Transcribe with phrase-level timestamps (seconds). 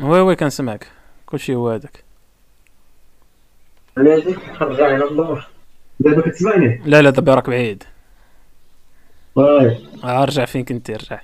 [0.00, 0.86] oui oui كنسمعك.
[1.26, 2.04] كلشي هو هذاك.
[4.60, 5.46] رجع الدور
[6.00, 6.82] دابا كتسمعني.
[6.86, 7.84] لا لا دابا راك بعيد.
[9.34, 11.20] واي آه، رجع فين كنتي؟ رجع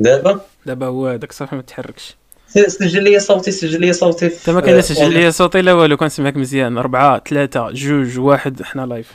[0.00, 2.16] دابا؟ دابا هو هذاك صافي ما تحركش.
[2.46, 5.96] سجل لي صوتي سجل لي صوتي انت ما كاين لا سجل لي صوتي لا والو
[5.96, 6.78] كنسمعك مزيان.
[6.78, 9.12] أربعة ثلاثة جوج واحد حنا live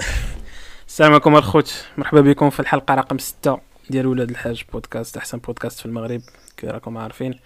[0.88, 3.58] السلام عليكم الخوت مرحبا بكم في الحلقة رقم ستة.
[3.90, 6.20] ديال ولاد الحاج بودكاست أحسن بودكاست في المغرب
[6.56, 7.38] كي راكم عارفين.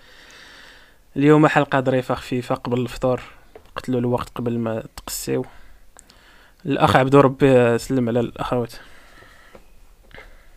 [1.16, 3.20] اليوم حلقة ظريفة خفيفة قبل الفطور
[3.77, 5.45] قتلوا الوقت قبل ما تقصيو.
[6.66, 8.73] الأخ عبدو ربي سلم على الأخوات.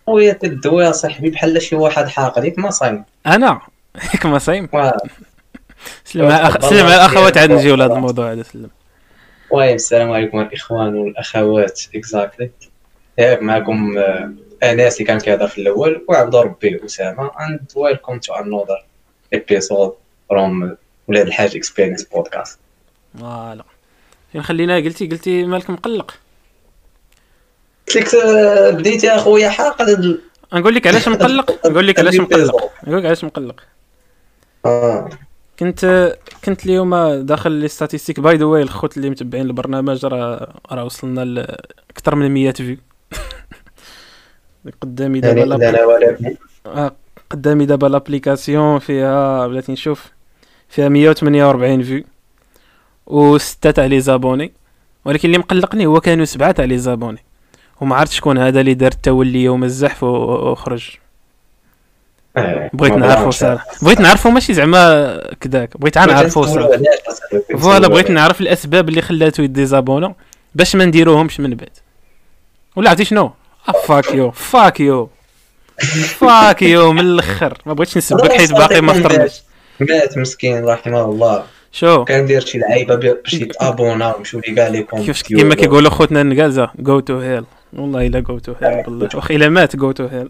[0.06, 3.04] خويا يا صاحبي بحال شي واحد حاقد ياك ما صايم.
[3.28, 3.62] أنا؟
[4.12, 4.70] هيك ما صايم.
[6.06, 8.70] سلم على الأخ- سلم على الأخوات عاد نجيو لهذا الموضوع هذا سلم.
[9.52, 12.52] واي السلام عليكم الإخوان والأخوات exactly
[13.18, 14.32] ياك معكم آه،
[14.64, 18.86] انس اللي كان كيهضر في الأول وعبد ربي أسامة and welcome to another
[19.34, 19.94] episode
[20.30, 20.78] from
[21.08, 22.60] ولاد الحاج experience podcast
[23.20, 23.64] voilà.
[24.32, 26.14] فين خلينا؟ قلتي قلتي مالك مقلق؟
[27.88, 30.20] قلت لك آه، بديت يا خويا حاقد
[30.54, 32.72] نقول لك علاش مقلق؟ نقول لك علاش مقلق.
[32.88, 33.56] نقول لك علاش مقلق.
[34.66, 35.10] آه.
[35.60, 36.14] كنت
[36.46, 41.22] كنت اليوم داخل les statistiques by the way الخوت اللي متبعين البرنامج راه راه وصلنا
[41.26, 42.78] لاكثر من 100 views
[44.82, 46.18] قدامي دابا يعني لاب- لا لا ولا
[46.66, 46.92] آه،
[47.30, 50.12] قدامي دابا l'application فيها بلاتي نشوف
[50.70, 52.04] فيها 148 views
[53.08, 54.52] وستة تاع les abonnés.
[55.06, 57.18] ولكن اللي مقلقني هو كانوا سبعة تاع les abonnés.
[57.82, 60.90] وما عرفت شكون هذا اللي دار التولي يوم الزحف و- وخرج.
[62.38, 63.32] آه، بغيت نعرفو.
[63.32, 66.44] صراحة بغيت نعرفو ماشي زعما كداك بغيت نعرفو
[67.58, 70.16] voilà بغيت نعرف الأسباب اللي خلاتو يديzابونا
[70.56, 71.70] باش ما نديروهمش من بعد.
[72.76, 73.32] ولا عرفتي شنو؟
[73.86, 75.10] fuck you fuck you
[76.18, 79.42] fuck you من الآخر ما بغيتش نسبك حيت باقي ما فطرناش
[79.80, 81.44] مات مسكين رحمه الله.
[81.72, 86.22] شو؟ كان داير شي لعيبة باش يتأبونا ويمشيو لي كاع لي كيف كيما كيقولوا خوتنا
[86.22, 89.10] النقازة go to hell والله إلا go to hell بالله.
[89.14, 90.30] واخا إلا مات go to hell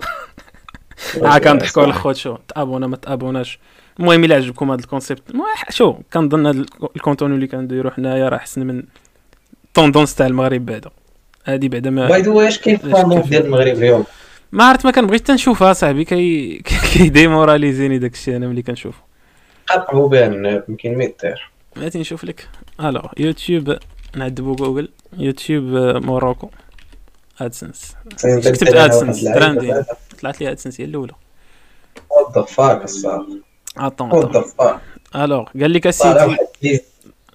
[1.24, 3.60] آه كنضحكوا على الخوت شو؟ تأبونا ما تأبوناش.
[4.00, 5.24] المهم إلا عجبكم هذا ال concept.
[5.70, 6.66] شو؟ كنظن هذا
[6.96, 8.84] الكونتوني اللي كنديرو حنايا راه احسن من
[9.68, 10.90] التوندونس تاع المغرب بعدا.
[11.46, 14.04] هادي بعدا ما باي ذا واي اش كاين في كيف- ديال المغرب اليوم؟
[14.52, 16.58] ما عرفت ما كنبغيش تنشوفها صاحبي كي
[16.94, 19.02] كيديموراليزيني داك الشيء أنا ملي كنشوفو
[19.68, 22.48] قطعوا بها الناب يمكن ما يطير بغيتي نشوف لك.
[22.80, 23.78] ألو يوتيوب
[24.16, 24.90] نعذبو جوجل.
[25.18, 25.64] يوتيوب
[26.06, 26.50] موروكو
[27.42, 29.84] ادسنس كتبت ادسنس براندين
[30.22, 31.14] طلعت لي أدسنس هي الأولى.
[32.10, 33.26] وات ذا فاك الصاط
[33.78, 34.80] عطون وات ذا فاك
[35.16, 36.38] الوغ قال لك اسيدي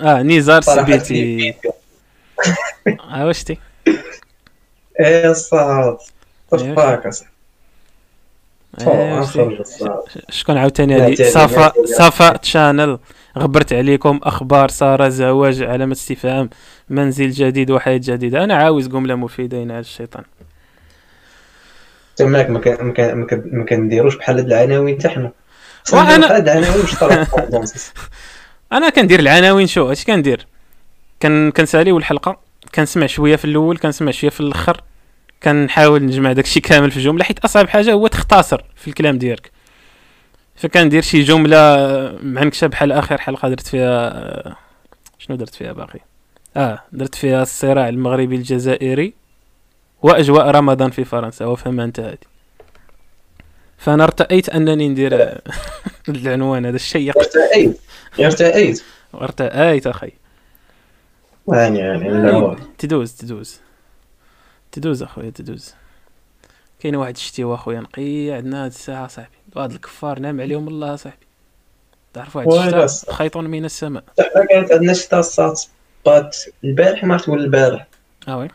[0.01, 1.55] آه نزار سبيتي.
[3.11, 3.97] آه واش تي إيه الصاط وات إيه.
[3.97, 4.88] ذا فاك الصاط آه،
[8.79, 11.87] تي؟ اخرج الصاط شكون عاوتاني هادي تاني، صفا لا تاني.
[11.87, 12.99] صفا تشانل
[13.39, 14.21] غبرت عليكم.
[14.23, 16.51] أخبار سارة زواج علامة استفهام
[16.91, 18.45] منزل جديد وحياة جديدة.
[18.45, 20.25] أنا عاوز جملة مفيدة ينعل الشيطان.
[22.17, 25.33] تماك ما كنديروش بحال هاد العناوين حتى حنا.
[25.93, 27.27] هاد العناوين طرا
[28.73, 30.47] أنا كندير العناوين شو؟ اش كندير؟
[31.23, 32.41] كنسأليو الحلقة.
[32.75, 34.81] كنسمع شوية في الأول كنسمع شوية في الأخر.
[35.43, 39.51] كنحاول نجمع داكشي كامل في جملة حيت أصعب حاجة هو تختصر في الكلام ديالك.
[40.57, 41.59] فكندير شي جملة
[42.23, 44.57] معنكشه بحال آخر حلقة درت فيها
[45.19, 46.01] شنو درت فيها باقي؟
[46.57, 49.15] آه درت فيها الصراع المغربي الجزائري
[50.03, 52.19] وأجواء رمضان في فرنسا وفهمها أنت هذه
[53.79, 55.41] فأنا ارتأيت أنني ندير
[56.09, 57.81] العنوان هذا الشيق ارتأيت
[58.21, 58.83] ارتأيت.
[59.13, 60.13] وارتأيت أخي.
[61.49, 62.57] يعني يعني هو.
[62.79, 63.61] تدوز تدوز.
[64.73, 65.75] تدوز اخويا تدوز.
[66.81, 69.37] كاين واحد الشتيوه اخويا نقي عندنا هاد الساعة صاحبي.
[69.57, 71.27] وهاد الكفار نعم عليهم الله صاحبي.
[72.13, 74.05] تعرف واحد الشتا؟ خيط من السماء.
[74.35, 75.69] حنا كانت عندنا شتا الصاط
[76.07, 77.87] بات البارح ما ولا البارح؟
[78.29, 78.49] آه oui.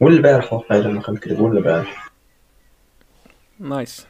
[0.00, 2.10] ولا البارح واقيلا ما كنكذب ولا البارح.
[3.60, 4.06] nice.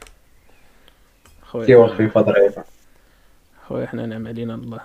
[1.48, 2.64] شتيوه خويا خفيفه ظريفه
[3.69, 4.81] خويا حنا نعم علينا الله.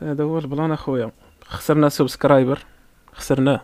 [0.00, 1.10] فهذا هو البلان اخويا.
[1.44, 2.58] خسرنا subscriber
[3.12, 3.60] خسرناه.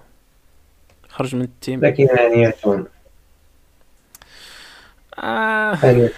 [1.21, 1.81] خرج من ال team.
[1.85, 2.85] لكن يعني يكون.
[5.19, 5.79] آه.
[5.83, 6.09] يعني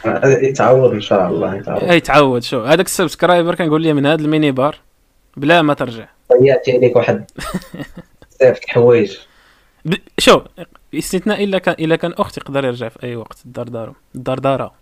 [0.48, 4.50] يتعوض إن شاء الله يتعوض اي تعود شو هذاك السبسكرايبر كنقول لي من هذا الميني
[4.50, 4.76] بار
[5.36, 6.08] بلا ما ترجع.
[6.40, 7.24] ضيعتي عليك واحد
[8.30, 9.16] بزاف الحوايج
[9.84, 9.94] ب...
[10.18, 10.40] شو
[10.94, 14.72] استثناء إلا كان إلا كان أخت يقدر يرجع في أي وقت الدار دارو الدار دارا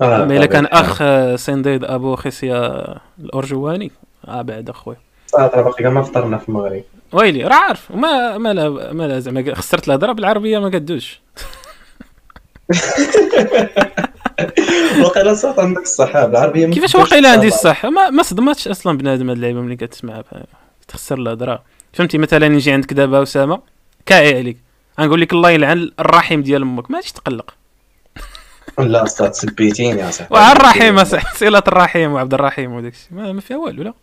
[0.00, 0.66] آه، أما إلا كان.
[0.66, 2.84] أخ آه، سنديد أبو خصيه
[3.18, 3.90] الأرجواني.
[4.28, 4.96] آه بعد اخويا
[5.26, 6.82] صراحة باقي ما فطرنا في المغرب.
[7.12, 7.90] ويلي راه عارف.
[7.90, 11.20] ما ما لا ما لا زعما خسرت الهضرة بالعربية ما قدوش.
[15.04, 17.48] وقيلا صوت عندك الصحة بالعربية ما كيفاش واقيلا عندي.
[17.48, 20.34] الصح ما, ما صدماتش أصلا بنادم هاد اللعيبة ملي كتسمعها ف-
[20.88, 21.62] تخسر الهضرة.
[21.92, 23.60] فهمتي؟ مثلا نجي عندك دابا أسامة
[24.06, 24.58] كاعي عليك.
[25.00, 26.90] غنقول لك الله يلعن الرحيم ديال أمك.
[26.90, 27.54] ما تقلق.
[28.78, 30.34] لا أستاذ سبيتيني يا صاحبي.
[30.34, 33.94] وعلى الرحيم أصاحبي، صله الرحيم وعبد الرحيم وداك الشيء ما فيها والو لا.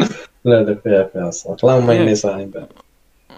[0.44, 2.14] لا لا فيها فيها الصوت اللهم إني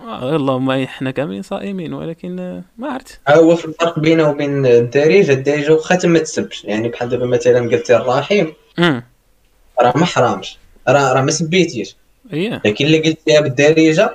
[0.02, 3.20] آه، اللهم حنا كاملين صائمين ولكن ما عرفت.
[3.28, 7.96] هو في الفرق بينه وبين الدارجة الدارجة واخا تما تسبش يعني بحال دابا مثلا قلتي
[7.96, 8.52] الرحيم.
[8.78, 10.58] راه ما حرامش.
[10.88, 11.96] راه راه ما سبيتيش.
[12.32, 14.10] لكن اللي قلتيها بالدارجة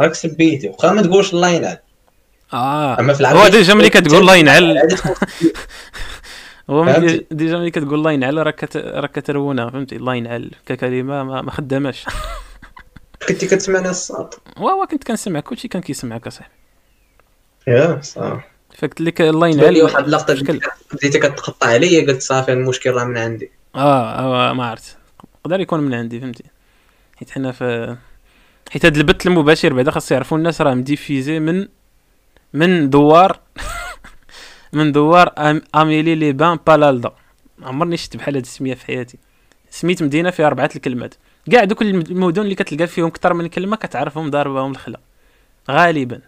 [0.00, 0.68] راك سبيتي.
[0.68, 1.78] واخا ما تقولش الله ينعل
[2.52, 3.00] آه.
[3.00, 4.78] أما في العربية هو déjà ملي كتقول الله ينعل
[6.70, 6.84] هو؟
[7.30, 12.04] déjà ملي كتقول الله ينعل راك راك كترونها فهمتي؟ الله ينعل ككلمة ما, ما خداماش.
[13.28, 14.38] كنتي كتسمعني الصوت.
[14.56, 16.54] وهو كنت كنسمع كلشي كان كيسمعك أصاحبي.
[17.66, 18.48] يا صح.
[18.78, 20.60] فقلت لك الله ينعل واحد اللقطة شكل.
[20.92, 23.50] بديتي كتقطع عليا قلت صافي المشكل راه من عندي.
[23.74, 24.96] آه آه، ما عرفت.
[25.40, 26.44] يقدر يكون من عندي فهمتي؟
[27.16, 27.96] حيت حنا في
[28.70, 31.68] حيت هاد البث المباشر بعدا خاص يعرفوا الناس راه مديفيزي من
[32.52, 33.40] من دوار.
[34.72, 35.62] من دوار أم...
[35.74, 37.10] أميلي لي بان بالالدا.
[37.62, 39.18] عمرني شفت بحال هاد السمية في حياتي.
[39.70, 41.14] سميت مدينة فيها أربعة الكلمات.
[41.50, 45.00] كاع دوك الم- المدن اللي كتلقى فيهم كثر من كلمه كتعرفهم ضاربهم الخلا.
[45.70, 46.20] غالبا.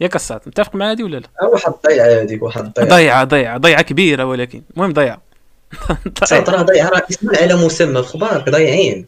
[0.00, 2.88] ياك الساط متفق مع هادي ولا لا؟ ها واحد ضيعة هذيك واحد ضيعة.
[2.88, 4.62] ضيعة ضيعة ضيعة كبيرة ولكن.
[4.76, 5.22] المهم ضيعة.
[6.32, 6.88] راه ضيعة.
[6.88, 8.02] راه اسم على مسمى.
[8.02, 9.06] خبارك ضايعين.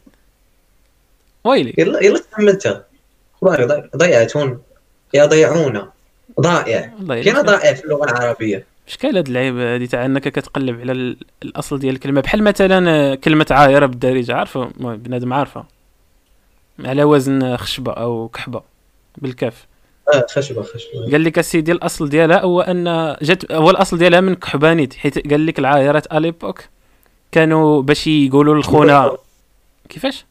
[1.43, 1.73] ويلي.
[1.77, 2.85] يلا يلا تحملتها
[3.41, 4.61] خبارك ضي- ضيعتون.
[5.13, 5.91] يا ضيعونا.
[6.41, 6.91] ضائع.
[7.07, 11.79] كاين ضائع في اللغة العربية؟ شكال هاد اللعيبة هادي؟ تاع إنك كتقلب على ال- الأصل
[11.79, 12.21] ديال الكلمة.
[12.21, 14.35] بحال مثلا آه، كلمة عايرة بالدارجة.
[14.35, 15.65] عارفة؟ المهم بنادم عارفة.
[16.79, 18.61] على وزن خشبة أو كحبة.
[19.17, 19.67] بالكاف.
[20.13, 21.11] آه خشبة خشبة.
[21.11, 24.93] قال لك اسيدي الأصل ديالها هو أن جات هو الأصل ديالها من كحبانيت.
[24.93, 26.63] حيت قال لك العايرات اليبوك
[27.31, 29.17] كانوا باش يقولوا للخونه
[29.89, 30.25] كيفاش؟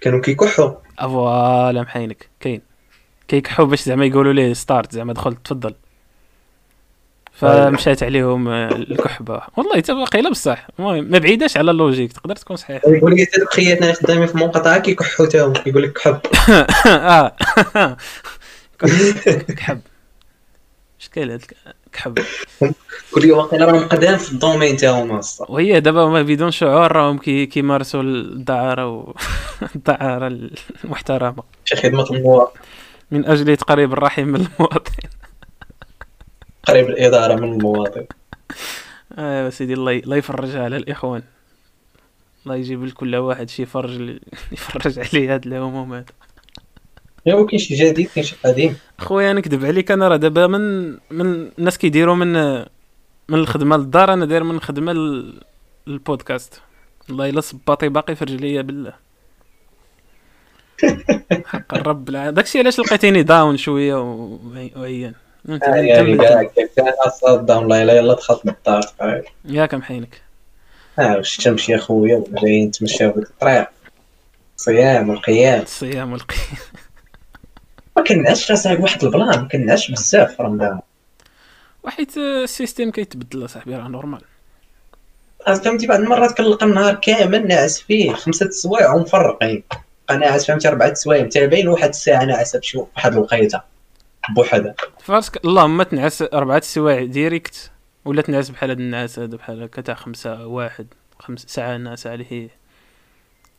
[0.00, 0.70] كانوا كيكحوا.
[1.00, 2.67] فوالا محينك كاين.
[3.28, 5.74] كيكحوا باش زعما يقولوا ليه ستارت زعما دخل تفضل.
[7.32, 9.40] فمشات عليهم آه، الكحبة.
[9.56, 10.66] والله حتى واقيلا بصح.
[10.78, 12.12] المهم ما بعيداش على اللوجيك.
[12.12, 12.82] تقدر تكون صحيح.
[12.86, 16.20] يقول لي هذوك خياتنا اللي خدامين في منقطعة كيكحوا تا هما كيقول لك كحب.
[16.86, 17.36] آه.
[19.56, 19.80] كحب.
[20.98, 21.42] شكال هاد
[21.92, 22.18] كحب.
[23.12, 25.50] قول لي واقيلا راهم قدام في الدومين تا هما الصح.
[25.50, 29.14] وهي دابا هما بدون شعور راهم كي كيمارسوا الدعارة.
[29.76, 30.26] الدعارة
[30.84, 31.42] المحترمة.
[31.64, 32.60] شي خدمة المواطن
[33.10, 34.92] من أجل تقريب الرحم من المواطن.
[36.68, 38.06] قريب الإدارة من المواطن.
[39.18, 41.22] ايوا سيدي الله الله يفرجها على الإخوان.
[42.44, 44.18] الله يجيب لكل واحد شي فرج
[44.52, 46.10] يفرج عليه هاد الهمومات.
[47.26, 48.76] يا هو كاين شي جديد كاين شي قديم.
[48.98, 49.90] خويا نكذب عليك.
[49.90, 52.32] أنا راه دابا من من الناس كيديروا من
[53.28, 55.40] من الخدمة للدار أنا داير من الخدمة لل-
[55.86, 56.60] للبودكاست.
[57.10, 59.07] الله إلا صباطي باقي في رجليا بالله.
[61.46, 62.08] حق الرب.
[62.08, 62.30] الع...
[62.30, 63.94] داكشي علاش لقيتيني داون شوية
[64.76, 65.12] وعيان
[65.48, 66.86] آه، يعني كان
[67.20, 70.22] صدام الله يلا يلا دخلت للدار ياك محينك
[70.98, 73.68] آه الشمس يا خويا جايين نتمشاو في الطريق.
[74.56, 75.62] صيام والقيام.
[75.62, 76.58] الصيام والقيام.
[77.96, 80.80] ما كنعش صاحبي واحد البلان ما كنعش بزاف في رمضان.
[81.82, 84.20] وحيت ال système كيتبدل أصاحبي راه normal.
[85.46, 89.62] فهمتي بعض المرات كنلقى النهار كامل ناعس فيه خمسة سوايع ومفرقين.
[90.16, 93.60] ناعس فهمتي أربعة سوايع متابعين واحد الساعة ناعس بشي واحد الوقيته
[94.36, 97.70] بوحدها فراسك اللهم تنعس أربعة سوايع direct
[98.04, 100.86] ولا تنعس بحال هاد النعاس هذا بحال هكا تاع خمسة واحد
[101.18, 102.48] خمس ساعة ناعس عليه.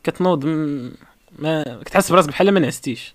[0.04, 0.92] كتنوض م-
[1.38, 3.14] ما كتحس براسك بحال ما نعستيش.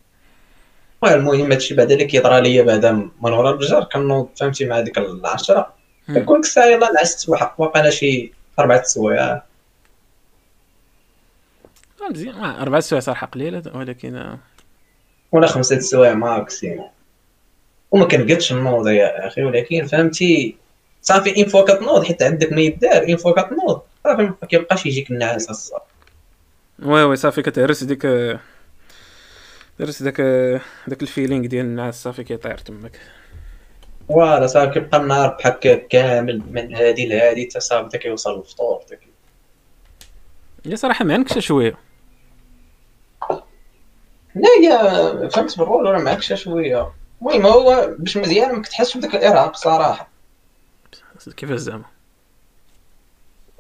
[1.04, 5.74] المهم هادشي بعدا اللي كيطرى ليا بعدا من ورا الفجر كنوض فهمتي مع ديك العشرة.
[6.10, 9.42] ديك الساعة يلاه نعست واقيلا شي أربعة سوايع.
[12.10, 14.38] مزيان آه، أربعة سوايع صراحة قليلة ولكن آه،
[15.32, 16.90] ولا خمسة سوايع maximum
[17.92, 20.56] وما كنقدش نوض يا أخي ولكن فهمتي
[21.02, 25.12] صافي une fois كتنوض حيت عندك ما يدار une fois كتنوض صافي ما كيبقاش يجيك
[25.12, 25.82] النعاس الصبح
[26.84, 28.06] oui oui صافي كتهرس ديك
[29.80, 30.22] درس داك
[30.88, 33.00] داك ال feeling ديال النعاس صافي كيطير تماك.
[34.10, 38.82] voilà صافي كيبقى النهار بحال كامل من هادي لهادي حتى صافي حتى كيوصل الفطور
[40.66, 41.85] هي صراحة ما عندكش شوية.
[44.36, 46.92] لا هي فهمت بال rôle ولا معاك شي شوية.
[47.22, 50.10] المهم هو باش مزيان ما كتحسش بداك الارهاق صراحة
[51.38, 51.86] كيفاش زعما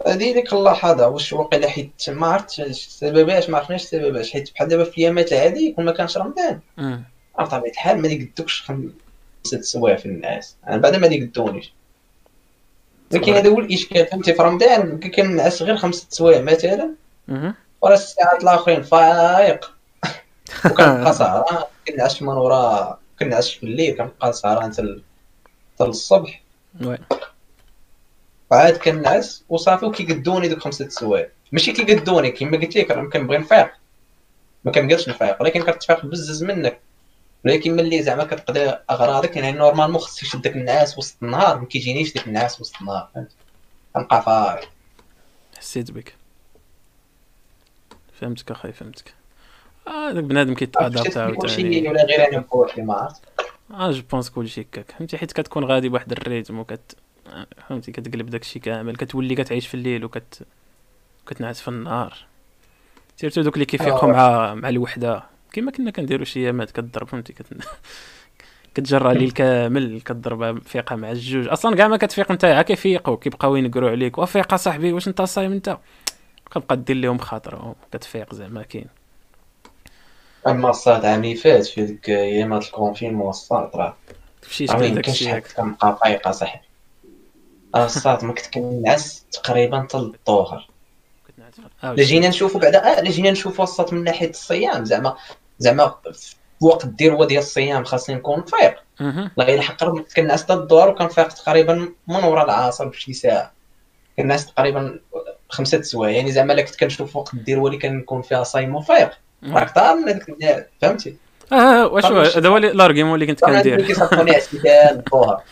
[0.07, 4.83] هذه ديك اللحظه واش واقيلا حيت ما عرفتش السبباش ما عرفناش السبباش حيت بحال دابا
[4.83, 6.59] في الايامات العاديه كون ما كانش رمضان.
[6.79, 10.55] راه بطبيعة الحال ما يقدوكش خمسة سوايع في الناس.
[10.67, 11.73] أنا بعدا ما يقدونيش
[13.13, 16.91] ولكن هذا هو الإشكال فهمتي في رمضان كنعس غير خمسة سوايع مثلا.
[17.81, 19.74] ورا الساعات الآخرين فايق.
[20.65, 25.01] وكنبقى سهران كنعس من ورا كنعس في الليل كنبقى سهران حتى
[25.75, 26.41] حتى الصبح.
[26.81, 26.97] oui.
[28.51, 31.29] وعاد كنعس وصافي وكيقدوني دوك خمسة سوايع.
[31.51, 33.71] ماشي كيقدوني كيما قلت لك راه كنبغي نفيق.
[34.63, 36.79] ما كنقدرش نفيق ولكن كتفيق بزز منك.
[37.45, 42.13] ولكن ملي زعما كتقضي أغراضك يعني normalement خصك يشد داك النعاس وسط النهار ما كيجينيش
[42.13, 43.09] داك النعاس وسط النهار
[43.93, 44.69] كنبقى فايق
[45.57, 46.15] حسيت بك.
[48.21, 49.13] فهمتك أخي فهمتك.
[49.87, 51.89] آه داك بنادم كيت adapte عاوتاني.
[51.89, 53.21] ولا غير أنا بوحدي ما عرفت.
[53.71, 54.91] آه je pense كلشي هكاك.
[54.91, 56.95] فهمتي حيت كتكون غادي بواحد ال rythme وكت
[57.69, 60.41] فهمتي كتقلب داكشي كامل كتولي كتعيش في الليل وكت
[61.27, 62.13] كتنعس في النهار.
[63.17, 64.13] surtout دوك اللي كيفيقوا آه.
[64.13, 65.23] مع مع الوحدة.
[65.53, 67.45] كيما كنا كنديروا شي أيامات كضرب فهمتي كت...
[68.75, 71.47] كتجرى الليل كامل كضرب فيقة مع الجوج.
[71.47, 74.17] أصلا كاع ما كتفيق انت عا كيفيقوا كيبقاو ينقروا عليك.
[74.17, 75.77] وفيق اصاحبي واش أنت صايم أنت؟
[76.51, 78.87] كتبقى دير لهم خاطر كتفيق زعما كاين.
[80.47, 83.97] اما الصاد عام اللي فات في ديك ايامات الكونفينمون الصاد راه
[84.49, 86.61] مشيت ما يمكنش حد ياك كنبقى فايقه صاحبي
[87.75, 90.67] راه الصاد ما كنت كنعس تقريبا حتى للظهر
[91.83, 95.15] لا جينا نشوفوا بعدا آه لا جينا نشوفوا الصاد من ناحيه الصيام زعما
[95.59, 98.83] زعما في وقت الذروه ديال الصيام خاصني نكون فايق.
[99.01, 101.73] الله راه كنت كنعس حتى الظهر وكنفيق تقريبا
[102.07, 103.51] من ورا العصر بشي ساعه
[104.17, 104.99] كنعس تقريبا
[105.49, 109.11] خمسة سوايع يعني زعما لا كنت كنشوف وقت الذروه اللي كنكون فيها صايم وفايق
[109.53, 111.15] راك طار من هذاك النهار، فهمتي؟
[111.51, 113.79] آه آه، واش هذا هو ال argument اللي كنت كندير.
[113.79, 115.41] الظهر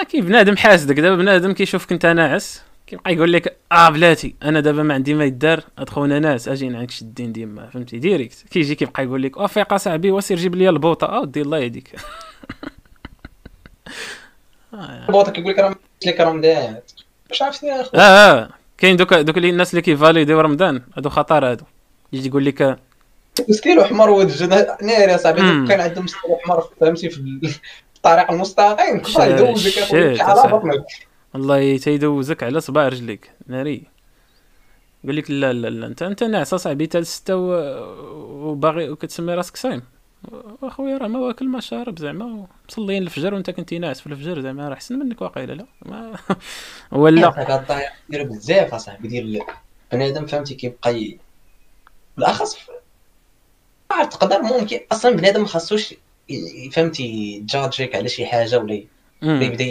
[0.00, 4.60] آه كي بنادم حاسدك دابا بنادم كيشوفك انت ناعس كيبقى يقول لك آه بلاتي أنا
[4.60, 7.66] دابا ما عندي ما يدار ادخلنا ناس أجي نعك شدين ديما.
[7.66, 8.44] فهمتي؟ direct.
[8.50, 11.88] كيجي كيبقى يقول لك وفيق صاحبي وسير جيب لي البوطة؟ آه ودي الله يهديك.
[14.74, 15.06] آه.
[15.10, 15.74] بوطك يقول لك راه
[16.06, 16.76] لك رمضان.
[17.30, 18.48] واش اخو آه, آه.
[18.78, 20.82] كاين دوك دوك الناس اللي كيفاليديو رمضان.
[20.96, 21.64] هادو خطر هادو.
[22.12, 22.78] يجي يقول لك
[23.48, 24.46] مسكين وحمر وجه
[24.82, 25.60] ناري يا صاحبي مم.
[25.60, 27.60] دوك كان عندهم وحمر فهمتي في ال- في
[27.96, 29.02] الطريق المستقيم.
[29.06, 29.78] الله يدوزك
[30.20, 30.52] على.
[30.52, 30.84] بطنك.
[31.34, 33.82] والله تيدوزك على صباع رجليك ناري.
[35.04, 39.56] يقول لك لا لا لا أنت أنت ناعس صاحبي حتى لستة و- وباغي وكتسمي راسك
[39.56, 39.82] صايم.
[40.62, 44.68] وأخويا راه ما واكل ما شارب زعما مصليين الفجر وأنت كنتي ناعس في الفجر زعما
[44.68, 46.12] راه أحسن منك واقيلا لا ما
[46.92, 47.46] ولا.
[48.10, 49.40] بزاف اصاحبي ديال
[49.92, 50.90] بنادم فهمتي كيبقى
[52.16, 52.56] بالاخص
[53.90, 55.94] ما عرفت تقدر ممكن أصلا بنادم ما خاصوش
[56.72, 57.02] فهمتي
[57.36, 58.84] يجادجيك على شي حاجة ولا.
[59.22, 59.64] يبدا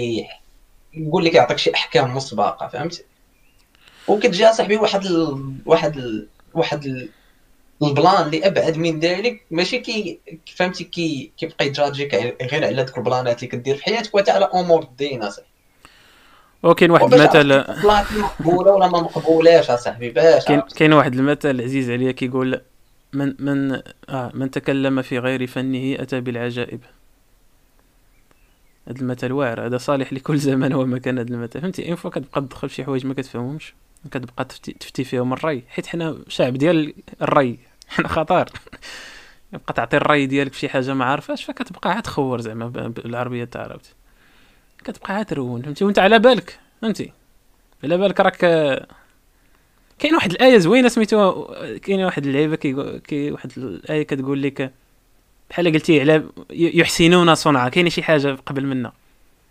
[0.93, 3.03] يقول لك يعطيك شي أحكام مسبقة فهمتي
[4.07, 5.55] وكتجي صاحبي واحد ال...
[5.65, 6.27] واحد ال...
[6.53, 7.09] واحد ال...
[7.83, 10.19] ال plan اللي أبعد من ذلك ماشي كي
[10.55, 14.31] فهمتي كي كيبقى ي judge يك غير على ذوك البلانات اللي كدير في حياتك وحتى
[14.31, 15.50] على أمور الدين أصاحبي
[16.63, 21.89] وكاين واحد المثل البلانات مقبولة ولا ما مقبولاش أصاحبي باش كاين؟ كاين واحد المثل عزيز
[21.89, 22.61] عليا كيقول
[23.13, 26.81] من من آه من تكلم في غير فنه أتى بالعجائب.
[28.87, 31.61] هذا المثل واعر هذا صالح لكل زمان ومكان هذا المثل.
[31.61, 33.73] فهمتي؟ une fois كتبقى تدخل في شي حوايج ما كتفهمهمش.
[34.11, 35.63] كتبقى تفتي, تفتي فيهم الري.
[35.69, 37.59] حيت حنا شعب ديال الري.
[37.95, 38.49] حنا خطر
[39.53, 43.61] يبقى تعطي الري ديالك في شي حاجة ما عارفاش فكتبقى عاد تخور زعما بالعربية تاع
[43.61, 43.93] عرفتي
[44.83, 47.11] كتبقى عاد ترون فهمتي؟ وأنت على بالك فهمتي؟
[47.83, 48.37] على بالك راك
[49.99, 54.71] كاين واحد الآية زوينة سميتوها كاين واحد اللعيبة كي, كي واحد الآية كتقول لك
[55.49, 58.91] بحال قلتي على يحسنون صنعا كاين شي حاجة قبل منا.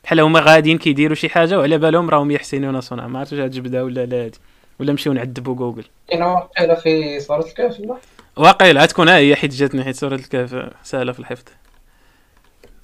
[0.05, 3.83] بحال هما غاديين كيديروا شي حاجة وعلى بالهم راهم يحسنون صنعا ما عرفتش واش جبدها
[3.83, 4.39] ولا لا هادي.
[4.81, 5.85] ولا نمشيو نعذبوا جوجل.
[6.09, 7.97] كاين واقيلا في سورة الكهف لا
[8.37, 11.45] واقيلا تكون ها هي حيت جاتني حيت سوره الكهف سهله في الحفظ.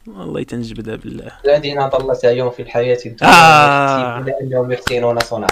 [0.07, 1.33] والله تنجبدها بالله.
[1.45, 4.25] الذين ضل سعيهم في الحياة الدنيا آه.
[4.41, 5.49] انهم يحسنون صنعا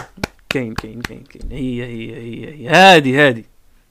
[0.48, 3.44] كاين كاين كاين كاين هي هي هي هي هادي هادي.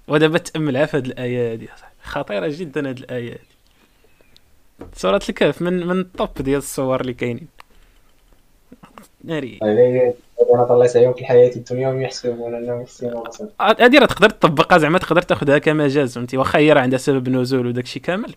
[0.08, 1.70] ودابا تامل في هاد الآية هادي.
[2.04, 3.54] خطيرة جدا هاد الآية هادي.
[4.96, 7.48] سورة الكهف من من الطب ديال الصور اللي كاينين؟
[9.24, 9.60] ناري.
[13.30, 17.30] صنعا هادي راه تقدر تطبقها زعما تقدر تاخذها كمجاز فهمتي؟ واخا هي راه عندها سبب
[17.30, 18.36] نزول وداكشي كامل.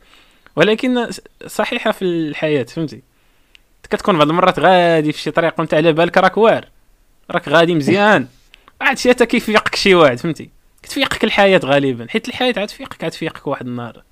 [0.57, 1.09] ولكن
[1.47, 3.03] صحيحة في الحياة فهمتي؟
[3.91, 6.69] كتكون بعض المرات غادي في شي طريق وانت على بالك راك واعر
[7.31, 8.27] راك غادي مزيان.
[8.81, 10.51] عاد شي حتى كيفيقك شي واحد فهمتي؟
[10.83, 14.03] كتفيقك الحياة غالبا حيت الحياة عاد تفيقك عاد تفيقك واحد النهار.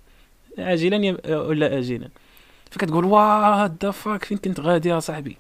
[0.59, 2.09] عاجلا ولا اجلا.
[2.71, 5.37] فكتقول what the fuck فين كنت غادي يا صاحبي؟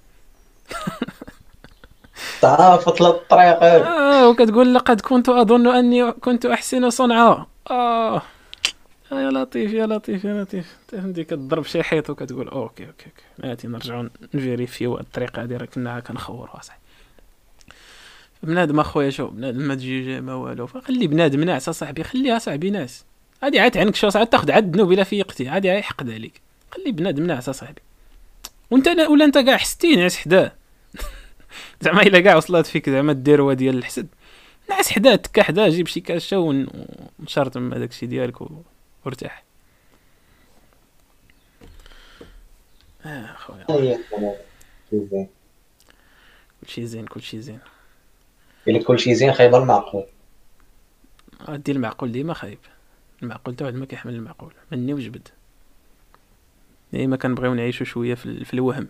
[2.42, 7.46] تلفت للطريق آه وكتقول لقد كنت أظن أني كنت أحسن صنعا.
[7.70, 8.22] آه.
[9.14, 10.76] آه يا لطيف يا لطيف يا لطيف.
[10.88, 13.50] فهمتي كتضرب شي حيط وكتقول okay okay okay.
[13.50, 16.80] هاتي نرجعو ن vérifier يو الطريقة هادي راه كنا كنخورو اصاحبي
[18.42, 20.66] بنادم أخويا شو بنادم ما تجي ما والو.
[20.66, 23.04] فخلي بنادم ناعس اصاحبي خليها صاحبي ناس.
[23.42, 26.40] عادي عاد عنك شو عاد تاخذ عاد الذنوب إلا فيقتي عادي يحقد عليك.
[26.70, 27.82] خلي بنادم ناعس اصاحبي
[28.70, 30.52] وأنت ولا أنت كاع حستي نعس حداه
[31.82, 34.06] زعما إلا كاع وصلت فيك زعما الديروه ديال الحسد.
[34.70, 36.38] نعس حداه تكا حداه جيب شي كاشة
[37.18, 38.62] ونشرطم هذاك الشيء ديالك و-
[39.04, 39.44] وارتاح
[43.06, 43.98] آه خويا هي
[44.92, 45.28] زين.
[46.62, 47.58] كلشي زين كلشي زين.
[48.68, 50.04] الا كل شيء زين خايب المعقول
[51.42, 52.58] غادي المعقول ديما خايب.
[53.22, 54.52] المعقول تا واحد ما كيحمل المعقول.
[54.72, 55.28] مني وجبد.
[56.92, 58.88] ديما كنبغيو نعيشو شوية في, في الوهم.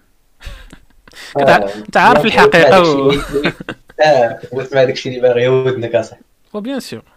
[1.39, 3.13] انت عارف الحقيقة و...
[4.07, 7.14] آه وتسمع داكشي اللي باغي ودنك اصاحبي و bien sûr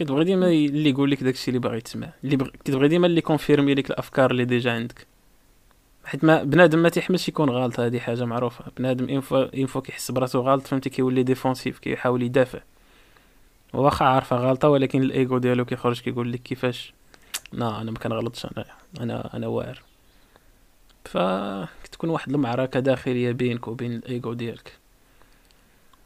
[0.00, 2.48] كتبغي ديما اللي يقول لك داكشي اللي باغي تسمع اللي بغ...
[2.48, 5.06] كتبغي ديما اللي confirmer لك الأفكار اللي déjà عندك.
[6.04, 8.64] حيت ما بنادم ما تيحملش يكون غلط هذه حاجة معروفة.
[8.78, 12.60] بنادم une fois une fois كيحس براسو غلط فهمتي كيولي défensif كيحاول يدافع.
[13.72, 16.94] واخا عارفة غلطة ولكن الايجو ديالو كيخرج كيقول لك كيفاش؟
[17.52, 18.64] لا أنا ما كنغلطش أنا
[19.00, 19.82] أنا أنا واعر.
[21.04, 24.72] فكتكون واحد المعركة داخلية بينك وبين الايجو ديالك.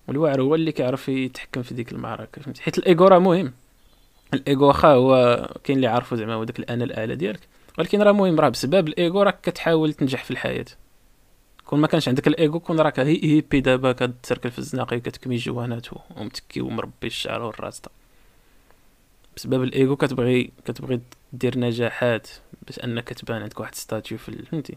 [0.08, 3.52] والواعر هو اللي كيعرف يتحكم في ديك المعركة فهمتي؟ حيت الايجو راه مهم.
[4.34, 7.40] الايجو واخا هو كاين اللي عارفو زعما هو داك الانا الاعلى ديالك.
[7.78, 10.64] ولكن راه مهم راه بسبب الايجو راك كتحاول تنجح في الحياة.
[11.66, 15.86] كون ما كانش عندك الايجو كون راك هي hippie دابا كتركل في الزناقي كتكمي جوانات
[16.16, 17.82] ومتكي ومربي الشعر والراس.
[19.36, 21.00] بسبب الايجو كتبغي كتبغي
[21.32, 22.28] دير نجاحات
[22.62, 24.76] باش انك تبان عندك واحد statut في فهمتي؟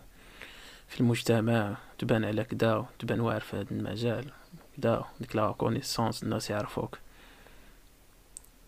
[0.88, 4.26] في المجتمع تبان على كدا تبان واعر في هذا المجال
[4.78, 6.98] كدا ديك la connaissance الناس يعرفوك.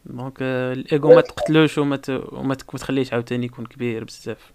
[0.06, 2.00] donc آه، الايجو ما تقتلوش وما.
[2.32, 4.52] وما تخليش عاوتاني يكون كبير بزاف.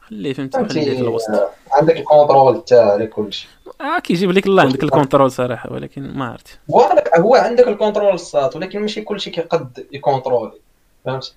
[0.00, 1.50] خليه فهمتي خليه في الوسط.
[1.72, 3.48] عندك ال contrôle تاع على كلشي
[3.80, 6.58] آه كيجيب لك الله عندك ال contrôle صراحة ولكن ما عرفت.
[6.70, 10.58] هو عندك هو عندك ال contrôle الصاط ولكن ماشي كلشي كيقد يcontrôler
[11.04, 11.34] فهمت؟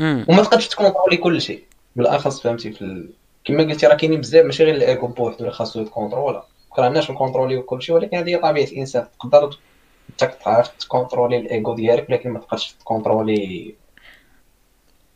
[0.00, 1.62] وما تقدش تcontrôler كلشي
[1.96, 3.10] بالاخص فهمتي في ال...
[3.44, 7.92] كما قلتي راه كاينين بزاف ماشي غير الايكو بوحدو اللي خاصو يتcontrôla كرهناش نcontrôleيو كلشي
[7.92, 9.58] ولكن هذه هي طبيعة الإنسان تقدر
[10.10, 13.74] انت تعرف تكونترولي الايجو ديالك ولكن ما تقدرش تcontrôler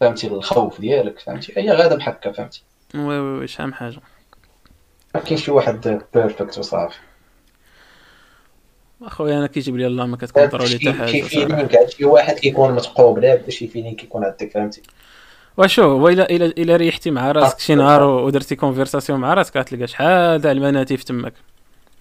[0.00, 2.62] فهمتي الخوف ديالك فهمتي؟ هي غاده بحال هكا فهمتي؟
[2.94, 4.00] oui oui oui شحال من حاجة.
[5.14, 6.96] ما كاينش شي واحد perfect وصافي.
[9.02, 13.18] أخويا أنا كيجيب لي الله ما كتcontrôler حتى حاجة شي feeling شي واحد كيكون متقوب
[13.18, 14.82] لا شي feeling كيكون عندك فهمتي؟
[15.56, 19.86] وشو هو إلا إلا إلا ريحتي مع راسك شي نهار ودرتي conversation مع راسك غتلقى
[19.86, 21.34] شحال تاع المناتيف تماك.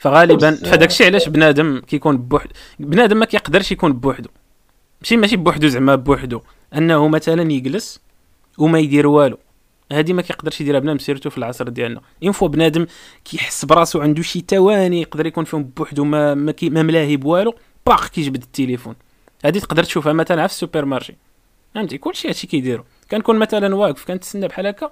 [0.01, 4.29] فغالبا فداك الشيء علاش بنادم كيكون بوحد بنادم ما كيقدرش يكون بوحدو.
[5.01, 6.41] ماشي ماشي بوحدو زعما بوحدو.
[6.75, 7.99] أنه مثلا يجلس
[8.57, 9.37] وما يدير والو.
[9.91, 12.01] هادي ما كيقدرش يديرها بنادم surtout في العصر ديالنا.
[12.23, 12.85] une fois بنادم
[13.25, 17.55] كيحس براسو عنده شي ثواني يقدر يكون فيهم بوحدو ما ما, كي ما ملاهي بوالو
[17.85, 18.95] باخ كيجبد التليفون.
[19.45, 21.15] هادي تقدر تشوفها مثلا في ال supermarché
[21.75, 22.83] فهمتي؟ كلشي هادشي كيديرو.
[23.11, 24.91] كنكون مثلا واقف كنتسنى بحال هكا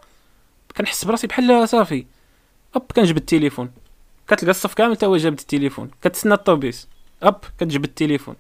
[0.78, 2.06] كنحس براسي بحال صافي.
[2.76, 3.72] hop كنجبد التليفون.
[4.30, 5.89] كتلقى الصف كامل تا هو جابد التليفون.
[6.02, 6.88] كتسنى الطوبيس.
[7.24, 8.36] hop كتجبد التليفون.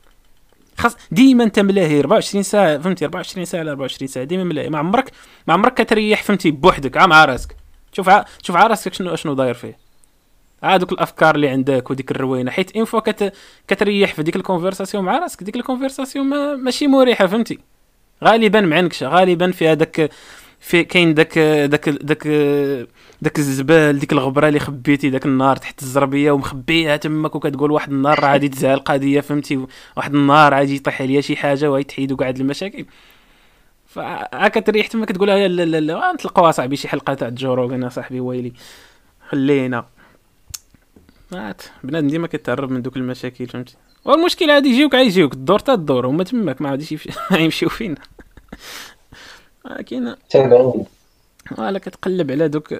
[0.77, 4.69] خاص ديما أنت ملاهي 24 ساعة فهمتي؟ 24 ساعة على 24 ساعة ديما ملاهي.
[4.69, 5.11] ما عمرك
[5.47, 7.55] ما عمرك كتريح فهمتي؟ بوحدك عا مع راسك
[7.93, 8.25] شوف ع...
[8.43, 9.77] شوف على راسك شنو شنو داير فيه.
[10.63, 12.51] هادوك الأفكار اللي عندك وديك الروينة.
[12.51, 13.33] حيت une fois كت...
[13.67, 16.55] كتريح في ديك ال conversation مع راسك ديك ال conversation ما...
[16.55, 17.59] ماشي مريحة فهمتي؟
[18.23, 20.11] غالبا معنكشه غالبا فيها داك
[20.59, 22.87] في كاين داك داك داك داك
[23.37, 28.31] الزبال ديك الغبرة اللي خبيتي داك النار تحت الزربية ومخبيها تماك وكتقول واحد النهار راه
[28.31, 29.65] غادي تزهق القضية فهمتي؟
[29.97, 32.85] واحد النهار غادي يطيح عليا شي حاجة وغادي تحيدوا كاع المشاكل.
[33.87, 36.51] فهاكا تريح تما كتقول لا لا لا, لا.
[36.51, 38.53] صاحبي شي حلقة تاع جورو أنا صاحبي ويلي.
[39.29, 39.85] خلينا.
[41.31, 46.07] مات بنادم ديما كيتهرب من دوك المشاكل فهمتي؟ والمشكل غادي يجيوك غيجيوك الدور تا الدور
[46.07, 47.09] هما تماك ما غاديش يمشي-
[47.43, 47.95] يمشيو فينا.
[50.29, 50.85] تابعين
[51.57, 52.73] ولا كتقلب على دوك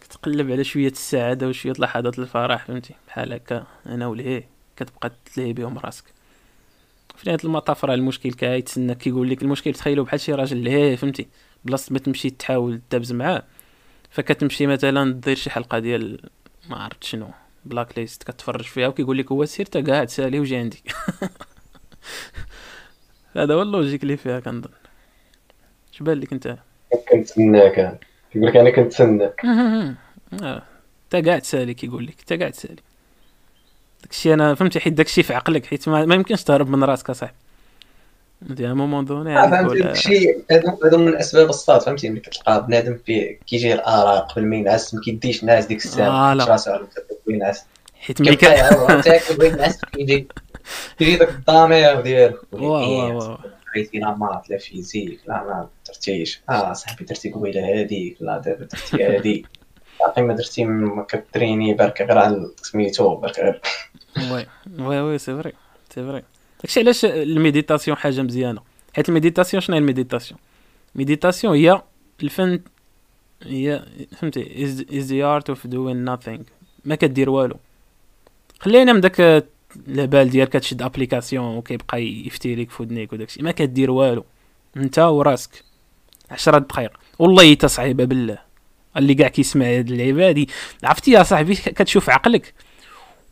[0.00, 5.78] كتقلب على شوية السعادة وشوية لحظات الفرح فهمتي؟ بحال هكا أنا ولهيه كتبقى تلهي بهم
[5.78, 6.04] راسك.
[7.16, 11.28] في نهاية المطاف راه المشكل كيتسنى كيقول لك المشكل تخيلوا بحال شي راجل لهيه فهمتي؟
[11.64, 13.42] بلاصة ما تمشي تحاول تدابز معاه.
[14.10, 16.20] فكتمشي مثلا دير شي حلقة ديال
[16.70, 17.30] ما عرفت شنو
[17.64, 20.82] blacklist كتفرج فيها وكيقول لك هو سير تا قاعد سالي وجي عندي.
[23.36, 24.70] هذا هو ال logique اللي فيها كنظن.
[25.92, 26.58] اش بان لك أنت؟
[27.10, 28.00] كنتسناك.
[28.34, 29.44] كيقول لك أنا كنتسناك
[30.42, 30.62] آه.
[31.10, 32.82] تا قاعد تسالي كيقول لك تا قاعد تسالي
[34.02, 37.36] داكشي أنا فهمتي حيت داكشي في عقلك حيت ما, ما يمكنش تهرب من راسك أصاحبي.
[38.42, 42.98] دي مومون دوني آه، فهمتي تقول داكشي هادو من الاسباب الصاد فهمتي ملي كتلقى بنادم
[43.06, 46.44] فيه كيجي الارق قبل ما ينعس ما كيديش ناس ديك آه، الساعة لا.
[46.44, 46.86] راسو على
[47.26, 47.64] وينعس
[48.00, 50.28] حيت ملي كيبقى كان يعاود تاكل وينعس كيجي
[50.98, 52.38] كيجي داك الضمير ديالو.
[53.76, 56.40] عيتي لا مات لا فيزيك لا ما درتيش.
[56.50, 59.46] آه صاحبي درتي قبيلة هاديك لا دابا درتي هادي
[60.00, 63.60] باقي ما درتي ما كتريني برك غير على سميتو برك غير.
[64.32, 64.46] oui
[64.78, 65.52] oui oui c'est vrai
[65.94, 66.22] c'est vrai.
[66.60, 68.60] داكشي علاش ال méditation حاجة مزيانة؟
[68.96, 70.40] حيت ال méditation شنو هي ال méditation؟
[70.94, 71.82] ال méditation هي
[72.22, 72.60] الفن
[73.42, 73.84] هي
[74.16, 76.42] فهمتي is the art of doing nothing.
[76.84, 77.56] ما كدير والو.
[78.60, 79.44] خلينا من داك
[79.88, 83.42] العبال ديالك كتشد application وكيبقى يفتي لك في ودنيك وداكشي.
[83.42, 84.24] ما كدير والو.
[84.76, 85.50] انت وراسك.
[86.30, 88.38] عشرة دقائق والله حتى صعيبه بالله.
[88.96, 90.48] اللي كاع كيسمع هاد العبادي
[90.84, 92.54] عرفتي يا صاحبي كتشوف عقلك؟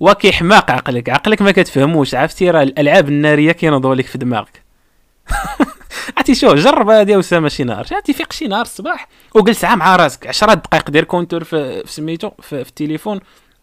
[0.01, 1.09] وكيحماق عقلك.
[1.09, 2.15] عقلك ما كتفهموش.
[2.15, 4.63] عرفتي راه الألعاب النارية كينوضوا لك في دماغك.
[6.17, 7.87] عرفتي شو؟ جرب هادي أسامة شي نهار.
[7.93, 9.09] عرفتي فيق شي نهار الصباح.
[9.35, 10.27] وجلس عا مع راسك.
[10.27, 13.21] 10 دقائق دير compteur في, في سميتو في, في التليفون.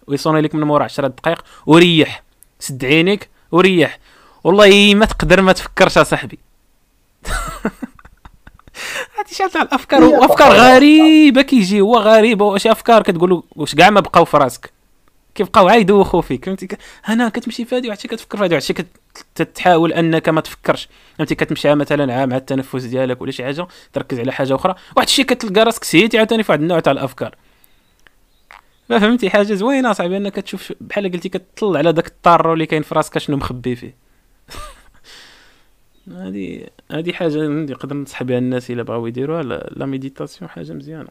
[0.07, 0.83] ويصوني لك من مورا.
[0.83, 2.23] 10 دقائق وريح.
[2.59, 3.99] سد عينيك وريح.
[4.43, 6.39] والله ما تقدر ما تفكرش صاحبي.
[9.17, 10.51] عرفتي شحال تاع الأفكار وأفكار.
[10.51, 14.71] غريبة كيجي هو غريب واش أفكار كتقول واش كاع ما بقاو في راسك
[15.35, 16.67] كيبقاو عا يدوخوا فيك فهمتي؟
[17.09, 18.85] أنا كتمشي في هادي وعرفتي كتفكر في هادي وعرفتي
[19.35, 20.89] كتحاول أنك ما تفكرش.
[21.17, 25.07] فهمتي؟ كتمشي مثلا عا مع التنفس ديالك ولا شي حاجة تركز على حاجة أخرى واحد
[25.07, 27.35] الشيء كتلقى راسك سيتي عاوتاني في واحد النوع تاع الأفكار.
[28.89, 32.95] فهمتي حاجة زوينة صاحبي أنك تشوف بحال قلتي كتطلع على داك الطار اللي كاين في
[32.95, 33.95] راسك شنو مخبي فيه؟
[36.11, 39.43] هذه هذه حاجة نقدر ننصح بها الناس إلا بغاو يديروها.
[39.43, 41.09] la méditation حاجة مزيانة.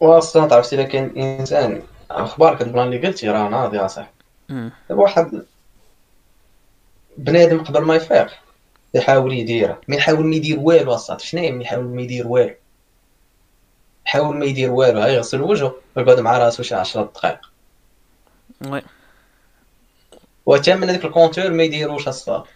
[0.00, 4.10] واصلا عرفتي الا كان إنسان أخبارك ال plan اللي قلتي راه ناضي يا صاحبي.
[4.48, 4.72] مم.
[4.88, 5.42] دابا واحد
[7.18, 8.30] بنادم قبل ما يفيق
[8.94, 12.54] يحاول يديرها ما يحاول ما يدير والو اصاحبي شنو هي ما يحاول ما يدير والو؟
[14.06, 15.00] يحاول ما يدير والو.
[15.00, 17.38] غير يغسل وجهه ويقعد مع راسو شي 10 دقائق.
[18.66, 18.82] oui.
[20.46, 22.48] وحتى من هذيك ال compteur ما يديروش اصاحبي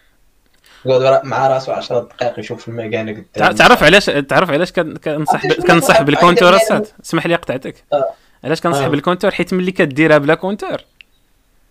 [0.85, 5.47] يقعد مع راسو 10 دقائق يشوف المكانه قدام تع- تعرف علاش تعرف علاش كن- كنصح
[5.47, 8.05] كنصح؟ بال compteur الصاط اسمح لي قطعتك آه.
[8.45, 8.89] علاش كنصح آه.
[8.89, 10.77] بال compteur حيت ملي كديرها بلا compteur.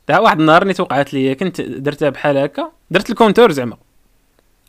[0.09, 2.71] واحد النهار نيت وقعت لي كنت درتها بحال هكا.
[2.91, 3.77] درت ال compteur زعما.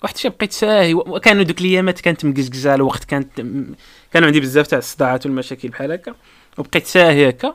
[0.03, 0.95] واحد الشيء بقيت ساهي.
[0.95, 3.41] وكانوا دوك الأيامات كانت مقزقزة الوقت كانت
[4.13, 6.15] كانوا عندي بزاف تاع الصداعات والمشاكل بحال هكا.
[6.59, 7.55] وبقيت ساهي هكا.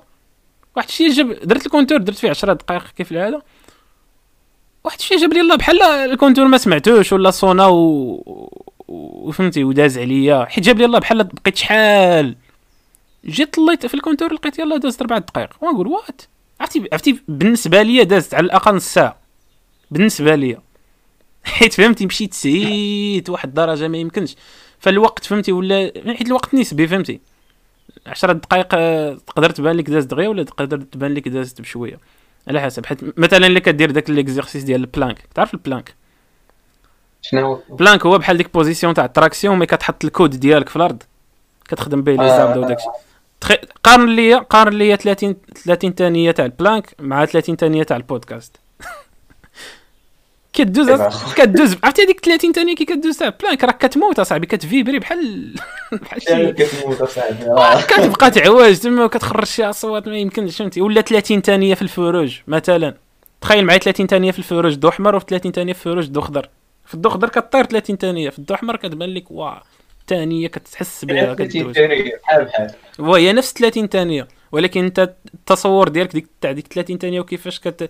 [0.75, 3.43] واحد الشيء جاب درت ال compteur درت فيه 10 دقائق كيف العادة.
[4.83, 7.65] واحد الشيء جاب لي الله بحال ال compteur ما سمعتوش ولا صونا.
[7.67, 8.51] و-
[8.87, 10.45] وفهمتي وداز عليا.
[10.45, 12.35] حيت جاب لي الله بحال بقيت شحال.
[13.25, 15.49] جيت طليت في ال compteur لقيت يلاه دازت أربع دقائق.
[15.63, 16.21] ونقول what؟
[16.59, 19.17] عرفتي عرفتي بالنسبة ليا دازت على الأقل نص ساعة.
[19.91, 20.61] بالنسبة ليا.
[21.45, 24.35] حيت فهمتي مشيت سيت واحد الدرجة ما يمكنش.
[24.79, 27.19] فالوقت فهمتي ولا حيت الوقت نسبي فهمتي.
[28.07, 31.99] 10 دقائق آه، تقدر تبان لك دازت دغيا ولا تقدر تبان لك دازت بشوية؟
[32.47, 32.85] على حسب.
[32.85, 35.95] حيت مثلا اللي كدير داك les exercices ديال ال planche تعرف ال planche
[37.21, 40.75] شنو planche هو بحال ديك position تاع ال traction mais كتحط ال coude ديالك في
[40.75, 41.03] الأرض.
[41.67, 42.37] كتخدم به لي آه.
[42.37, 42.85] زابدا وداكشي.
[43.83, 48.55] قارن ليا قارن ليا 30 30 ثانية تاع ال planche مع 30 ثانية تاع البودكاست
[50.55, 51.09] كدوز إيوا.
[51.35, 51.75] كدوز.
[51.83, 55.55] عرفتي هذيك 30 ثانية كي كدوز؟ تاع ال planche راك كتموت اصاحبي كت vibrer بحال
[56.01, 56.51] بحال شي.
[56.53, 57.45] كتموت اصاحبي
[57.87, 62.07] كتبقى تعواج تما وكتخرج شي أصوات ما يمكنش فهمتي؟ ولا 30 ثانية في ال feu
[62.07, 62.95] rouge مثلا.
[63.41, 66.07] تخيل معايا 30 ثانية في ال feu rouge ضو أحمر و 30 ثانية في الفروج
[66.09, 66.49] ضو خضر
[66.85, 69.61] في الضو خضر كطير 30 ثانية في الضو أحمر كتبان لك واه
[70.07, 71.75] ثانية كتحس بها كدوز.
[71.77, 72.71] بحال بحال.
[72.99, 77.89] وهي نفس 30 ثانية ولكن انت التصور ديالك ديك تاع ديك 30 ثانية وكيفاش كت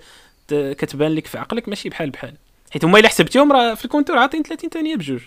[0.52, 2.34] كتبان لك في عقلك ماشي بحال بحال.
[2.76, 5.22] حيت هما إلا حسبتيهم راه في ال compteur عاطين 30 ثانية بجوج.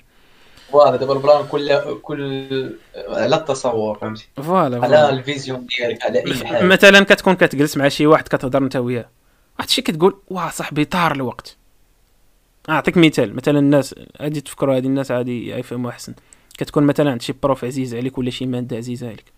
[0.70, 2.76] voilà دابا ال plan كل كل
[3.08, 6.64] على التصور فهمتي؟ voilà على ال vision ديالك على أي حاجة.
[6.64, 9.08] مثلا كتكون كتجلس مع شي واحد كتهضر أنت وياه.
[9.58, 11.56] واحد الشيء كتقول واه صاحبي طار الوقت.
[12.68, 16.14] أعطيك مثال مثلا الناس غادي تفكروا هذه الناس عادي يفهموا أحسن.
[16.58, 19.32] كتكون مثلا عند شي prof عزيز عليك ولا شي مادة عزيزة عليك.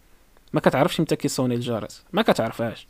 [0.53, 2.05] ما كتعرفش متى كيصوني الجرس.
[2.13, 2.87] ما كتعرفهاش.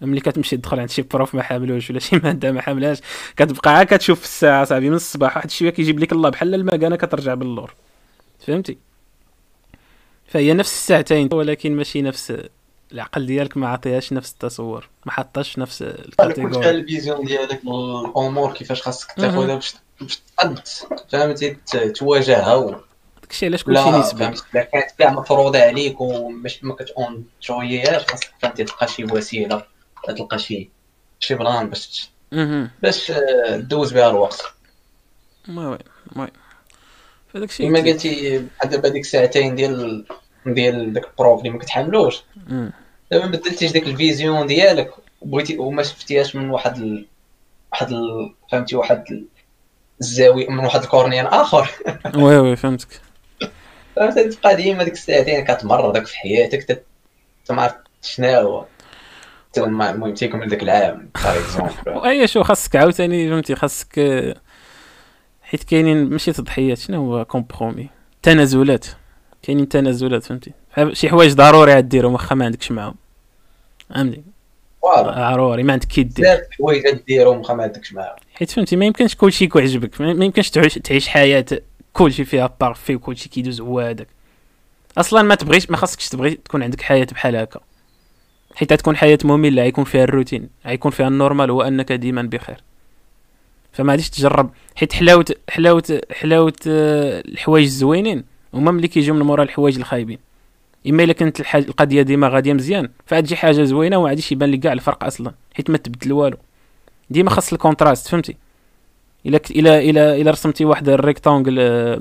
[0.00, 2.98] ملي كتمشي تدخل عند شي prof ما حاملوش ولا شي مادة ما حاملاش
[3.36, 6.96] كتبقى غا كتشوف في الساعة صاحبي من الصباح واحد الشويه كيجيب لك الله بحال المكانه
[6.96, 7.74] كترجع باللور.
[8.46, 8.78] فهمتي؟
[10.26, 12.32] فهي نفس الساعتين ولكن ماشي نفس
[12.92, 16.70] العقل ديالك ما عطيهاش نفس التصور ما حطاش نفس ال catégorie.
[16.70, 20.60] ال vision ديالك الأمور كيفاش خاصك تاخذها باش باش تقد
[21.10, 21.56] فهمتي؟
[21.94, 22.80] تواجهها.
[23.22, 28.64] داكشي علاش كلشي لا نسبي الا كانت كاع مفروضة عليك ومش ما كتونجويهاش خاصك فهمتي
[28.64, 29.62] تلقى شي وسيلة.
[30.12, 30.70] تلقى شي
[31.20, 32.10] شي plan باش.
[32.82, 34.42] باش آه، دوز بها الوقت.
[35.48, 35.78] المهم
[36.12, 36.30] المهم
[37.34, 40.04] فداك الشيء كما قلتي بحال دابا ديك الساعتين ديال
[40.46, 42.22] ديال داك ال prof اللي ما كتحملوش.
[43.10, 44.90] دابا ما بدلتيش ديك ال vision ديالك
[45.20, 47.06] وبغيتي وما شفتيهاش من واحد ال...
[47.72, 48.34] واحد ال...
[48.52, 49.24] فهمتي واحد ال-
[50.00, 51.70] الزاوية من واحد ال coin آخر.
[52.16, 53.00] oui oui فهمتك.
[53.96, 56.70] فهمتي تبقى ديما ديك الساعتين كتمرضك في حياتك ت-
[57.40, 58.64] انت ما عرفت شنو هو
[59.50, 64.34] حتى الم- المهم تيكمل داك العام par exemple اي شو خاصك عاوتاني فهمتي؟ خاصك آه،
[65.42, 67.88] حيت كاينين ماشي تضحيات شنو هو compromis
[68.22, 68.86] تنازلات.
[69.42, 70.52] كاينين تنازلات فهمتي؟
[70.92, 72.94] شي حوايج ضروري عديرهم واخا ما عندكش معاهم.
[73.94, 74.22] فهمتي؟
[74.82, 78.16] voilà ضروري ما عندك كي دير بزاف الحوايج ديرهم واخا ما عندكش معاهم.
[78.34, 81.44] حيت فهمتي ما يمكنش كلشي كيعجبك ما ما يمكنش تعيش تعيش حياة
[81.92, 84.08] كلشي فيها parfait وكلشي كيدوز هو هذاك
[84.98, 87.60] أصلا ما تبغيش ما خاصكش تبغي تكون عندك حياة بحال هكا.
[88.58, 92.56] حيت تكون حياة مملة يكون فيها الروتين يكون فيها ال normal هو أنك ديما بخير.
[93.72, 94.50] فما غاديش تجرب.
[94.76, 100.18] حيت حلاوة حلاوة حلاوة آه، الحوايج الزوينين هما ملي كيجيو من مورا الحوايج الخايبين.
[100.88, 104.72] إما إلا كانت القضية ديما غادية مزيان فغتجي حاجة زوينة وما غاديش يبان لك كاع
[104.72, 106.36] الفرق أصلا حيت ما تبدل والو.
[107.10, 108.36] ديما خاص ال contraste فهمتي؟
[109.26, 109.40] إلا.
[109.50, 112.00] إلا إلا إلا رسمتي واحد ال rectangle آه،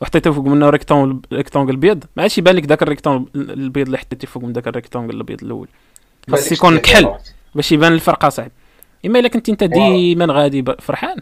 [0.00, 2.04] بيض وحطيتي فوق منه ريكتونغل ريكتونغل بيض.
[2.16, 5.68] ما عادش يبان لك داك الريكتونغل البيض اللي حطيتي فوق من داك الريكتونغل الأبيض الأول.
[6.30, 7.14] خاص يكون كحل.
[7.54, 8.52] باش يبان الفرق اصاحبي
[9.06, 11.16] إما إلا كنت أنت ديما غادي فرحان.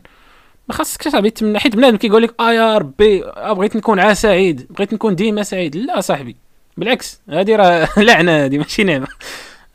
[0.68, 4.14] ما خاصكش صاحبي تمنى حيت بنادم كيقول لك آه يا ربي آه بغيت نكون عا
[4.14, 5.76] سعيد بغيت نكون ديما سعيد.
[5.76, 6.36] لا صاحبي.
[6.76, 9.06] بالعكس هذه راه لعنة هذه ماشي نعمة.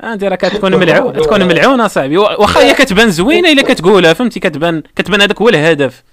[0.04, 2.18] انت راه كتكون ملعون تكون ملعونة صاحبي.
[2.18, 6.04] و- واخا هي كتبان زوينة إلا كتقولها فهمتي؟ كتبان كتبان هذاك هو الهدف.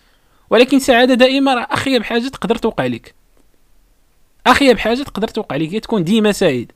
[0.51, 3.15] ولكن السعاده دائما راه اخيب حاجة تقدر توقع لك.
[4.47, 6.73] اخيب حاجة تقدر توقع لك هي تكون ديما سعيد.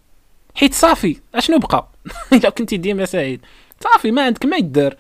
[0.55, 1.89] حيت صافي أشنو بقى؟
[2.33, 3.41] إلا كنتي ديما سعيد.
[3.85, 4.97] صافي ما عندك ما يدار.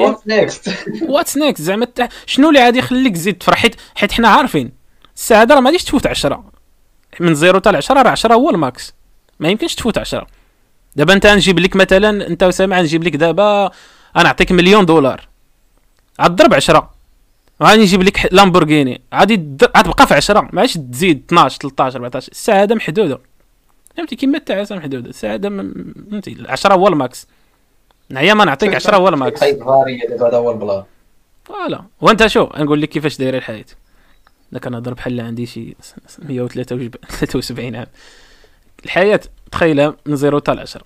[0.00, 0.70] what's next
[1.02, 1.86] what's next زعما
[2.26, 4.72] شنو اللي غادي يخليك تزيد تفرح؟ حيت حيت حنا عارفين
[5.16, 6.44] السعادة راه ما غاديش تفوت 10
[7.20, 8.94] من zéro حتى ل 10 راه 10 هو ال max.
[9.40, 10.26] ما يمكنش تفوت 10
[10.96, 13.70] دابا انت نجيب لك مثلا انت وسامع نجيب لك دابا
[14.16, 15.28] أنا نعطيك مليون دولار.
[16.22, 16.95] غضرب 10
[17.62, 19.00] غادي نجيب لك لامبورغيني.
[19.14, 23.18] غادي تض- غتبقى في 10 ما عادش تزيد 12 13 14 السعاده محدودة.
[23.96, 25.10] فهمتي؟ كيما التعاسه محدودة.
[25.10, 25.48] السعاده
[26.10, 27.26] فهمتي؟ 10 هو ال max.
[28.10, 29.40] نعيا ما نعطيك 10 هو ال max.
[29.40, 30.82] حيد فا vrai دابا هذا هو ال plan.
[31.44, 31.82] voilà.
[32.00, 33.64] وانت شو؟ نقول لك كيفاش دايرة الحياة.
[34.52, 35.76] أنا كنهضر بحال اللي عندي شي
[36.18, 37.86] 173 عام
[38.84, 39.20] الحياة
[39.52, 40.82] تخيلها من zéro حتى ل 10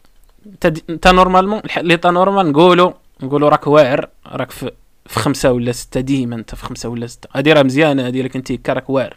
[0.90, 4.70] انت normalement الح- l'état normal نقولوا نقولوا راك واعر راك في
[5.10, 7.28] في خمسة ولا ستة ديما أنت في خمسة ولا ستة.
[7.32, 9.16] هادي راه مزيانة هادي الا كنتي هكا راك واعر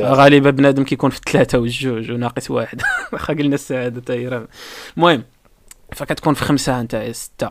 [0.00, 2.82] غالبا بنادم كيكون في ثلاثة والجوج وناقص واحد.
[3.12, 4.48] واخا قلنا السعادة تا هي راه.
[4.96, 5.24] المهم
[5.92, 7.50] فكتكون في خمسة أنت ستة.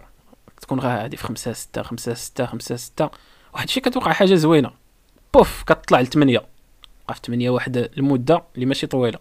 [0.61, 3.09] تكون غادي في خمسة ستة خمسة ستة خمسة ستة.
[3.53, 4.71] واحد الشيء كتوقع حاجة زوينة.
[5.33, 6.43] بوف كتطلع لثمانية.
[7.07, 9.19] بقى في ثمانية واحد المدة اللي ماشي طويلة.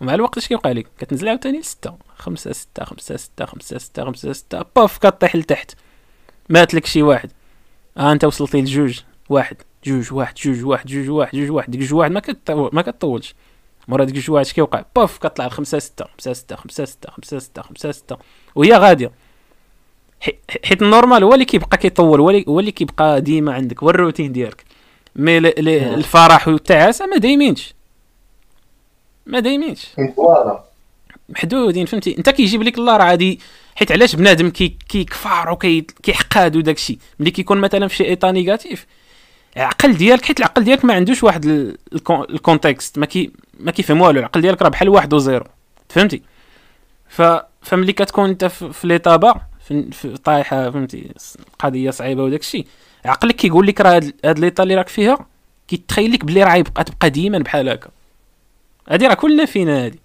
[0.00, 1.94] ومع الوقت اش كيوقع لك؟ كتنزل عاوتاني لستة.
[2.18, 4.64] خمسة ستة خمسة ستة خمسة ستة خمسة ستة.
[4.76, 5.74] بوف كطيح لتحت.
[6.50, 7.30] مات لك شي واحد.
[7.98, 11.94] ها انت وصلتي لجوج واحد جوج واحد جوج واحد جوج واحد جوج واحد ديك جوج
[11.94, 13.34] واحد ما كتطول ما كتطولش
[13.88, 17.38] مورا ديك جوج واحد اش كيوقع بوف كطلع لخمسة ستة خمسة ستة خمسة ستة خمسة
[17.38, 18.16] ستة خمسة ستة.
[18.54, 19.10] وهي غادية.
[20.20, 24.32] حي- حيت ال normal هو اللي كيبقى كيطول هو اللي- كيبقى ديما عندك هو الروتين
[24.32, 24.64] ديالك.
[25.16, 27.74] mais ل- ل- الفرح والتعاسة ما دايمينش.
[29.26, 29.86] ما دايمينش.
[31.28, 33.40] محدودين فهمتي؟ انت كيجيب لك الله راه عادي
[33.76, 38.30] حيت علاش بنادم كي كيكفار وكي كيحقاد وداك الشيء ملي كيكون مثلا في شي état
[38.30, 38.86] négatif
[39.56, 43.30] العقل ديالك حيت العقل ديالك ما عندوش واحد ال- الكون- ال contexte ما كي
[43.60, 44.18] ما كيفهم والو.
[44.20, 45.44] العقل ديالك راه بحال واحد و zéro
[45.88, 46.22] فهمتي؟
[47.08, 47.22] ف
[47.62, 49.40] فملي كتكون انت في, l'état bas
[49.92, 51.10] في, طايحة فهمتي
[51.58, 52.66] قضية صعيبة وداك الشيء
[53.04, 55.26] عقلك كيقول لك راه هاد l'état اللي راك فيها
[55.68, 57.88] كيتخيل لك بلي راه غيبقى تبقى ديما بحال هكا.
[58.88, 59.98] هادي راه كلنا فينا هادي.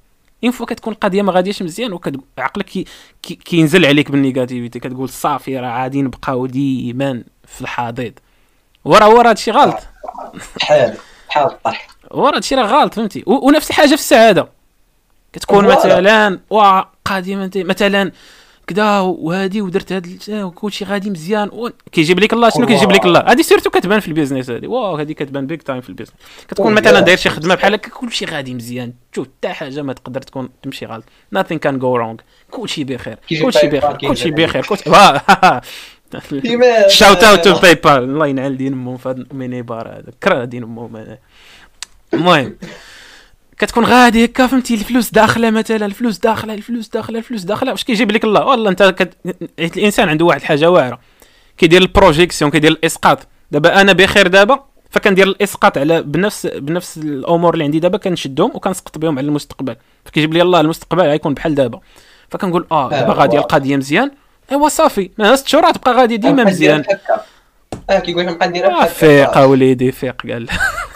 [0.46, 1.94] une fois كتكون القضية ما غادياش مزيان
[2.38, 2.86] وعقلك كي
[3.22, 8.14] كي كينزل عليك بال négativité كتقول صافي راه غادي نبقاو ديما في الحضيض
[8.86, 9.78] وراه وراه هادشي غلط.
[10.56, 10.98] بحال
[11.30, 14.48] بحال الطرح وراه هادشي راه غلط فهمتي؟ ونفس الحاجة في السعادة.
[15.34, 15.68] كتكون.
[15.68, 18.12] مثلا وا قادمه انت مثلا
[18.68, 21.72] كدا وهادي ودرت هاد ال- وكلشي غادي مزيان.
[21.92, 24.68] كيجيب لك الله شنو كيجيب لك الله؟ هادي surtout كتبان في ال business هادي.
[24.68, 26.16] واو هادي كتبان big time في ال business.
[26.48, 27.00] كتكون مثلا.
[27.00, 28.94] داير شي خدمة بحال هكا كلشي غادي مزيان.
[29.16, 31.04] شوف حتى حاجة ما تقدر تكون تمشي غلط.
[31.36, 32.24] Nothing can go wrong.
[32.52, 33.18] كلشي بخير.
[33.30, 33.94] كلشي بخير.
[33.94, 34.66] كلشي بخير.
[34.66, 34.90] كلشي
[36.88, 40.12] shout out to PayPal الله ينعل دين أمهم في هاد الميني بار هذا.
[40.24, 41.18] كره دين أمهم هذا.
[42.14, 42.56] المهم.
[43.58, 47.72] كتكون غادي هكا فهمتي؟ الفلوس داخلة مثلا الفلوس داخلة الفلوس داخلة الفلوس داخلة.
[47.72, 49.14] واش كيجيب لك الله؟ والله أنت كت...
[49.60, 51.00] الإنسان عنده واحد الحاجة واعرة.
[51.58, 53.28] كيدير ال projection كيدير الإسقاط.
[53.52, 58.98] دابا أنا بخير دابا فكندير الإسقاط على بنفس بنفس الأمور اللي عندي دابا كنشدهم وكنسقط
[58.98, 59.76] بهم على المستقبل.
[60.06, 61.80] فكيجيب لي الله المستقبل غيكون بحال دابا.
[62.30, 63.44] فكنقول آه دابا آه، غادي واو.
[63.46, 64.12] القضية مزيان.
[64.52, 65.10] أيوا صافي.
[65.18, 66.84] ما ست شهور تبقى غادي ديما مزيان.
[67.90, 68.86] آه كيقول لك نبقى نديرها آه.
[68.86, 70.48] فيق وليدي فيق قال.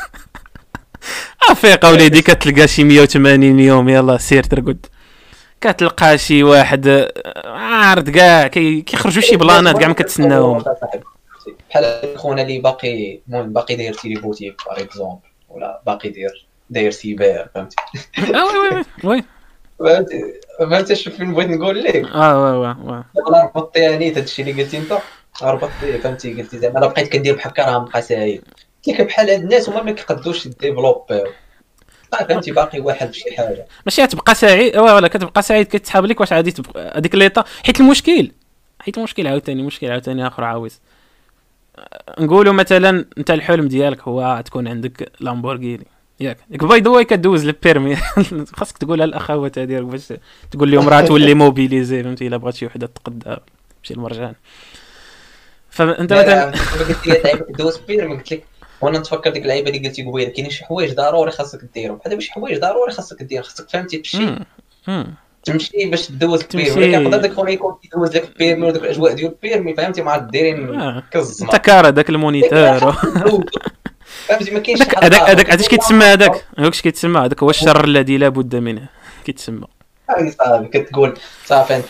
[1.49, 4.85] آه فيق وليدي كتلقى شي 180 يوم يلا سير ترقد.
[5.61, 7.11] كتلقى شي واحد آه،
[7.45, 10.63] عارض كاع كي- كيخرجوا شي بلانات كاع ما كتسناهم.
[11.69, 17.47] بحال خونا اللي باقي المهم باقي داير téléboutique par exemple ولا باقي داير داير سيبر
[17.55, 17.75] فهمتي؟
[18.19, 19.23] آه oui oui
[19.79, 20.05] oui
[20.69, 21.95] فهمتي؟ شوف فين بغيت نقول لك.
[22.07, 23.03] آه oui oui oui.
[23.29, 24.97] أنا ربطتي يعني هذا الشيء اللي قلتي انت.
[25.43, 28.43] ربطتي فهمتي؟ قلتي زعما الا بقيت كدير بحال هكا راه نبقى سايب
[28.87, 31.23] لك بحال هاد الناس هما ما كيقدوش ديفلوبيو
[32.11, 33.65] فهمتي باقي واحد بشي حاجة.
[33.85, 34.77] ماشي تبقى سعيد.
[34.77, 38.31] ولا كتبقى سعيد كتسحاب لك واش غادي تبقى هذيك l'état حيت المشكل
[38.79, 40.79] حيت المشكل عاوتاني مشكل عاوتاني آخر عاوز.
[42.19, 45.87] نقولوا مثلا أنت الحلم ديالك هو تكون عندك لامبورغيني.
[46.19, 46.37] ياك.
[46.51, 47.95] ياك by the way كدوز ال permis
[48.57, 50.13] خاصك تقولها للاخوات هذيك باش
[50.51, 53.39] تقول لهم راه تولي mobilisé فهمتي؟ إلا بغات شي وحدة تقدها
[53.83, 54.33] تمشي المرجان.
[55.69, 58.43] فأنت لا مثلا لا قلت لي دوز permis قلت لك
[58.81, 61.97] وأنا نتفكر ديك اللعيبة اللي قلتي قبيلة كاينين شي حوايج ضروري خاصك ديرهم.
[61.97, 64.35] بحال دابا شي حوايج ضروري خاصك دير خاصك فهمتي؟ تمشي.
[65.43, 66.65] تمشي باش تدوز ال permis.
[66.65, 66.79] تمشي.
[66.79, 70.01] ولكن يقدر داك خونا يكون كيدوز لك ال permis وداك الأجواء ديال ال permis فهمتي؟
[70.01, 71.03] مع دايرين آه.
[71.15, 72.91] أنت كارا داك ال moniteur.
[74.27, 77.83] فهمتي؟ ما كاينش هذاك هذاك هذاك هذاك اش كيتسمى هذاك؟ هذاك كيتسمى؟ هذاك هو الشر
[77.83, 78.89] الذي لا بد منه.
[79.25, 79.78] كيتسمى.
[80.29, 81.85] صافي كتقول صافي انت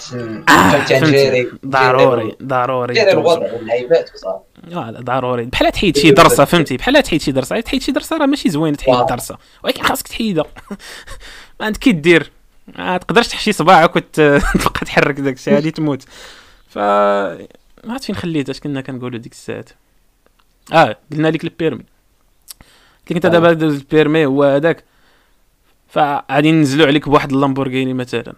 [0.49, 2.93] آه، فهمتي نجيري ضروري ضروري.
[2.93, 5.45] ديري الوضع واللعيبات وصافي لا، ضروري.
[5.45, 7.59] بحال تحيد شي درسة فهمتي؟ بحال تحيد شي درسة.
[7.59, 9.05] تحيد شي درسة راه ماشي زوين تحيد.
[9.09, 9.37] درسة.
[9.63, 10.45] ولكن خاصك تحيدها.
[11.59, 12.31] ما عندك كي دير
[12.77, 14.39] ما تقدرش تحشي صباعك وتبقى
[14.85, 16.03] تحرك داك الشيء هادي تموت.
[16.69, 19.69] ف ما عرفت فين خليت اش كنا كنقولوا ديك الساعات؟
[20.73, 21.83] آه قلنا لك ال permis.
[21.83, 23.29] قلت لك انت آه.
[23.29, 24.83] دابا دوز ال permis هو هذاك.
[25.89, 28.33] فغادي ننزلوا عليك بواحد اللامبورغيني مثلا.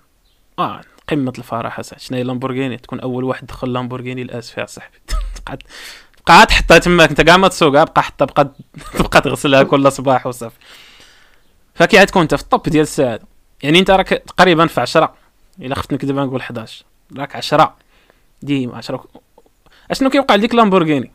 [0.60, 4.98] آه قمة الفرح صاحبي شنو هي اللامبورغيني؟ تكون أول واحد دخل لامبورغيني الاس فيها صاحبي
[5.36, 5.58] تبقى
[6.28, 8.52] بقى تحطها تماك أنت كاع ما تسوقها بقى حطها بقى
[8.94, 10.56] تبقى تغسلها كل صباح وصافي
[11.76, 13.28] فكي عاد تكون انت في ال top ديال السعادة.
[13.64, 15.14] يعني أنت راك تقريبا في 10
[15.62, 16.86] إلا خفت نكذب نقول 11
[17.18, 17.76] راك 10
[18.42, 19.06] ديما 10
[19.92, 21.12] أشنو كيوقع لديك لامبورغيني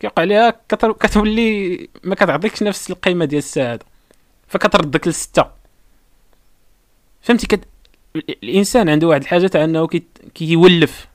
[0.00, 3.84] كيوقع ليها كتولي ما كتعطيكش نفس القيمة ديال السعادة.
[4.50, 5.44] فكتردك للستة
[7.22, 7.60] فهمتي؟ كت...
[8.16, 10.02] ال- الإنسان عنده واحد الحاجة تاع إنه كي...
[10.34, 11.06] كيولف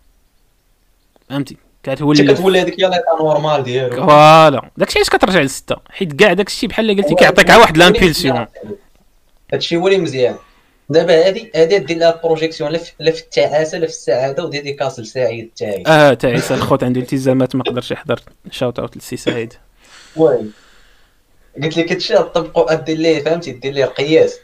[1.30, 2.32] فهمتي؟ كتولف.
[2.32, 3.96] كتولي هذيك هي l'état normal ديالو.
[4.08, 4.70] voilà.
[4.78, 8.46] داكشي علاش كترجع للستة حيت كاع داكشي بحال اللي قلتي كيعطيك عا واحد l'impulsion
[9.54, 10.36] هادشي هو اللي مزيان.
[10.90, 15.00] دابا هادي هادي دير لها projection لا في لا التعاسة لا في السعادة و dédicace
[15.00, 18.20] لسعيد التاعي آه تعيس الخوت عنده التزامات ما قدرش يحضر.
[18.52, 19.54] shout out للسي سعيد.
[20.16, 20.46] oui.
[21.64, 24.40] قلت لك هادشي طبقوا دير ليه فهمتي؟ دير ليه القياس.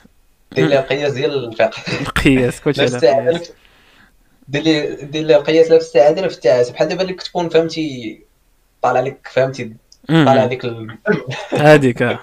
[0.51, 1.81] دير ليه القياس ديال الفقه.
[2.01, 2.85] القياس كلشي
[4.47, 7.49] دير ليه دير ليه القياس لا في السعاده لا في التعاسه بحال دابا اللي كتكون
[7.49, 8.19] فهمتي
[8.81, 9.73] طالع لك فهمتي؟
[10.07, 10.45] طالع.
[10.45, 10.97] لك ال-
[11.51, 12.19] هذيك آه.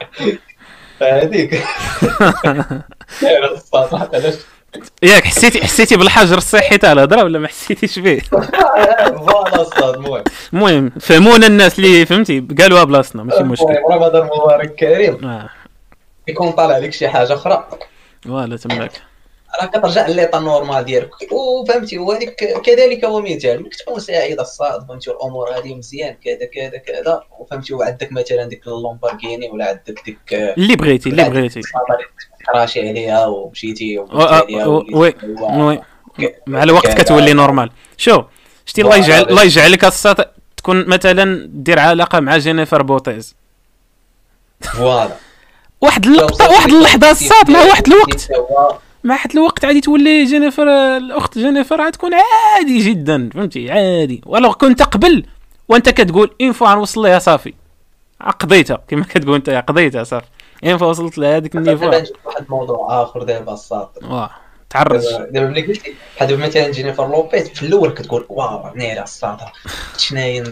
[1.03, 1.55] هذيك
[3.53, 4.35] الصراحه علاش؟
[5.03, 8.19] ياك حسيتي حسيتي بالحجر الصحي تاع الهضرة ولا ما حسيتيش به؟
[9.27, 10.25] voilà الصاد المهم.
[10.53, 13.65] المهم فهمونا الناس اللي فهمتي؟ قالوها بلاصتنا ماشي مشكل.
[13.65, 15.47] المهم رمضان مبارك كريم.
[16.29, 17.69] يكون طالع لك شي حاجة أخرى
[18.23, 18.93] voilà تماك.
[19.61, 21.11] راه كترجع ل l'état normal ديالك.
[21.33, 26.79] وفهمتي وهذيك كذلك هو مثال ملي كتكون سعيد الصاد فهمتي والأمور هذه مزيان كذا كذا
[26.79, 27.23] كذا.
[27.39, 31.61] وفهمتي وعندك مثلا ديك اللومبارغيني ولا عندك ديك اللي بغيتي اللي بغيتي.
[32.53, 35.83] كراشي عليها ومشيتي oui oui
[36.47, 37.71] مع الوقت كتولي normal.
[37.97, 38.23] شو
[38.67, 39.93] شتي الله يجعل الله يجعلك
[40.57, 43.37] تكون مثلا دير علاقة مع جينيفر بوتيز.
[44.61, 45.17] voilà.
[45.81, 48.29] واحد اللقطه واحد اللحظة الصات مع واحد الوقت.
[49.05, 54.23] مع واحد الوقت غادي تولي جينيفر الأخت جينيفر غتكون عادي جدا فهمتي؟ عادي.
[54.27, 55.27] ولو كنت قبل
[55.69, 57.55] وأنت كتقول une fois غنوصل ليها صافي.
[58.41, 60.27] قضيتها كما كتقول أنت قضيتها صافي.
[60.65, 64.31] اين فوا وصلت لهذيك دابا النيفو نجيب واحد الموضوع آخر دابا الصاد واه
[64.71, 65.03] تعرج.
[65.03, 69.37] دابا دابا ملي قلتي بحال دابا مثلا جينيفر لوبيز في الأول كتقول واو نيرة الصاد
[69.97, 70.45] شناهي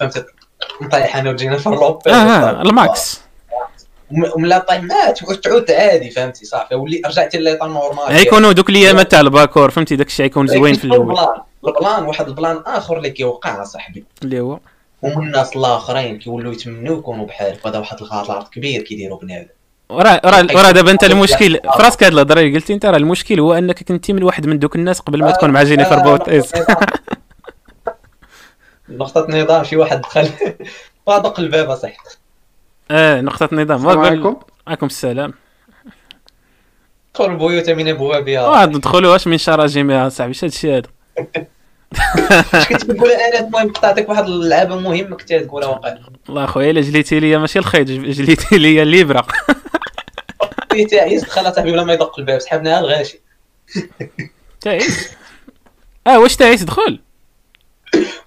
[0.00, 0.26] فهمت؟
[0.82, 2.14] نطيح أنا وجينيفر لوبيز.
[2.14, 3.20] آه آه، الماكس.
[4.36, 6.74] وملا طيمات وتعود عادي فهمتي صافي.
[6.74, 8.04] ولي رجعتي لليطا نورمال.
[8.04, 11.10] غيكونوا دوك الايامات تاع الباكور فهمتي؟ داك الشيء غيكون زوين في الأول.
[11.10, 14.58] البلان البلان واحد البلان آخر اللي كيوقع اصاحبي اللي هو؟
[15.04, 19.48] هما الناس الآخرين كيولوا يتمنوا يكونوا بحالك وهذا واحد الغلط كبير كيديروا بنادم.
[19.90, 23.40] وراه راه راه دابا أنت المشكل في راسك هاد الهضرة اللي قلتي أنت راه المشكل
[23.40, 26.52] هو أنك كنتي من واحد من دوك الناس قبل ما تكون مع جينيفر بوتيز
[28.88, 30.28] نقطة نظام شي واحد دخل.
[31.06, 31.96] وادق الباب اصاحبي
[32.90, 33.76] آه نقطة نظام.
[33.78, 34.36] السلام عليكم.
[34.66, 35.34] عليكم السلام.
[37.14, 40.88] دخل البيوت من ابوابها آه ندخلوا واش من شراجمها صاحبي اش هادشي هذا.
[42.54, 45.94] اش كنت كتقول أنا المهم نعطيك واحد اللعبه مهمه كنت تقولها واقع.
[46.28, 49.26] والله اخويا الا جليتي ليا ماشي الخيط جليتي ليا الليبره
[50.72, 52.38] في تعيس دخل صاحبي بلا ما يدق الباب.
[52.38, 53.20] سحبناها الغاشي
[54.60, 55.08] تعيس
[56.06, 57.00] آه واش تعيس دخل.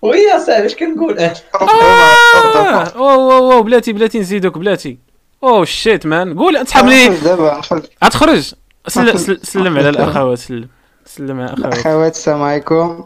[0.02, 4.98] ويا صاحبي اش كنقول؟ أنا آه أو أو أو بلاتي بلاتي نزيدوك بلاتي.
[5.44, 7.08] أو شيت مان قول تسحب لي.
[7.10, 7.62] دابا.
[8.04, 8.54] غتخرج
[8.88, 10.68] سل- سل- سلم على الأخوات سلم.
[11.06, 11.78] سلم على الأخوات.
[11.86, 13.04] أخوات السلام عليكم.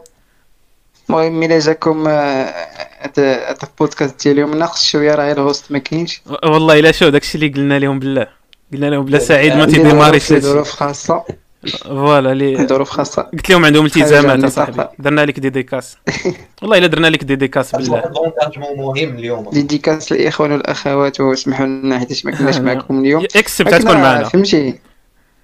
[1.14, 6.78] المهم إلى جاكم هذا البودكاست ديال اليوم ناقص شوية راه ال host ما كاينش والله
[6.78, 8.26] الا شو داكشي اللي قلنا لهم بالله
[8.72, 11.24] قلنا لهم بلا سعيد ما تي démarrer ش ظروف خاصه
[11.84, 15.96] voilà لي ظروف خاصه قلت لهم عندهم التزامات اصاحبي درنا لك dédicace
[16.62, 18.02] والله الا درنا لك dédicace بالله
[18.76, 24.24] مهم اليوم dédicace للاخوان والاخوات واسمحوا لنا حيت ما كناش معكم اليوم اكسبت تكون معنا
[24.24, 24.78] فهمتي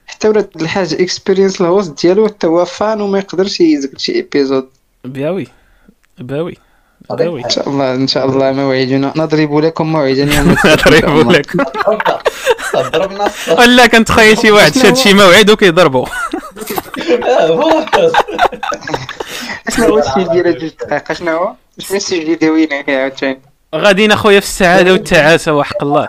[0.06, 4.68] حتى ولات الحاجة اكسبيرينس الهوست ديالو حتى هو فان وما يقدرش يزقد شي ايبيزود
[5.04, 5.46] باوي
[6.18, 6.56] باوي
[7.10, 10.24] باوي إن شاء الله إن شاء الله موعدنا نضرب لكم موعدا.
[10.66, 11.56] نضرب لك
[12.76, 16.06] ضربنا ولا كنتخيل شي واحد شاد شي موعد وكيضربو
[19.76, 19.98] شنو هو.
[19.98, 21.12] السيل ديال جوج دقائق.
[21.12, 23.40] شنو هو؟ شنو داويين فيه عاوتاني.
[23.74, 26.08] غاديين اخويا في السعادة والتعاسة وحق الله.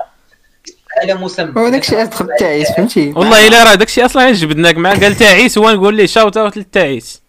[1.02, 1.62] على مسمى.
[1.62, 5.72] هو داكشي ادخل التعيس فهمتي؟ والله إلا راه داكشي أصلا جبدناك معاه قال تعيس هو
[5.72, 7.22] نقول ليه shout out للتعيس.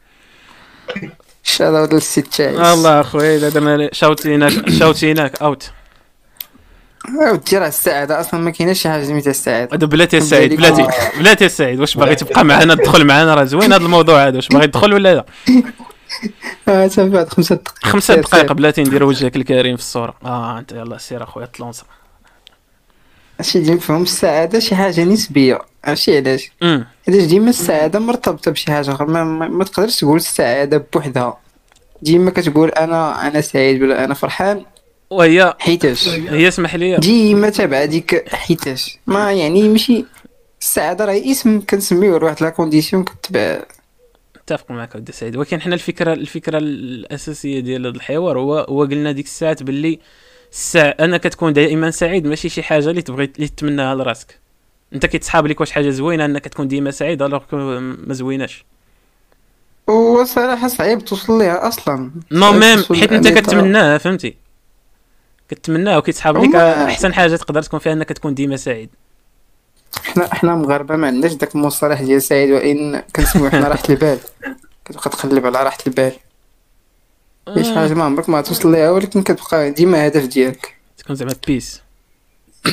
[1.63, 5.71] هذا السي التعيس الله اخويا الا درنا shout يناك shout يناك out
[7.33, 10.87] ودي راه السعاده أصلا ما كايناش شي حاجة سميتها السعاده هذا بلاتي السعيد بلاتي.
[11.19, 14.67] بلاتي السعيد واش باغي تبقى معنا؟ تدخل معنا راه زوين هذا الموضوع هذا واش باغي
[14.67, 15.25] تدخل ولا لا؟
[16.69, 17.87] آه بعد خمسة دقائق.
[17.93, 18.53] خمسة دقائق.
[18.53, 20.15] بلاتي ندير وجهك الكريم في الصورة.
[20.25, 21.85] آه أنت يلا سير أخويا تلونسا.
[23.41, 26.51] اش ديما نفهم السعادة شي حاجة نسبية عرفتي علاش؟
[27.09, 31.41] علاش ديما السعادة مرتبطة بشي حاجة أخرى ما, ما, ما تقدرش تقول السعادة بوحدها.
[32.03, 34.65] ديما كتقول أنا أنا سعيد ولا أنا فرحان.
[35.11, 38.99] وهي حيتاش؟ هي اسمح لي ديما تابعه ديك حيتاش.
[39.07, 40.05] ما يعني ماشي
[40.61, 43.63] السعادة راه اسم كنسميوه لواحد la condition كتبع.
[44.37, 49.13] اتفق معك ودي سعيد ولكن حنا الفكرة الفكرة الأساسية ديال هذا الحوار هو هو قلنا
[49.13, 49.99] ديك الساعات باللي
[50.53, 54.39] الساعة أنا كتكون دائما سعيد ماشي شي حاجة اللي تبغي اللي تتمناها لراسك
[54.95, 58.65] أنت كيتسحاب لك واش حاجة زوينة أنك تكون ديما سعيد alors ما زويناش.
[59.87, 62.11] وصراحه صعيب توصل ليها أصلا.
[62.33, 64.37] non même حيت أنت لأن كتمناها فهمتي؟
[65.49, 68.91] كتمناها وكيتسحاب لك أحسن حاجة تقدر تكون فيها أنك تكون ديما سعيد.
[70.05, 74.19] حنا حنا مغاربة ما عندناش داك المصطلح ديال سعيد وإن كنسميو حنا راحة البال.
[74.85, 76.13] كتبقى تقلب على راحة البال.
[77.49, 80.75] هي شي حاجة ما عمرك ما توصل ليها ولكن كتبقى ديما هدف ديالك.
[80.99, 81.81] تكون زعما بيس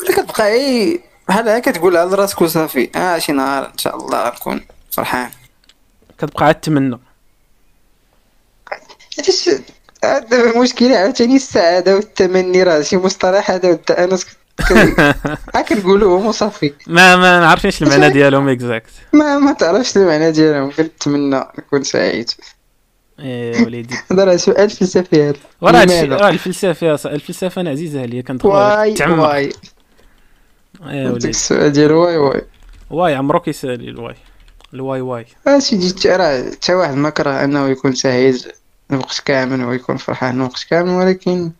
[0.00, 2.90] ولا كتبقى أي بحال هكا كتقولها لراسك وصافي.
[2.96, 4.60] آه شي نهار إن شاء الله غنكون
[4.90, 5.30] فرحان.
[6.18, 6.98] كتبقى عاد تمنى.
[9.18, 9.50] علاش؟
[10.04, 14.04] هذا المشكلة عاوتاني السعادة والتمني راه شي مصطلح هذا ودا
[15.54, 16.72] أنا كنقولوهم وصافي.
[16.86, 22.30] ما ما نعرفش المعنى ديالهم exact ما ما تعرفش المعنى ديالهم كنتمنى نكون سعيد.
[23.20, 23.94] إيه وليدي.
[24.12, 29.28] هذا راه سؤال فلسفي هذا وراه؟ راه الفلسفة الفلسفة أنا عزيزة عليا كندخل why تعمق.
[29.28, 29.52] why.
[30.86, 31.28] إيه وليدي.
[31.28, 32.42] السؤال ديال واي واي.
[32.90, 34.14] واي عمرو كيسالي ال
[34.74, 34.95] why.
[34.95, 35.26] ال why why.
[35.46, 38.36] اسيدي راه حتى واحد ما كره أنه يكون سعيد
[38.90, 41.52] الوقت كامل ويكون فرحان الوقت كامل ولكن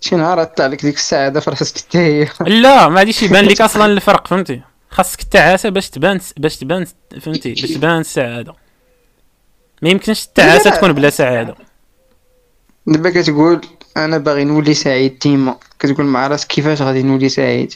[0.00, 2.28] شي نهار طلع لك ديك السعادة في راسك حتى هي.
[2.62, 6.86] لا ما غاديش يبان لك أصلا الفرق فهمتي؟ خاصك التعاسه باش تبان باش تبان
[7.20, 8.54] فهمتي؟ باش تبان السعاده
[9.84, 10.70] ما يمكنش التعاسة.
[10.70, 11.54] تكون بلا سعادة.
[12.86, 13.60] دابا كتقول
[13.96, 15.56] أنا باغي نولي سعيد ديما.
[15.78, 17.74] كتقول مع راسك كيفاش غادي نولي سعيد؟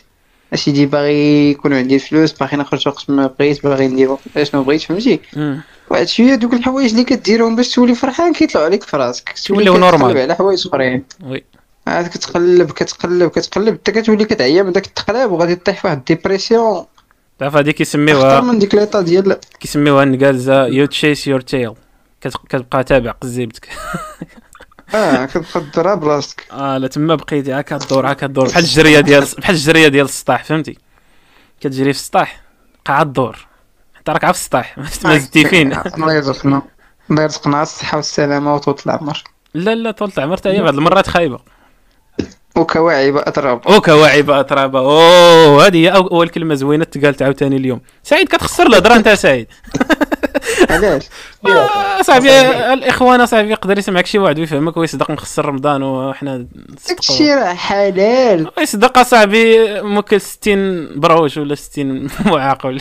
[0.55, 5.21] أسيدي باغي يكون عندي الفلوس باغي نخرج وقت ما بغيت باغي ندير شنو بغيت فهمتي.
[5.91, 9.35] واحد شوية دوك الحوايج اللي كديرهم باش تولي فرحان كيطلعوا عليك في راسك.
[9.47, 10.19] تولي normal.
[10.19, 11.05] على حوايج أخرين.
[11.25, 11.45] oui.
[11.87, 13.75] عاد كتقلب كتقلب كتقلب.
[13.75, 16.85] حتى كتولي كتعيا من داك التقلاب وغادي طيح في واحد ال dépression.
[17.39, 20.67] تعرف هذه أكثر كيسميوها من ديك l'état ديال كيسميوها النقالزة.
[20.67, 21.75] you chase your tail
[22.21, 23.69] كتبقى تابع قزيبتك.
[24.95, 29.25] آه كتبقى تدرها براسك آه لا تما بقيتي هكا الدور هكا الدور بحال الجرية ديال
[29.39, 30.79] بحال الجرية ديال السطاح فهمتي؟
[31.61, 32.41] كتجري في السطاح
[32.85, 33.47] قاع الدور
[33.99, 35.73] أنت راك عارف السطاح ما زدتي فين.
[35.97, 36.63] الله يرزقنا.
[37.11, 39.25] الله يرزقنا الصحة والسلامة وطول العمر.
[39.55, 41.39] لا لا طول العمر حتى هي بعض المرات خايبة.
[42.57, 43.69] وكواعب أتراب.
[43.69, 47.81] أو كواعب اترابه أوه هذه هي أول كلمة زوينة تقالت عاوتاني اليوم.
[48.03, 49.47] سعيد كتخسر الهضرة أنت سعيد.
[50.71, 51.03] علاش؟
[51.47, 52.41] آه، صاحبي
[52.73, 56.47] الإخوان صاحبي يقدر يسمعك شي واحد ويفهمك ويصدق مخسر رمضان وحنا
[56.89, 58.51] داكشي راه حلال.
[58.59, 62.81] يصدق صاحبي ممكن 60 بروش ولا 60 معاق ولا.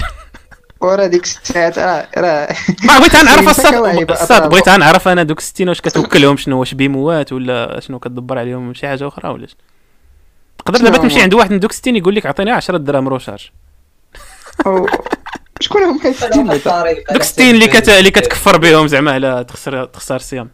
[0.82, 2.56] ورا ديك الساعات راه راه.
[2.84, 3.50] ما بغيت نعرف
[4.12, 4.50] الصاد.
[4.50, 8.88] بغيت نعرف أنا دوك 60 واش كتوكلهم شنو واش بيموات ولا شنو كتدبر عليهم شي
[8.88, 9.58] حاجة أخرى ولا شنو؟
[10.66, 13.50] تقدر دابا تمشي؟ عند واحد من دوك 60 يقول لك عطيني 10 دراهم روشارج
[15.60, 17.90] شكون هما هاد 60 بعدا دوك 60 اللي كت...
[17.90, 20.50] اللي كتكفر بهم زعما على تخسر تخسر الصيام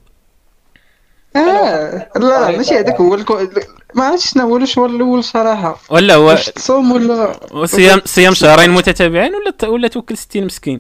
[1.36, 3.48] آه لا ماشي هذاك هو الكو...
[3.96, 5.80] ما عرفتش شنو هو الشهر الأول صراحة.
[5.90, 10.78] ولا هو واش تصوم ولا صيام صيام شهرين متتابعين ولا ولا توكل 60 مسكين؟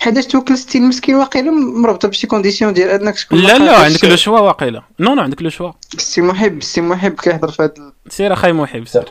[0.00, 4.16] حيتاش توكل 60 مسكين واقيلا مربوطة بشي condition ديال انك شكون لا لا عندك le
[4.16, 4.82] choix واقيلا.
[4.98, 8.86] non non عندك le choix السي محب السي محب كيهضر في هاد سير اخاي محب.
[8.86, 9.04] سير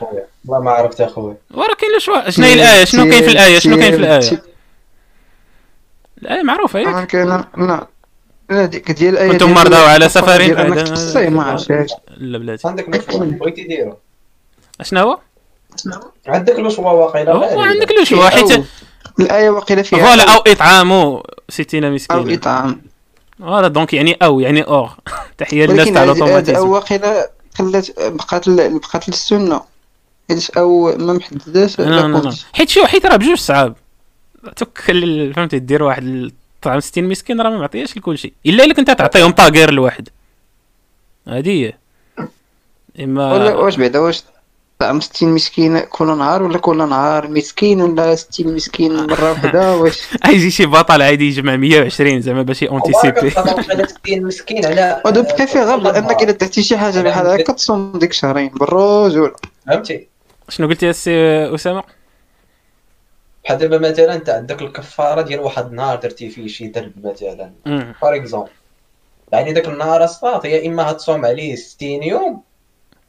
[0.44, 1.36] والله ما عرفت أخويا.
[1.54, 4.42] وراه كاين le choix شنو هي الآية؟ شنو كاين في الآية؟ شنو كاين في الآية؟
[6.22, 6.88] الآية معروفة ياك.
[6.88, 7.86] أنا كاين لا
[8.50, 11.92] لا ديك ديال الآية كنتم ديال مرضى الكفارة سفر؟ ما عرفتش.
[12.16, 12.68] لا بلاتي.
[12.68, 13.96] عندك بغيتي ديرو.
[14.82, 15.18] شنو هو؟
[16.26, 17.32] عندك لو شوا واقيلا.
[17.32, 17.60] هو.
[17.60, 18.64] عندك لو شوا حيت
[19.20, 22.82] الآية واقيلا فيها فوالا أو إطعام 60 أو مسكين إطعام.
[23.38, 24.90] فوالا دونك يعني أو يعني اور
[25.38, 29.60] تحية للناس تاع هاد أو الاوتوماتيزم واقيلا خلات بقات بقات السنة
[30.28, 31.80] حيت أو ما محدداش
[32.52, 33.76] حيت شو حيت راه بجوج صعاب.
[34.56, 38.32] توكل فهمتي دير واحد الطعام 60 مسكين راه ما معطياش لكل شيء.
[38.46, 40.08] إلا إلا كنت تعطيهم طاقير الواحد
[41.28, 41.72] هذه هي.
[43.04, 44.22] إما واش بعدا؟ واش
[44.84, 50.02] طعم 60 مسكين كل نهار ولا كل نهار؟ مسكين ولا 60 مسكين؟ مرة واحدة واش؟
[50.28, 52.62] يجي شي بطل عادي يجمع 120 زعما باش
[53.70, 55.02] على 60 مسكين على
[55.46, 59.32] فيه غير انك الا درتي شي حاجة بحال هكا تصوم ديك شهرين بالرجوله
[59.66, 60.08] فهمتي؟
[60.48, 61.10] شنو قلتي يا سي
[61.54, 61.82] أسامة؟
[63.44, 67.50] بحال دابا مثلا أنت عندك الكفارة ديال واحد النهار درتي فيه شي درب مثلا.
[68.00, 68.50] par exemple
[69.32, 72.42] يعني داك النهار الصافي يا إما هتصوم عليه 60 يوم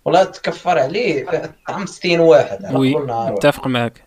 [0.05, 1.25] ولا تكفر عليه.
[1.67, 3.19] طعم 60 واحد على oui كل نهار.
[3.21, 3.31] واحد.
[3.31, 4.05] متفق معك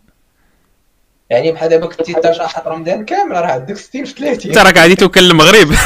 [1.30, 4.78] يعني بحال دابا كنتي انت شاحط رمضان كامل راه عندك 60 في 30 انت راك
[4.78, 5.72] غادي توكل المغرب.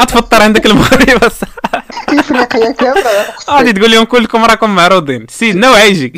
[0.00, 1.20] غتفطر عندك المغرب.
[2.08, 3.24] إفريقيا كاملة.
[3.50, 5.26] غادي تقول لهم كلكم راكم معروضين.
[5.30, 6.08] سيدنا وعيجي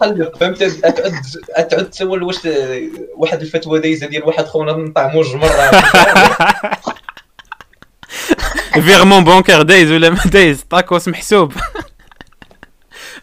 [0.00, 2.36] تقلب فهمت؟ تعود تعود تسول واش
[3.16, 5.74] واحد الفتوى دايزه ديال واحد خونا نطعمو مرات
[8.72, 11.52] virement bancaire دايز ولا ما دايز طاكوس محسوب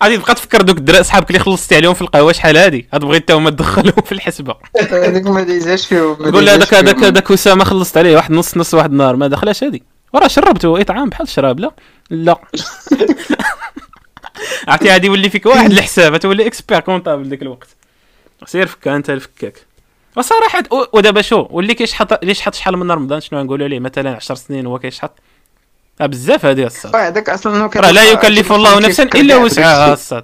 [0.03, 3.31] غادي تبقى تفكر دوك الدراري صحابك اللي خلصتي عليهم في القهوه شحال هادي غتبغي انت
[3.31, 4.55] هما تدخلهم في الحسبه
[4.91, 7.03] هذيك ما دايزاش فيهم ما قول له دايزاش هذاك هذاك.
[7.03, 9.83] هذاك اسامه خلصت عليه واحد نص نص واحد النهار ما دخلاش هادي
[10.13, 11.71] وراه شربته اطعام بحال الشراب لا
[12.09, 12.37] لا
[14.67, 17.67] عرفتي غادي يولي فيك واحد الحساب تولي expert comptable ديك الوقت
[18.45, 19.65] سير فكا انت الفكاك
[20.17, 24.35] وصراحه ودابا شو واللي كيشحط اللي شحط شحال من رمضان شنو نقولوا عليه مثلا 10
[24.35, 25.19] سنين هو كيشحط
[26.07, 30.23] بزاف هذه الصاد آه، هذاك أصلا راه لا يكلف الله نفسا إلا وسعها الصاد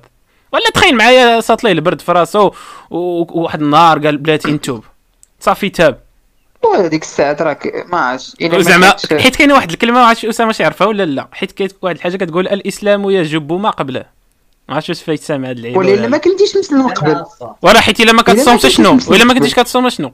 [0.53, 2.51] ولا تخيل معايا صات ليه البرد في راسو
[2.91, 4.83] وواحد النهار قال بلاتي نتوب.
[5.39, 5.99] صافي تاب.
[6.75, 10.51] هذيك الساعات راك ما عرفتش إلا ما زعما حيت كاينة واحد الكلمة ما عرفتش أسامة
[10.51, 11.27] شي يعرفها ولا لا.
[11.31, 14.05] حيت كاين واحد الحاجة كتقول الإسلام يجب ما قبله.
[14.69, 17.23] ما عرفتش واش فايت سامع هاد العيب ولا إلا ما كنتيش مسلم قبل.
[17.61, 19.33] ولا حيت إلا ما كتصومش شنو؟ ولا ما.
[19.33, 20.13] كنتيش كتصوم شنو؟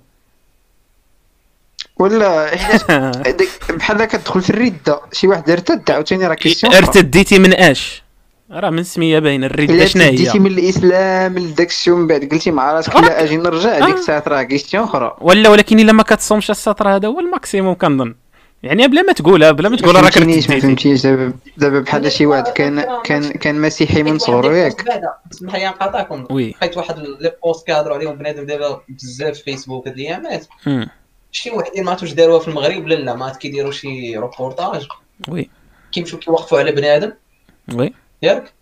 [2.01, 2.51] ولا
[3.37, 6.73] ديك- بحال كتدخل في الرده شي واحد ارتد عاوتاني راه question.
[6.73, 8.03] ارتديتي من أش؟
[8.51, 12.29] راه من سمية باين الرده الا شنو ارتديتي هي؟ من الإسلام لداك الشيء ومن بعد
[12.31, 13.93] قلتي مع راسك لا أجي نرجع ديك آه.
[13.93, 15.17] الساعات راه question أخرى.
[15.21, 18.15] ولا ولكن إلا ما كتصومش السطر هذا هو ال maximum كنظن.
[18.63, 22.47] يعني بلا ما تقولها بلا ما تقول راك ما فهمتيش دابا دابا بحال شي واحد
[22.47, 24.85] كان كان كان مسيحي من صغرو ياك.
[25.31, 26.49] اسمح لي نقاطعكم oui.
[26.61, 30.45] لقيت واحد les posts كيهضروا عليهم بنادم دابا بزاف في فيسبوك هاد الأيامات.
[31.31, 34.87] شي وحدين ما عرفتش داروها في المغرب لا لا ما كيديروا شي reportage
[35.27, 35.49] oui.
[35.91, 37.13] كيمشيو كيوقفوا على بنادم.
[37.73, 37.93] oui.
[38.21, 38.53] ياك؟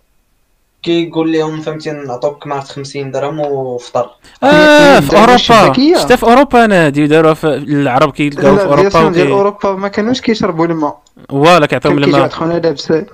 [0.83, 4.09] كيقول لهم فهمتي نعطوك ما عرفت 50 درهم وفطر.
[4.43, 5.37] آه في أوروبا.
[5.37, 9.71] شتا في أوروبا أنا هادي داروها في العرب كيلقاو في أوروبا ديال ديال وكي أوروبا
[9.71, 11.01] ما كانوش كيشربوا الماء.
[11.29, 13.05] voilà كيعطيهم كيجي الماء واحد خونا لابس ما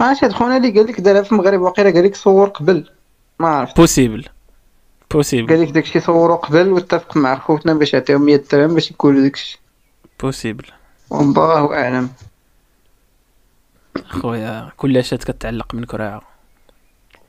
[0.00, 2.90] عرفتش هاد خونا اللي قال لك دارها في المغرب واقيلا قال لك صور قبل.
[3.38, 3.76] ما عرفت.
[3.76, 4.24] possible
[5.10, 9.22] possible قال لك داكشي صوروا قبل واتفق مع خوتنا باش يعطيهم 100 درهم باش يقولوا
[9.22, 9.60] داكشي
[10.22, 10.64] possible
[11.10, 12.08] والله اعلم
[14.08, 16.22] خويا كل شاة كتعلق من كراعه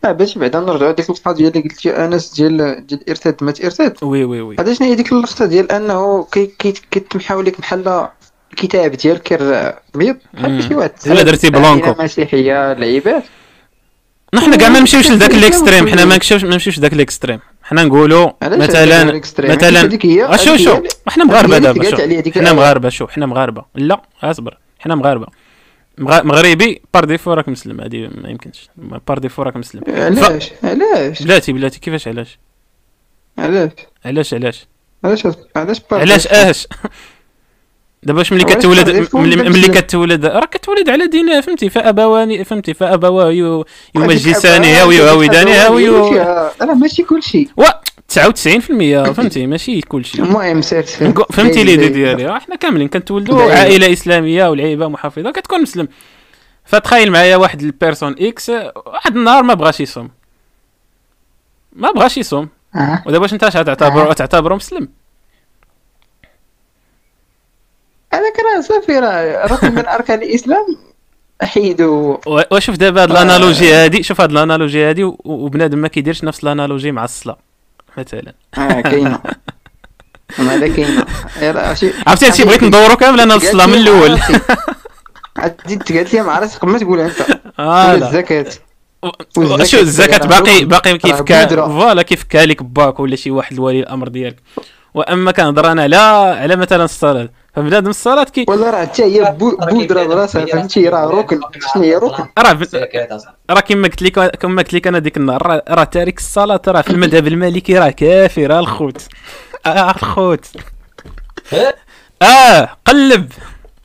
[0.06, 4.04] آه باش بعدا نرجعوا ديك القضية اللي قلت لي انس ديال ديال ارتد ما ارتد
[4.04, 8.08] oui oui oui هذا شنو هي ديك اللقطه ديال انه كي كي كيتمحاو لك بحال
[8.52, 11.86] الكتاب ديالك كير بيض بحال شي واحد بحال درتي blanco.
[11.86, 13.24] عائلة مسيحيه لعيبات
[14.34, 17.40] نحن كاع ما نمشيوش لذاك ال extrême حنا ما نمشيوش ما نمشيوش لذاك ال extrême
[17.68, 21.98] حنا نقولوا مثلا؟ مثلا شو شو حنا مغاربة دابا شو
[22.32, 22.54] حنا.
[22.54, 23.66] مغاربة شو حنا مغاربة.
[23.76, 24.58] لا أصبر.
[24.80, 25.28] حنا مغاربة.
[25.98, 27.82] مغ- مغربي par défaut راك مسلم.
[27.82, 28.70] هذه ما يمكنش.
[29.08, 29.82] par défaut راك مسلم.
[29.88, 31.80] علاش؟ علاش؟ بلاتي بلاتي.
[31.80, 32.40] كيفاش علاش؟
[33.38, 33.72] علاش؟
[34.06, 34.68] علاش علاش؟
[35.04, 35.24] علاش؟
[35.56, 36.68] علاش علاش؟ اش
[38.08, 43.32] دابا واش ملي علاش كتولد ملي؟ كتولد؟ راك كتولد على دين فهمتي؟ فابواني فهمتي؟ فأبواه
[43.96, 46.08] يمجسانها هذيك ويعاودانها ويو
[46.62, 47.68] راه ماشي كلشي و 99%
[49.14, 50.84] فهمتي؟ ماشي كلشي المهم سير
[51.32, 51.88] فهمتي داير.
[51.88, 53.52] ديالي؟ إحنا كاملين كنتولدوا.
[53.52, 55.88] عائلة إسلامية والعيبه محافظة كتكون مسلم.
[56.66, 58.50] فتخيل معايا واحد ال personne X
[58.86, 60.10] واحد النهار ما بغاش يصوم.
[61.76, 62.50] ما بغاش يصوم.
[62.76, 63.04] آه.
[63.06, 64.14] ودابا واش أنت تعتبر آه.
[64.14, 64.88] تعتبره مسلم.
[68.18, 70.66] هذاك راه صافي راه ركن من أركان الإسلام
[71.42, 72.20] حيدو.
[72.28, 76.24] و- وشوف دابا هاد ال analogie هادي شوف هاد ال analogie هادي وبنادم ما كيديرش
[76.24, 77.38] نفس ال analogie مع الصلاة
[77.98, 78.34] مثلا.
[78.58, 79.20] آه كاينة.
[80.38, 81.06] هذا كاينة.
[81.42, 84.20] عرفتي عرفتي هادشي بغيت ندورو كامل؟ أنا الصلاة من الأول.
[85.38, 85.56] عاد
[85.94, 87.40] قالت لي مع راسك ما تقولها أنت.
[87.60, 88.08] آه لا.
[88.08, 88.46] الزكاة.
[89.64, 90.66] شو الزكاة باقي.
[90.66, 91.66] باقي كيف راه كا بودرة.
[91.68, 94.36] voilà كيف كالك باك ولا شي واحد ولي الأمر ديالك.
[94.94, 95.96] وأما كنهضر أنا على
[96.42, 97.30] على مثلا الصلاة.
[97.58, 101.40] فبنادم الصلاه كي ولا راه حتى هي بو- بودرة براسها فهمتي؟ راه ركن
[101.74, 102.58] شنو هي ركن راه.
[103.50, 106.90] راه كما قلت لك كما قلت لك أنا ديك النهار راه- تارك الصلاة راه في
[106.90, 109.02] المذهب المالكي راه كافر آه الخوت.
[109.66, 110.46] آه الخوت.
[112.22, 113.32] آه قلب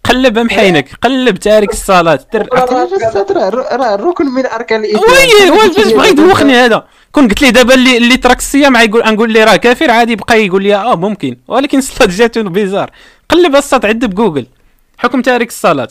[0.04, 2.16] قلب محينك قلب تارك الصلاة.
[2.16, 2.48] تر...
[3.72, 6.86] راه الركن من أركان الاسلام oui oui باش بغا يدوخني هذا.
[7.12, 10.46] كون قلت لي دابا اللي اللي ترك الصيام يقول نقول لي راه كافر عادي يبقى
[10.46, 12.90] يقول لي آه ممكن ولكن الصلاه جاتو bizarre
[13.28, 14.46] قلب الصاد عد بجوجل
[14.98, 15.88] حكم تارك الصلاه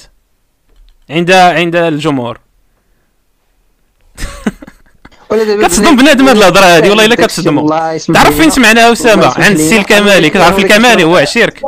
[1.10, 2.40] عند عند الجمهور
[5.32, 10.30] كتصدم بنادم هاد الهضره هادي والله الا كتصدموا تعرف فين سمعناها اسامه عند السي الكمالي
[10.30, 11.62] كتعرف الكمالي هو عشيرك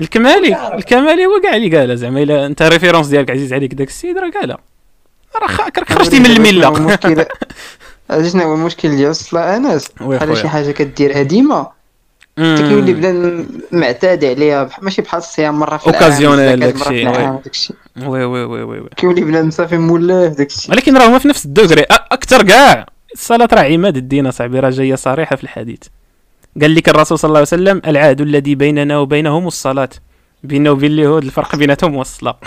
[0.00, 4.18] الكمالي الكمالي هو كاع اللي قالها زعما الا انت référence ديالك عزيز عليك داك السيد
[4.18, 4.58] راه قالها
[5.36, 6.96] راه خرجتي من المله
[8.10, 10.36] عرفتي شنو هو المشكل ديال الصلاة أنس؟ بحال.
[10.36, 11.66] شي حاجة كديرها ديما.
[12.38, 16.56] حتى كيولي بنادم معتاد عليها ماشي بحال الصيام مرة في العام، oui.
[16.56, 17.76] داك الشيء.
[18.06, 20.72] oui oui oui oui كيولي بنادم صافي مولاة في داك الشيء.
[20.72, 22.86] ولكن راه هما في نفس ال degré أكثر كاع.
[23.14, 25.80] الصلاة راه عماد الدين أصاحبي راه جاية صريحة في الحديث.
[26.60, 29.88] قال لك الرسول صلى الله عليه وسلم العهد الذي بيننا وبينهم الصلاة.
[30.44, 32.38] بيننا وبين اليهود الفرق بيناتهم هو الصلاه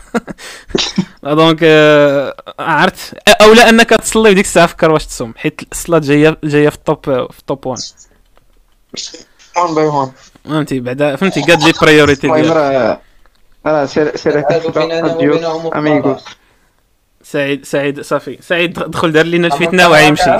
[1.23, 6.69] donc آه، عرفت اولا انك تصلي وديك الساعة فكر واش تصوم حيت الصلاه جاية جاية
[6.69, 7.81] في ال top في ال top 1
[9.57, 10.11] one by one
[10.45, 13.01] فهمتي بعدا فهمتي قاد les priorités ديالك راه
[13.65, 14.43] راه سير سير
[15.75, 16.23] amigos
[17.23, 20.37] سعيد سعيد صافي سعيد دخل دار لينا الفتنه وغيمشي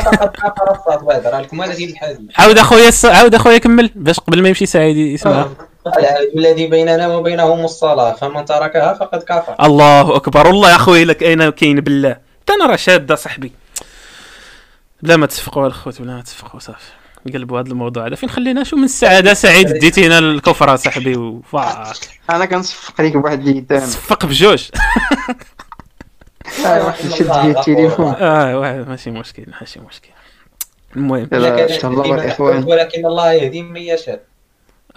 [1.89, 7.07] الحديث عاود اخويا عاود اخويا كمل باش قبل ما يمشي سعيد يسمعها العهد الذي بيننا
[7.07, 9.55] وبينهم الصلاة فمن تركها فقد كفر.
[9.61, 10.47] الله أكبر.
[10.47, 13.51] والله يا خويا لك أين كاين بالله؟ حتى أنا راه شاده صاحبي.
[15.01, 16.91] بلا ما تسفقوا الخوت بلا ما تسفقوا صافي
[17.25, 18.07] نقلبوا هذا الموضوع.
[18.07, 21.17] هذا فين خلينا شو من السعادة؟ سعيد ديتينا الكفر صاحبي.
[21.17, 21.95] وفاك
[22.29, 24.69] أنا كنصفق ليك بواحد اللي قدام صفق بجوج.
[26.65, 30.09] واحد شد بيه التليفون آه واحد ماشي مشكل ماشي مشكل.
[30.95, 31.29] المهم.
[32.67, 34.32] ولكن الله يهدي من يشاء.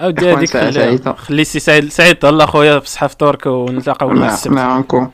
[0.00, 4.52] اودي هذيك خلي سي سعيد سعيد الله اخويا بصحه فطورك ونتلاقاو مع السبت.
[4.52, 5.10] معكم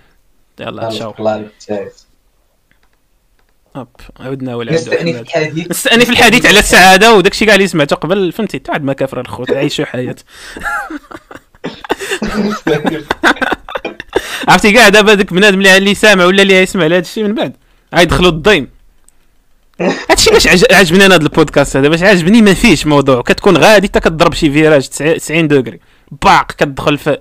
[0.61, 1.93] يلا تشاو الله يبارك
[3.77, 3.89] هوب
[4.21, 5.21] عاودنا ولا نستأنف.
[5.21, 5.71] الحديث.
[5.71, 9.85] نستأنف الحديث على السعادة وداكشي كاع اللي سمعته قبل فهمتي؟ تعاد ما كافر الخوت عيشوا
[9.85, 10.17] حياة.
[14.49, 17.57] عرفتي كاع دابا داك بنادم اللي اللي سامع ولا اللي يسمع لهذا الشيء من بعد؟
[17.95, 18.69] غيدخلوا الضيم.
[20.11, 23.23] هادشي باش عج- عجبني أنا هذا البودكاست هذا باش عجبني ما فيهش موضوع.
[23.23, 25.81] كتكون غادي حتى كضرب شي virage تسع- 90 دوغري
[26.23, 27.19] باق كتدخل في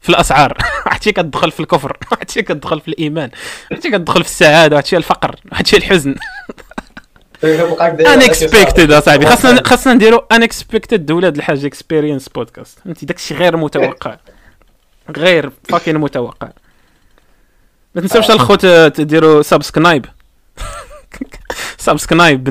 [0.00, 0.58] في الأسعار.
[0.92, 1.96] حتى كتدخل في الكفر.
[2.20, 3.30] حتى كتدخل في الإيمان.
[3.72, 4.78] حتى كتدخل في السعادة.
[4.78, 5.36] حتى الفقر.
[5.52, 6.14] حتى الحزن.
[8.14, 9.26] unexpected أصاحبي.
[9.26, 14.16] خاصنا خاصنا نديرو unexpected ولاد الحاج experience podcast فهمتي؟ داكشي غير متوقع.
[15.16, 16.48] غير فاكين متوقع.
[17.94, 19.42] ما تنساوش الخوت آه، تديروا
[21.78, 22.48] subscribe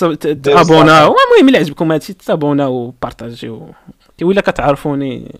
[0.00, 3.68] ت- تابونا المهم الا عجبكم هادشي تابونا وبارطاجيو
[4.22, 5.34] ولا كتعرفوني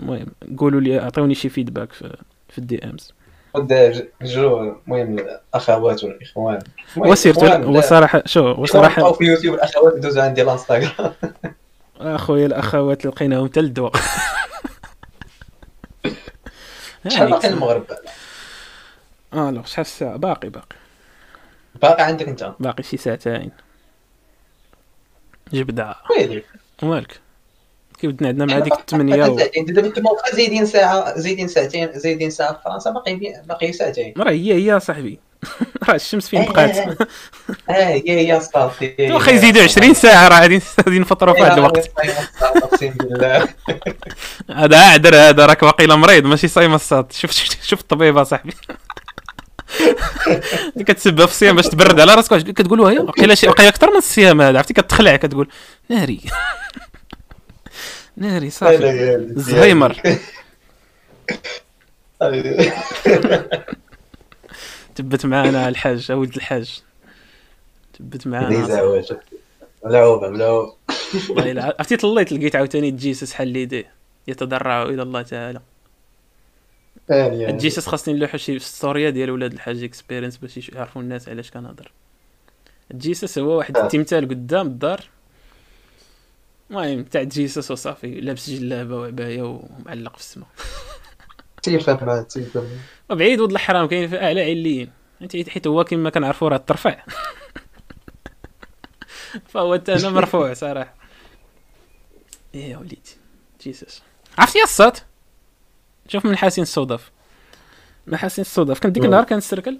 [0.00, 0.26] المهم
[0.58, 2.16] قولوا لي عطيوني شي feedback في,
[2.48, 3.12] في ال DMs
[4.22, 6.58] جو المهم الاخوات والاخوان
[6.96, 11.12] المهم وسيرت الإخوان، هو صراحة شو هو صراحة في يوتيوب الاخوات دوزوا عندي الانستغرام
[12.00, 13.92] اخويا الاخوات لقيناهم حتى الدواء
[17.08, 17.84] شحال باقي المغرب
[19.34, 20.76] آه لا شحال الساعة باقي باقي
[21.82, 22.52] باقي عندك انت.
[22.60, 23.50] باقي شي ساعتين.
[25.52, 26.42] جبدة ويلي.
[26.82, 27.20] مالك
[27.98, 29.36] كي بدنا عندنا مع ديك الثمانية و...
[29.68, 34.14] دابا أنت موقع زايدين ساعه زايدين ساعتين زايدين ساعة في فرنسا باقي باقي ساعتين.
[34.18, 35.18] راه هي هي صاحبي.
[35.88, 36.96] راه الشمس فين آه، بقات؟ آه
[37.68, 39.12] هي هي صافي.
[39.12, 41.90] واخا يزيدوا 20 ساعة راه غادي غادي نفطروا في هذا الوقت.
[42.42, 43.48] أقسم بالله.
[44.50, 47.12] هذا عذر هذا راك واقيلا مريض ماشي صايم الصاد.
[47.12, 48.78] شوف شوف الطبيب اصاحبي اللي
[50.86, 54.40] كتسبها في الصيام باش تبرد على راسك كتقول هي واقيلا شي واقيلا أكثر من الصيام
[54.40, 55.48] هذا عرفتي؟ كتخلع كتقول
[55.88, 56.20] ناري
[58.16, 59.26] ناري صافي.
[59.36, 59.96] زهايمر
[64.94, 66.82] تبت معانا الحاج ولد الحاج.
[67.98, 68.66] تبت معانا.
[68.66, 69.12] زعواج
[69.84, 70.74] ملعوبة ملعوبة.
[71.40, 73.92] عرفتي طليت لقيت عاوتاني جيسس حل يديه
[74.28, 75.60] يتضرع إلى الله تعالى.
[77.56, 81.92] جيسس خاصني نلوحو شي ستوريا ديال ولاد الحاج اكسبيرينس باش يعرفوا الناس علاش كنهضر
[82.94, 83.82] جيسس هو واحد آه.
[83.82, 85.00] التمثال قدام الدار.
[86.70, 90.48] المهم تاع جيسس وصافي لابس جلابة وعباية ومعلق في السماء
[91.62, 92.66] تيفهم مع تيفهم
[93.10, 94.90] وبعيد ولد الحرام كاين في أعلى عليين.
[95.48, 97.04] حيت هو كما كنعرفوا راه الترفع
[99.48, 100.94] فهو أنا مرفوع صراحة.
[102.54, 103.16] إيه وليدي
[103.62, 104.02] جيسس
[104.38, 105.02] عرفتي الصوت؟
[106.08, 107.10] شوف من حاسين الصدف
[108.06, 109.78] محاسن الصدف كنت ديك النهار كنسركل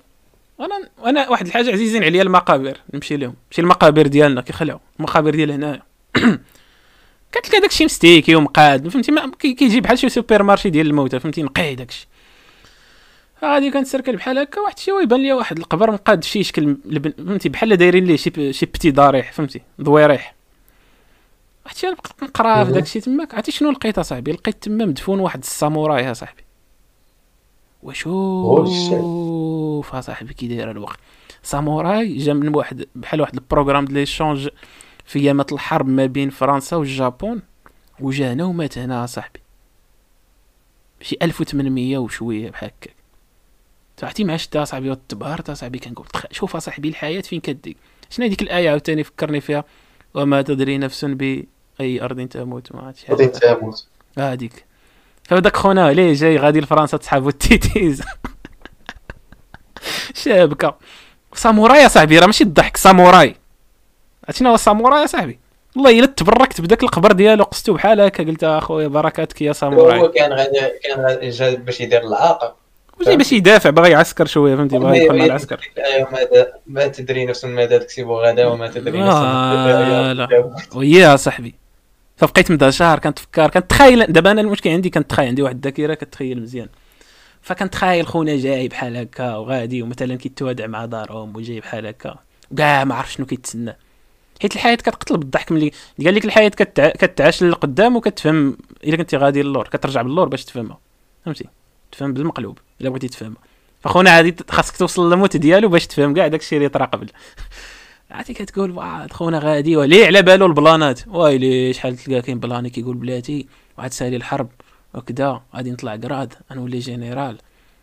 [0.59, 2.79] وأنا وأنا واحد الحاجة عزيزين عليا المقابر.
[2.95, 3.35] نمشي لهم.
[3.47, 4.79] نمشي المقابر ديالنا كيخلعوا.
[4.99, 5.83] المقابر ديال هنايا.
[7.33, 8.89] كتلقى داكشي mastiqué ومقاد.
[8.89, 11.21] فهمتي؟ كيجي بحال شي سوبر مارشي ديال الموتى.
[11.21, 12.09] فهمتي؟ نقي داكشي.
[13.45, 14.61] غادي كنتسركل بحال هكا.
[14.61, 16.77] واحد شي يبان لي واحد القبر مقاد شي شكل
[17.19, 19.33] فهمتي؟ بحال دايرين ليه شي شي petit ضريح.
[19.33, 20.38] فهمتي؟ ضويريح.
[21.69, 22.75] واحد شي بقيت نقرا في مهم.
[22.75, 23.35] داكشي تماك.
[23.35, 26.43] عرفتي شنو لقيت أصاحبي؟ لقيت تما مدفون واحد الساموراي أصاحبي.
[27.83, 30.99] وشوف أصاحبي كي داير الوقت.
[31.43, 34.49] ساموراي جا من واحد بحال واحد ال programme ديال les échanges
[35.05, 37.43] في ايامات الحرب ما بين فرنسا والجابون
[38.01, 39.41] وجا هنا ومات هنا صاحبي
[41.01, 42.95] شي 1800 وشوية بحال هكاك.
[44.03, 46.07] عرفتي مع شتا صاحبي وتبهرت صاحبي كنقول.
[46.31, 47.77] شوف صاحبي الحياة فين كدي
[48.11, 49.65] شنو هذيك الآية عاوتاني فكرني فيها؟
[50.15, 51.05] وما تدري نفس
[51.79, 53.87] باي أرض تموت ما عرفتش غادي تموت.
[54.19, 54.65] هذيك.
[55.25, 58.03] فداك خونا عليه جاي غادي لفرنسا تسحبوا التيتيز؟
[60.25, 60.77] شابكة.
[61.35, 63.35] ساموراي يا صاحبي راه ماشي الضحك ساموراي.
[64.25, 65.39] عرفتي شنو هو الساموراي يا صاحبي؟
[65.77, 70.01] والله إلا تبركت بداك القبر ديالو قصتو بحال هكا قلت أخويا بركاتك يا ساموراي.
[70.01, 72.57] هو كان غادي كان غادي جا باش يدير العاقة.
[73.01, 75.71] وجاي باش يدافع باغي يعسكر شوية فهمتي؟ باغي يدخل مع العسكر
[76.13, 80.53] ماذا ما تدري نفس ماذا تكسب غدا وما تدري نفس آه، لا.
[80.75, 81.55] ويا صاحبي.
[82.19, 86.69] فبقيت مدشار كنتفكر كنتخيل دابا أنا المشكل عندي كنتخيل عندي واحد الذاكرة كتخيل مزيان.
[87.43, 92.17] فكنتخيل خونا جاي بحال هكا وغادي ومثلا كيتوادع مع دارهم وجاي بحال هكا
[92.57, 93.77] كاع ما عرف شنو كيتسنى.
[94.43, 95.73] حيت الحياة كتقتل بالضحك ملي
[96.05, 96.89] قال لك الحياة كتع...
[96.89, 100.79] كتعاش للقدام وكتفهم إلا كنتي غادي للور كترجع باللور باش تفهمها.
[101.25, 101.45] فهمتي؟
[101.93, 103.39] تفهم بالمقلوب إلا بغيتي تفهمها.
[103.81, 107.11] فخونا عادي خاصك توصل للموت ديالو باش تفهم كاع داكشي اللي طرا قبل.
[108.11, 112.41] عرفتي كتقول واه خونا غادي وليه على بالو ال plan ات؟ ويلي شحال تلقى كاين
[112.41, 113.47] بلاني كيقول بلاتي
[113.79, 114.49] واحد سالي الحرب
[114.95, 117.39] وكذا غادي نطلع grade غنولي général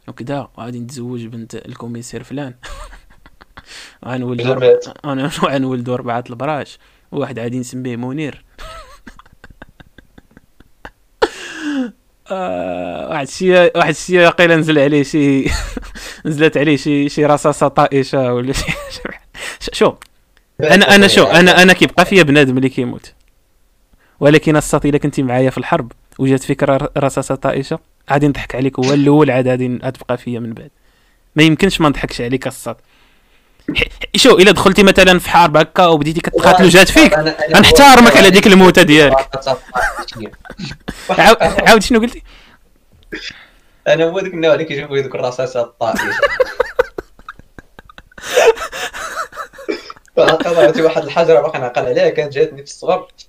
[0.07, 2.53] وكذا وغادي نتزوج بنت الكوميسير فلان.
[4.05, 4.79] غنولدو.
[5.05, 6.79] أنا غنولدو أربعة البراش
[7.11, 8.45] وواحد غادي نسميه منير.
[12.31, 15.45] آه، واحد الشيء واحد الشيء قيل نزل عليه شي
[16.25, 18.71] نزلت عليه شي شي رصاصة طائشة ولا شي-
[19.73, 19.93] شوف
[20.63, 23.13] أنا أنا شو أنا أنا كيبقى فيا بنادم اللي كيموت.
[24.19, 25.91] ولكن الساط الا كنتي معايا في الحرب.
[26.19, 27.79] وجات فيك ر- رصاصة طائشة.
[28.11, 30.71] غادي نضحك عليك هو الأول عاد غادي غتبقى فيا من بعد.
[31.35, 32.77] ما يمكنش ما نضحكش عليك الساط.
[34.15, 37.13] شو إلا دخلتي مثلا في حرب هكا وبديتي كتقاتل وجات فيك
[37.55, 39.29] غنحتارمك على ديك الموتة ديالك.
[41.09, 42.23] عاود عاود شنو قلتي؟
[43.87, 46.03] أنا هو ذاك النوع اللي كيجيبوا هذوك الرصاصات الطائشة.
[50.17, 53.25] قضيت واحد الحجره باقي نعقل عليها كانت جاتني في الصغر في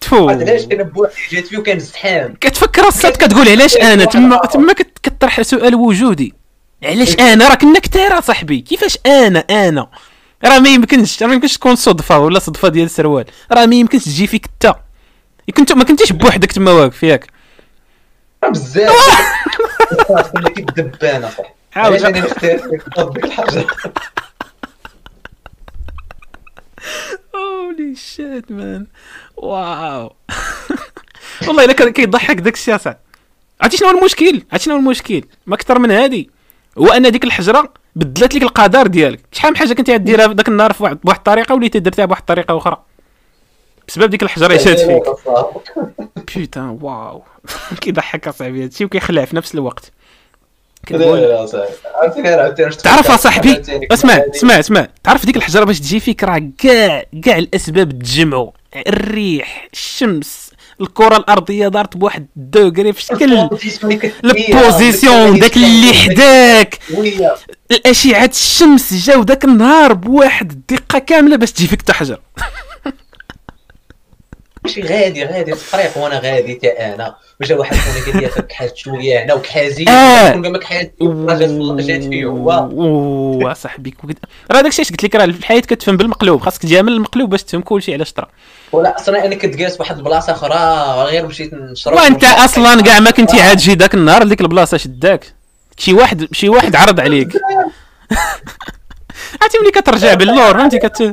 [0.00, 0.28] تفو.
[0.28, 2.34] عاد علاش كان بوحدي جات فيه وكان زحام.
[2.40, 6.34] كتفكر الصاد كتقول علاش أنا؟ تما تما كت- كطرح سؤال وجودي.
[6.84, 8.60] علاش أنا؟ راه كنا كثار صاحبي.
[8.60, 9.88] كيفاش أنا؟ أنا.
[10.44, 13.24] راه ما يمكنش راه ما يمكنش تكون صدفة ولا صدفة ديال السروال.
[13.52, 14.74] راه ما يمكنش تجي فيك انت
[15.56, 17.26] كنت ما كنتيش بوحدك تما واقف ياك
[18.50, 18.94] بزاف.
[20.32, 23.66] كنا كيدبانه صح علاش أنا نختار ديك الحجره
[27.34, 28.86] هولي شيت مان
[29.36, 30.12] واو
[31.46, 32.98] والله الا كان كيضحك داك الشيء اصاحبي
[33.60, 36.30] عرفتي شنو المشكل؟ عرفتي شنو المشكل؟ ما أكثر من هادي.
[36.78, 39.20] هو أن ديك الحجرة بدلت لك القدر ديالك.
[39.32, 42.82] شحال من حاجة كنتي غديرها ذاك النهار بواحد الطريقة وليتي درتها بواحد الطريقة أخرى.
[43.88, 45.02] بسبب ديك الحجرة اللي شاد فيك.
[46.36, 47.22] بيتان واو
[47.80, 49.92] كيضحك أصاحبي هادشي وكيخلع في نفس الوقت.
[52.82, 53.62] تعرف اصاحبي
[53.92, 54.88] اسمع اسمع اسمع.
[55.04, 58.50] تعرف ديك الحجرة باش تجي فيك؟ راه كاع كاع الأسباب تجمعوا
[58.86, 60.48] الريح الشمس
[60.80, 63.48] الكرة الأرضية دارت بواحد الدوغري في شكل
[64.24, 66.78] ال position داك اللي حداك.
[67.70, 72.20] الأشعة الشمس جاو داك النهار بواحد الدقة كاملة باش تجي فيك تحجر
[74.64, 77.14] ماشي غادي غادي الطريق وأنا غادي حتى أنا.
[77.40, 79.84] وجا واحد خونا قال لي كحالت شوية هنا وكحازي.
[79.88, 80.32] آه.
[80.32, 81.02] كون قال لك كحالت
[81.80, 83.54] جات فيه هو.
[83.56, 83.94] صاحبي
[84.50, 86.40] راه داكشي اش قلت لك راه في الحياة كتفهم بالمقلوب.
[86.40, 88.26] خاصك تجي من المقلوب باش تفهم كلشي علاش طرا.
[88.72, 91.94] ولا أصلا أنا كنت جالس بواحد البلاصة أخرى غير مشيت نشرب.
[91.94, 92.24] وأنت.
[92.24, 95.32] أصلا كاع ما كنتي عاد داك النهار لديك البلاصة شداك.
[95.78, 97.28] شي واحد شي واحد عرض عليك.
[99.42, 101.12] عرفتي ملي كترجع باللور فهمتي؟ كت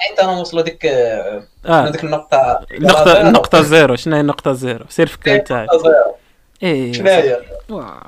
[0.00, 1.42] حتى أنا وصلوا ديك آه.
[1.66, 3.96] هذيك النقطة؟ النقطة النقطة zéro.
[3.96, 5.68] شنو هي النقطة zéro؟ سير في الكاين تاعك.
[6.62, 6.92] إيه.
[6.92, 7.40] شنو هي؟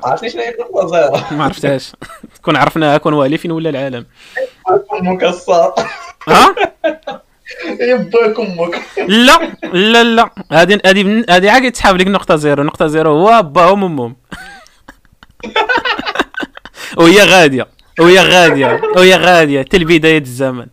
[0.05, 1.93] عرفتي شنو هي النقطه zéro؟ ما عرفتهاش.
[2.43, 4.07] كون عرفناها كون والي فين ولا العالم.
[4.93, 5.75] مكسر.
[6.29, 6.55] ها؟
[7.81, 8.83] يباك أمك.
[9.09, 9.39] لا
[9.73, 10.31] لا لا.
[10.53, 12.63] هذه هذه هذه عاد تسحب لك نقطة zéro.
[12.63, 14.17] نقطة zéro هو باهم امهم
[16.99, 17.67] وهي غادية.
[18.01, 18.81] وهي غادية.
[18.97, 19.63] وهي غادية.
[19.63, 20.67] حتى لبداية الزمن.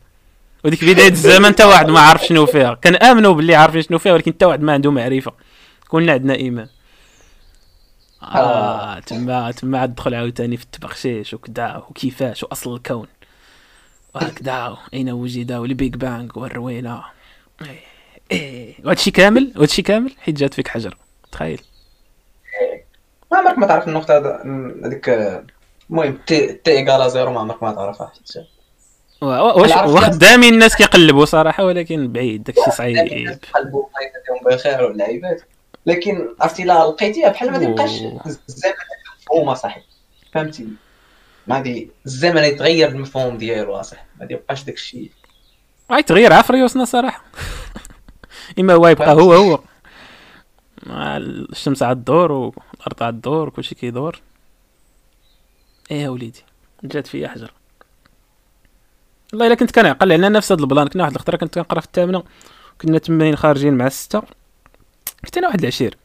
[0.65, 2.73] وديك بداية الزمن حتى واحد ما عارف شنو فيها.
[2.73, 5.31] كان امنوا باللي عارفين شنو فيها ولكن حتى واحد ما عنده معرفة.
[5.87, 6.67] كلنا عندنا إيمان.
[8.23, 13.07] آه تما تما عاد دخل عاوتاني في التبخشيش وكدا وكيفاش وأصل الكون.
[14.15, 17.03] وهكذا أين وجد وال Big Bang والروينه
[17.61, 17.79] إيه
[18.31, 18.75] إيه.
[18.85, 20.97] وهادشي كامل؟ وهادشي كامل؟ حيت جات فيك حجر.
[21.31, 21.61] تخيل.
[23.31, 25.09] ما عمرك ما تعرف النقطة هذ- هذيك
[25.89, 28.07] المهم تي تي zéro ما عمرك ما تعرفها.
[28.07, 32.95] حتى و- و- واش العرف وخدامين الناس كيقلبوا صراحة ولكن بعيد داكشي صعيب.
[33.71, 33.89] بو
[34.41, 35.41] الله بخير واللعيبات
[35.85, 37.91] لكن عرفتي لا لقيتيها بحال ما تبقاش.
[38.49, 38.73] الزمن
[39.21, 39.83] مفهومه صاحبي
[40.33, 40.67] فهمتي؟
[41.47, 44.07] ما دي الزمن يتغير المفهوم ديالو أصاحبي.
[44.19, 45.11] ما يبقاش داك الشيء
[46.07, 47.23] تغير عفريوسنا صراحة.
[48.59, 49.59] إما هو يبقى هو هو.
[50.83, 54.21] مع الشمس عاد الدور والارض عاد الدور وكلشي كيدور.
[55.91, 56.43] إيه يا وليدي
[56.83, 57.51] جات فيا حجر
[59.35, 62.23] والله إلا كنت كنعقل على نفس هاد البلان كنا واحد الخطرة كنت كنقرأ في الثامنة
[62.81, 64.21] كنا تماين خارجين مع الستة
[65.25, 65.97] كنت أنا واحد العشير.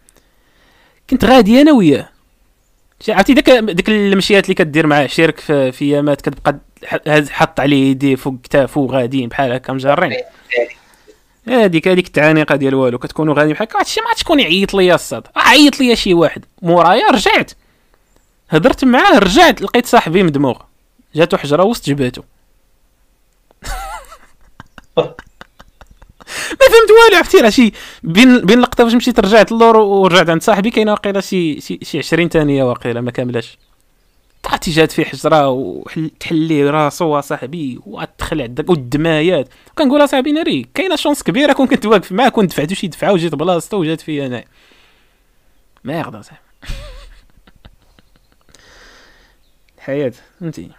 [1.10, 2.08] كنت غادي أنا وياه.
[3.00, 7.30] شي- عرفتي ديك ديك المشيات اللي كدير مع عشيرك في, في يامات كتبقى ح- هاز-
[7.30, 10.12] حاط عليه يديه فوق كتافو غاديين بحال هكا مجرين.
[11.48, 13.78] هذيك هذيك التعانيقه ديال والو كتكونوا غاديين بحال هكا.
[13.80, 15.26] هادشي ما عادش تكون يعيط ليا الصاد.
[15.36, 16.44] عيط ليا شي واحد.
[16.62, 17.52] مورايا رجعت.
[18.50, 20.56] هضرت معاه رجعت لقيت صاحبي مدموغ.
[21.14, 22.22] جاتو حجرة وسط جبهته.
[26.60, 27.72] ما فهمت والو عرفتي راه شي
[28.02, 31.98] بين بين اللقطه فاش مشيت رجعت اللور ورجعت عند صاحبي كاينة واقيلا شي شي, شي
[31.98, 33.58] 20 ثانية واقيلا ما كاملاش.
[34.42, 39.48] طلعتي جات فيه حجرة وتحلي راسو صاحبي وتدخل عندك والدمايات.
[39.78, 43.34] كنقول اصاحبي ناري كاينة chance كبيرة كون كنت واقف معاه كنت دفعتو شي دفعة وجيت
[43.34, 44.44] بلاصتو وجات فيا أنا.
[45.84, 46.40] ما يغضى صاحبي.
[49.78, 50.70] الحياة فهمتي؟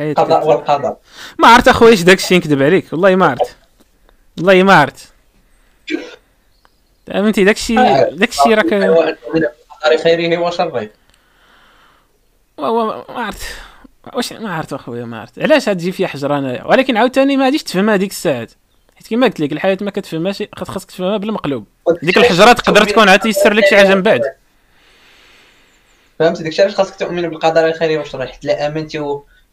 [0.00, 0.96] الحياة القضاء والقدر
[1.38, 3.56] ما عرفت اخويا اش داكشي نكذب عليك؟ والله ما عرفت
[4.38, 5.12] والله ما عرفت
[7.06, 7.74] فهمتي داكشي
[8.10, 9.16] داكشي راك القدر
[10.02, 10.88] خيره وشره
[12.58, 13.42] ما عرفت
[14.14, 17.62] واش ما عرفت أخويا ما عرفت علاش غتجي فيها حجره انايا ولكن عاوتاني ما غاديش
[17.62, 18.50] تفهمها ديك الساعات.
[18.96, 21.64] حيت كما قلت لك الحياة ما كتفهمهاش خاص- خاصك تفهمها بالمقلوب.
[22.02, 24.20] ديك الحجرة تقدر تكون عاد يسر لك شي حاجة من بعد.
[26.18, 28.98] فهمتي داكشي علاش خاصك تؤمن بالقدر الخيري والشر حيت لا امنتي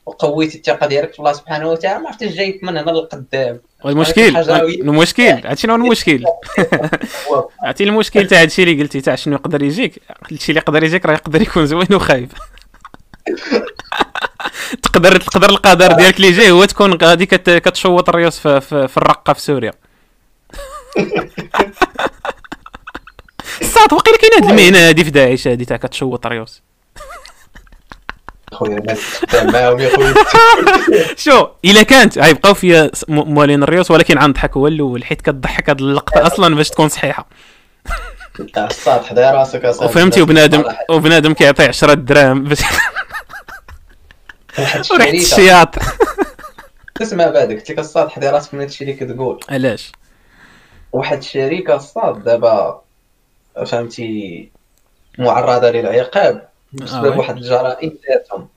[0.07, 3.93] و- وقويتي الثقة ديالك في الله سبحانه وتعالى ما عرفتيش جاي من هنا للقدام وهي-
[3.93, 5.31] المشكل.
[5.45, 6.23] هادشي شنو المشكل.
[7.63, 10.01] عرفتي المشكل تاع هادشي اللي قلتي تاع شنو يقدر يجيك؟
[10.31, 12.31] الشيء اللي يقدر يجيك راه يقدر يكون زوين وخايب.
[14.83, 18.97] تقدر تقدر القدر ديالك اللي جاي هو تكون غادي كت- كتشوط الريوس في, في, في
[18.97, 19.71] الرقة في سوريا.
[23.61, 26.61] صاد وقيلا كاين هاد المهنة هادي في داعش هادي تاع كتشوط الريوس.
[28.53, 28.83] خويا
[29.33, 30.13] معاهم يا خويا
[31.17, 32.17] شو الا كانت.
[32.19, 36.89] غيبقاو فيا موالين الريوس ولكن غنضحك هو الأول حيت كتضحك هاد اللقطة أصلا باش تكون
[36.89, 37.27] صحيحة.
[38.53, 42.59] تاع السطح داير راسك اصاحبي وفهمتي وبنادم وبنادم كيعطي 10 دراهم باش
[44.59, 45.75] الشريكه الشياط.
[46.95, 49.91] تسمع بعد قلت لك السطح داير راسك من هادشي اللي كتقول علاش؟
[50.91, 52.81] واحد الشركة ا صاط دابا
[53.65, 54.51] فهمتي
[55.19, 56.46] معرضة للعقاب.
[56.73, 57.17] بسبب oui.
[57.17, 58.47] واحد الجرائم ذاتهم.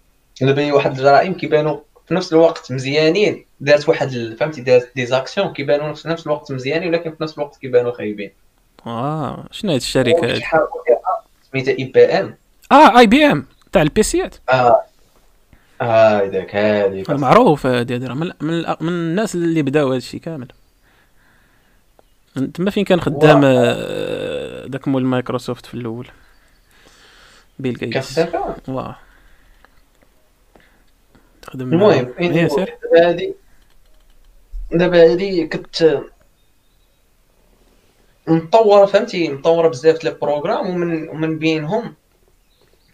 [0.41, 3.45] دابا واحد الجرائم كيبانوا في نفس الوقت مزيانين.
[3.61, 7.57] دارت واحد فهمتي دارت des actions كيبانوا في نفس الوقت مزيانين ولكن في نفس الوقت
[7.57, 8.31] كيبانوا خايبين.
[8.87, 10.45] آه شنو هاد الشركة هادي
[11.53, 12.35] سميتها IBM.
[12.73, 14.81] آه IBM تاع ال PCيات آه.
[15.81, 20.49] آه ذاك هذيك معروف هادي هادي من, من, من الناس اللي بداو هادشي كامل.
[22.55, 26.09] تما فين كان خدام آه، داك مول مايكروسوفت في الأول؟
[27.61, 28.21] بيل جيتس
[28.69, 28.97] واه
[31.43, 32.15] تخدم المهم.
[32.19, 32.79] إيه، سير.
[32.83, 33.35] دابا هادي
[34.73, 36.05] دابا هادي كانت
[38.27, 41.95] مطورة فهمتي؟ مطورة بزاف les programmes ومن ومن بينهم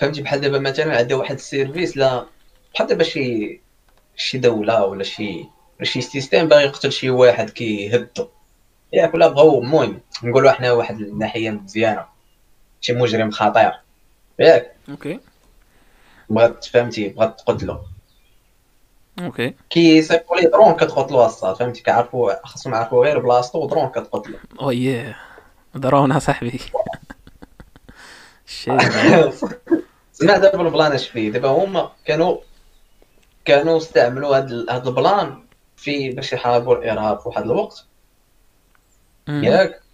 [0.01, 2.27] فهمتي؟ بحال دابا مثلا عندها واحد ال service لا
[2.75, 3.61] بحال دابا شي
[4.17, 5.45] شي دولة ولا شي
[5.83, 8.29] شي système باغي يقتل شي واحد كيهدو
[8.93, 12.07] ياك ولا بغاو المهم نقولوا حنا واحد الناحية مزيانة.
[12.81, 13.73] شي مجرم خطير.
[14.39, 14.77] ياك.
[14.89, 15.21] OK.
[16.31, 17.81] بغات فهمتي بغات تقتلو
[19.19, 19.55] OK.
[19.71, 24.71] كيصيفطوا ليه درون كتقتلو ا صاط فهمتي؟ كيعرفوا خاصهم يعرفوا غير بلاصتو ودرون كتقتلو oh
[24.71, 25.15] yeah
[25.77, 26.61] ضرونا صاحبي.
[28.47, 28.79] شي
[30.13, 32.39] سمع دابا ال plan اش فيه؟ دابا هما كانوا
[33.45, 35.43] كانوا استعملوا هاد هاد ال plan
[35.77, 37.87] في باش يحاربوا الارهاب في واحد الوقت.
[39.29, 39.86] ياك.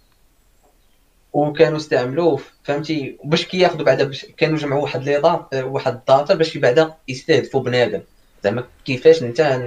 [1.33, 6.33] وكانوا استعملوه فهمتي؟ باش كياخذوا بعدا باش كانوا جمعوا واحد les dat واحد ال data
[6.33, 8.01] باش بعدا يستهدفوا بنادم.
[8.43, 9.61] زعما كيفاش انت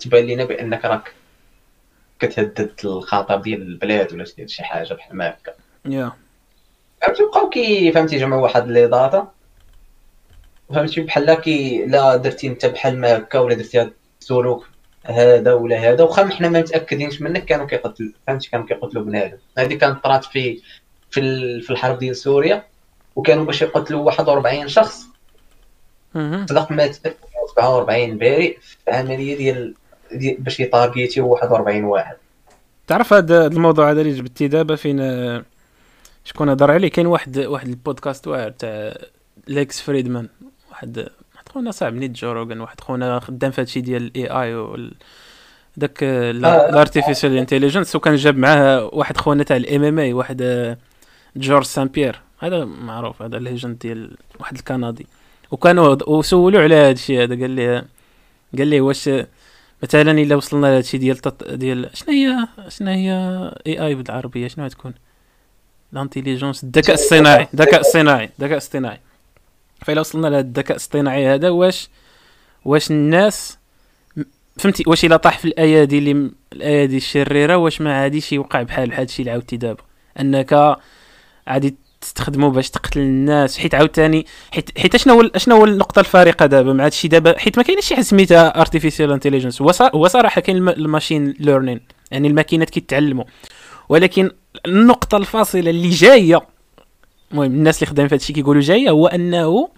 [0.00, 1.12] تبان لينا بأنك راك
[2.20, 5.52] كتهدد الخطر ديال البلاد ولا شي حاجة بحال ما هكا.
[5.84, 6.12] yeah.
[7.02, 9.28] فهمتي بقاو كي فهمتي جمعوا واحد les data
[10.74, 14.68] فهمتي؟ بحال كي لا درتي انت بحال ما هكا ولا درتي هاد السلوك
[15.04, 19.38] هذا ولا هذا واخا حنا ما متاكدينش منك كانوا كيقتلوا فهمتي؟ كانوا كيقتلوا بنادم.
[19.58, 20.62] هذه كانت طرات في
[21.10, 22.64] في في الحرب ديال سوريا
[23.16, 25.10] وكانوا باش يقتلوا 41 شخص.
[26.48, 26.94] صدق مات
[27.56, 29.74] 47 بريء في عملية ديال
[30.12, 32.16] ديال باش ي targetيو 41 واحد
[32.86, 35.44] تعرف هذا الموضوع هذا اللي جبتي دابا فين آه،
[36.24, 38.96] شكون هضر عليه كاين واحد واحد البودكاست واعر تاع
[39.48, 40.28] Lex Fridman
[40.70, 40.98] واحد
[41.34, 44.92] واحد خونا صاحب نيت Joe Rogan واحد خونا خدام في هادشي ديال ال AI وال
[45.76, 46.30] داك آه.
[46.30, 50.78] ال artificial intelligence وكان جاب معاه واحد خونا تاع ال MMA واحد آه،
[51.36, 55.06] Georges St-Pierre هذا معروف هذا legend ديال واحد الكندي.
[55.50, 57.84] وكانوا وسولوا على هذا الشيء هذا قال لي
[58.58, 59.10] قال لي واش
[59.82, 61.44] مثلا إلا وصلنا لهذا الشيء ديال تط...
[61.44, 63.12] ديال شنو هي شنو هي
[63.66, 64.94] AI بالعربية؟ شنو تكون
[65.92, 69.00] ال intelligence الذكاء الصناعي الذكاء الصناعي الذكاء الصناعي
[69.82, 71.88] فإلا وصلنا لهذا الذكاء الاصطناعي هذا واش
[72.64, 73.58] واش الناس
[74.56, 79.00] فهمتي واش إلا طاح في الأيادي اللي الأيادي الشريرة واش ما عاديش يوقع بحال بحال
[79.00, 79.82] هادشي اللي عاودتي دابا؟
[80.20, 80.78] أنك
[81.50, 83.58] عادي تستخدمو باش تقتل الناس.
[83.58, 87.58] حيت عاوتاني حيت حيت شنو هو شنو هو النقطة الفارقة دابا مع هادشي؟ دابا حيت
[87.58, 91.80] ما كاينش شي حاجة سميتها artificial intelligence هو صراحة كاين ال م- ال machine learning
[92.10, 93.24] يعني الماكينات كيتعلموا
[93.88, 94.30] ولكن
[94.66, 96.40] النقطة الفاصلة اللي جاية
[97.32, 99.68] المهم الناس اللي خدامين في هادشي كيقولوا جاية هو أنه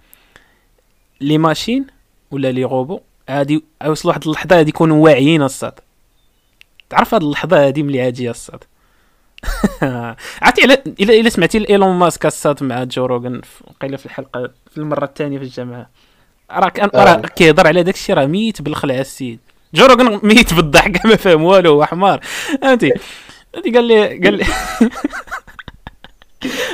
[1.21, 1.87] les machines
[2.31, 2.99] ولا les robots
[3.31, 5.73] غادي يوصلوا واحد اللحظة غادي يكونوا واعيين ا صاط.
[6.89, 8.63] تعرف هاد اللحظة هادي ملي غادي الصاد؟
[10.41, 14.49] عرفتي على الا إلا سمعتي إيلون ماسك الصاد مع جو روغان في- وقيله في الحلقة
[14.71, 15.89] في المرة الثانية في الجامعة.
[16.51, 17.03] راه كان آه.
[17.03, 19.39] راه كيهضر على داك الشيء راه ميت بالخلع السيد
[19.73, 22.19] جو روغان ميت بالضحك ما فاهم والو هو حمار
[22.61, 22.91] فهمتي
[23.75, 24.45] قال لي قال لي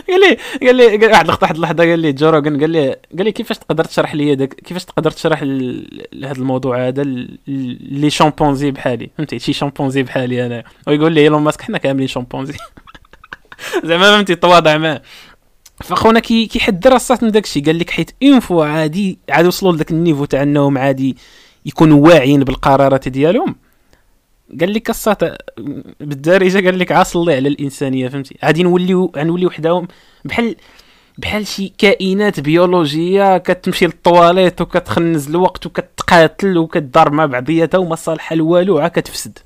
[0.09, 3.31] قال لي قال لي واحد اللقطه واحد اللحظة قال لي جو قال لي قال لي
[3.31, 7.03] كيفاش تقدر تشرح لي داك كيفاش تقدر تشرح هذا الموضوع هذا
[7.47, 10.63] les chimpanzés بحالي؟ فهمتي؟ شي chimpanzé بحالي أنا.
[10.87, 12.53] ويقول لي Elon Musk حنا كاملين chimpanzés.
[13.83, 15.01] زعما فهمتي؟ تواضع معاه
[15.83, 19.45] فخونا كي كيهضر ا صاط من داك الشيء قال لك حيت une fois غادي عاد
[19.45, 21.17] وصلوا لذاك ال niveau تاع انهم غادي
[21.65, 23.55] يكونوا واعيين بالقرارات ديالهم.
[24.59, 25.23] قال لك ا صاط
[25.99, 29.87] بالدارجه قال لك عاص الله على الإنسانية فهمتي؟ غادي نوليو غنوليو وحدهم
[30.25, 30.55] بحال
[31.17, 38.77] بحال شي كائنات بيولوجية كتمشي للطواليت وكتخنز الوقت وكتقاتل وكتضارب مع بعضياتها وما صالحه لوالو
[38.77, 39.39] عا كتفسد.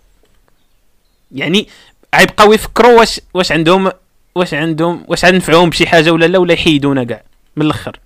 [1.31, 1.67] يعني
[2.15, 3.91] غيبقاو يفكروا واش واش عندهم
[4.35, 7.23] واش عندهم واش غنفعوهم بشي حاجة ولا لا ولا يحيدونا كاع
[7.55, 7.99] من الأخر.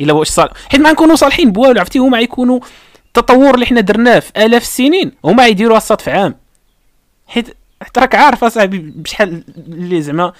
[0.00, 2.60] إلا واش صالح حيت ما نكونوا صالحين بوالو عرفتي؟ هما يكونوا
[3.16, 6.34] التطور اللي حنا درناه في آلاف السنين هما يديروها ا صاط في عام.
[7.26, 10.32] حيت حيت راك عارف أصاحبي بشحال اللي زعما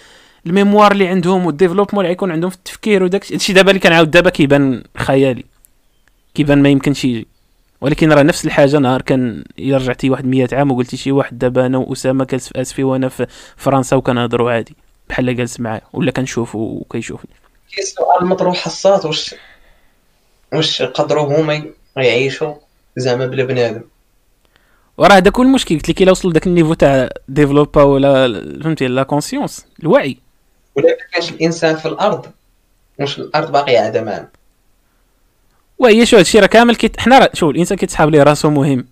[0.46, 3.80] ال mémoire اللي عندهم وال développement اللي غيكون عندهم في التفكير وداك الشيء دابا اللي
[3.80, 5.44] كنعاود دابا كيبان خيالي.
[6.34, 7.26] كيبان ما يمكنش يجي.
[7.80, 11.66] ولكن راه نفس الحاجة نهار كان إلا رجعتي واحد 100 عام وقلتي شي واحد دابا
[11.66, 14.76] أنا وأسامة جالس في أسفي وأنا في فرنسا وكنهضروا عادي.
[15.08, 17.30] بحال جالس معايا ولا كنشوفو وكيشوفني.
[17.76, 19.34] كاين سؤال مطروح حصات واش
[20.52, 21.64] واش قدروا هما
[21.96, 22.54] يعيشوا
[22.96, 23.82] زعما بلا بنادم
[24.98, 29.02] وراه هذاك هو المشكل قلت لك إلا وصل لذاك النيفو تاع ديفلوبا ولا فهمتي لا
[29.02, 30.18] كونسيونس الوعي.
[30.76, 32.26] ولا ما كانش الإنسان في الأرض
[33.00, 34.28] واش الأرض باقية عندها معنى
[35.78, 38.86] وهي شو هادشي راه كامل كيت حنا راه شوف الإنسان كيتسحاب ليه راسو مهم.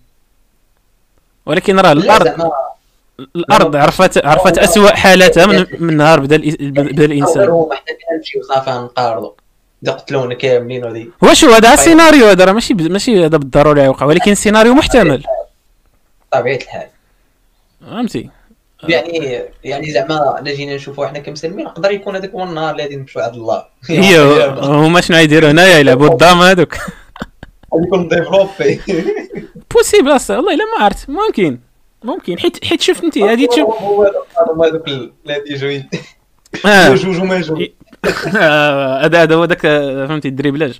[1.45, 2.51] ولكن راه لا الأرض
[3.35, 7.49] الأرض عرفت عرفت اسوء حالاتها من, من نهار بدا بدا الإنسان.
[7.49, 9.31] هما حتى كنمشيو صافي نقارضوا
[9.89, 14.73] قتلونا كاملين هو شو هذا؟ السيناريو هذا راه ماشي ماشي هذا بالضروري يوقع ولكن السيناريو
[14.73, 15.23] محتمل.
[16.31, 16.87] طبيعة الحال.
[17.81, 18.29] فهمتي؟
[18.83, 22.95] يعني يعني زعما الا جينا نشوفوا حنا كمسلمين يقدر يكون هذاك هو النهار اللي غادي
[22.95, 23.65] نمشيو عند الله.
[23.89, 26.75] هي هما شنو يديروا هنايا؟ يلعبوا الدام هذوك.
[27.85, 28.81] يكون développé.
[29.73, 31.09] possible أصلا والله إلا ما عرفت.
[31.09, 31.59] ممكن
[32.03, 32.39] ممكن.
[32.39, 34.03] حيت حيت شفت أنت هذه تشوف هو
[34.63, 34.87] هذوك
[35.27, 35.81] يجوا
[36.65, 36.95] آه.
[36.95, 37.67] جوج وما جوج
[38.05, 40.79] هذا هذا هو ذاك آه، فهمتي ال dribblage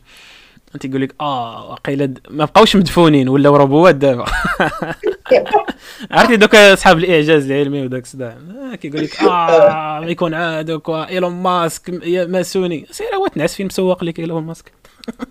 [0.76, 4.26] أنت يقول لك آه واقيلا ما بقاوش مدفونين ولاو ربوات دابا.
[6.11, 8.38] عرفتي دوك أصحاب الإعجاز العلمي وداك الصداع
[8.72, 11.89] آه، كيقول لك آه ما يكون عادك إيلون ماسك
[12.30, 12.88] ماسوني.
[12.91, 14.72] سير هو تنعس فين مسوق لك إيلون ماسك؟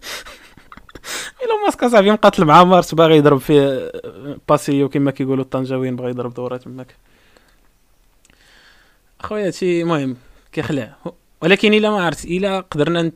[1.43, 3.91] إيلون ماسك أصاحبي مقاتل مع مارس باغي يضرب في
[4.49, 6.95] باسيو كما كيقولوا الطنجاويين باغي يضرب دوره تماك
[9.20, 10.16] أخويا هادشي مهم
[10.53, 10.97] كيخلع.
[11.43, 13.12] ولكن إلا ما عرفت إلا قدرنا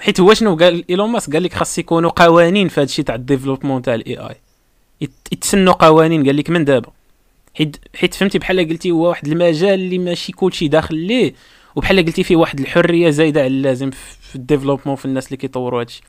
[0.00, 3.19] حيت هو شنو قال إيلون ماسك قال لك خاص يكونوا قوانين في هادشي تاع ال
[3.19, 4.34] développement تاع ال AI
[5.32, 6.92] يتسنوا قوانين قال لك من دابا.
[7.54, 11.34] حيت حيت فهمتي بحال قلتي هو واحد المجال اللي ماشي كلشي داخل ليه
[11.76, 15.80] وبحال قلتي فيه واحد الحرية زايدة على اللازم في ال développement في الناس اللي كيطوروا
[15.80, 16.02] هادشي.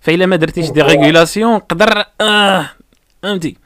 [0.00, 2.70] فإلا ما درتيش des régulations قدر آه
[3.22, 3.56] فهمتي.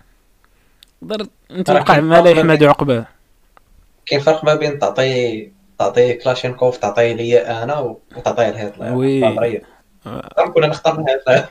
[1.03, 3.07] قدر أنت وقع ما لا يحمد عقباه
[4.07, 7.79] كاين فرق ما بين تعطي تعطي كلاشينكوف تعطي ليا أنا
[8.17, 9.27] وتعطيه لهاد oui.
[9.29, 9.63] البطاريه
[10.55, 11.49] كنا نختار هذا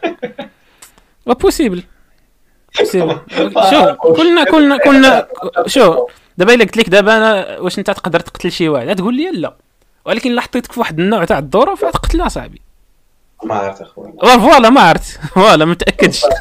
[1.25, 1.83] و possible
[2.79, 3.19] possible
[3.69, 5.27] شو؟ كلنا كلنا كلنا
[5.65, 6.07] شو؟
[6.37, 9.55] دابا إلا قلت لك دابا أنا واش أنت تقدر تقتل شي واحد؟ تقول لي لا.
[10.05, 12.61] ولكن إلا حطيتك في واحد النوع تاع الظروف تقتلها صاحبي
[13.43, 15.19] ما عرفت اخويا voilà ما عرفت.
[15.35, 16.21] voilà ما متأكدش.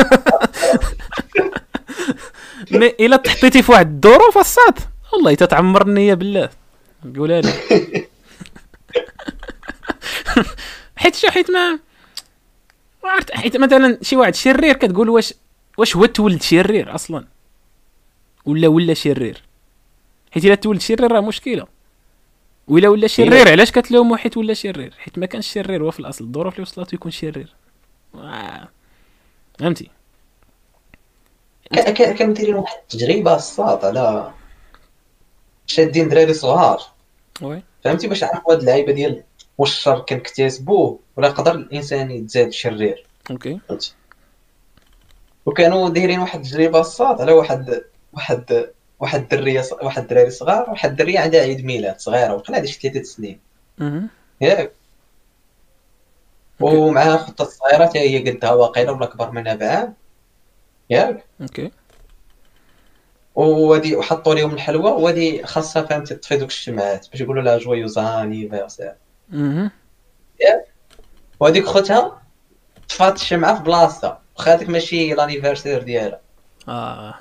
[2.70, 4.78] mais إلا تحطيتي في واحد الظروف الصاط
[5.12, 6.48] والله تتعمر النية بالله.
[7.16, 7.52] قولها لي
[10.96, 11.72] حيت شو حيت ما
[13.04, 15.34] ما عرفت حيت مثلا شي واحد شرير كتقول واش
[15.78, 17.26] واش هو تولد شرير أصلا؟
[18.44, 19.42] ولا ولا شرير؟
[20.30, 21.66] حيت إلا تولد شرير راه مشكلة.
[22.68, 26.24] ولا ولا شرير علاش كتلومو حيت ولا شرير؟ حيت ما كانش شرير هو في الأصل.
[26.24, 27.54] الظروف اللي وصلته يكون شرير.
[28.14, 28.68] آه.
[29.58, 29.90] فهمتي؟
[31.74, 34.32] كا- كا- كانوا دايرين واحد التجربه الصاد على
[35.66, 36.82] شادين دراري صغار.
[37.42, 37.62] oui.
[37.84, 39.22] فهمتي باش يعرفوا هاد اللعيبة ديال
[39.58, 43.06] واش الشر كنكتسبوه ولا يقدر الإنسان يتزاد شرير.
[43.30, 43.60] OK.
[43.68, 43.94] فهمتي؟
[45.46, 51.20] وكانوا دايرين واحد التجربه الصاط على واحد واحد واحد الدرية واحد الدراري صغار واحد الدرية
[51.20, 53.40] عندها عيد ميلاد صغيرة وقيلا عندها شي ثلاثة سنين.
[54.40, 54.72] ياك.
[56.60, 59.94] ومعها ختها صغيره حتى هي قدها واقيلا ولا اكبر منها بعام.
[60.90, 61.24] ياك.
[61.40, 61.70] OK.
[63.36, 68.94] وهادي وحطوا لهم الحلوى وهادي خاصها فهمتي تطفي دوك الشمعات باش يقولوا لها joyeux anniversaire
[69.30, 69.70] مهم.
[71.40, 72.22] وهاديك ختها
[72.88, 76.20] طفات الشمعة في بلاصتها واخا هذيك ماشي l'anniversaire ديالها.
[76.68, 77.14] آه.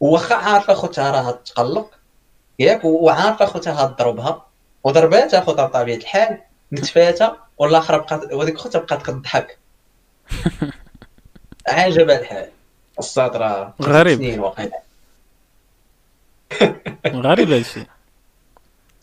[0.00, 1.90] واخا عارفة ختها راه تقلق
[2.58, 4.46] ياك وعارفة ختها غضربها
[4.84, 6.38] وضرباتها ختها بطبيعة الحال
[6.72, 9.58] نتفاتها والاخرى بقات وهذيك ختها بقات كضحك
[11.68, 12.48] عجب الحال.
[12.98, 14.18] الصاد راه غريب.
[14.18, 14.78] سنين واقيلا.
[17.06, 17.86] غريب هادشي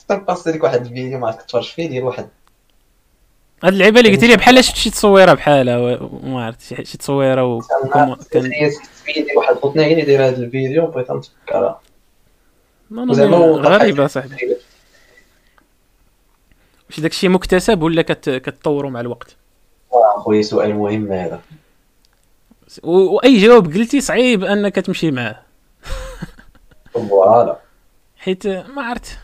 [0.07, 2.29] تنباص لك واحد الفيديو ما تفرج فيه ديال واحد.
[3.63, 7.61] هاد اللعيبة اللي قلتي لي بحال شفت شي تصويرة بحالها وما عرفت شي تصويرة و
[7.91, 8.09] كان
[9.38, 11.81] واحد خوتنا هي اللي هذا الفيديو بغيت نتفكرها
[12.91, 14.35] زعما غريبة صاحبي.
[16.89, 18.29] واش داكشي مكتسب ولا كت...
[18.29, 19.35] كتطوروا مع الوقت؟
[19.91, 21.41] اخويا سؤال مهم هذا.
[22.84, 25.46] وأي جواب قلتي صعيب أنك تمشي معاه.
[26.97, 27.57] voilà
[28.17, 29.19] حيت ما عرفت.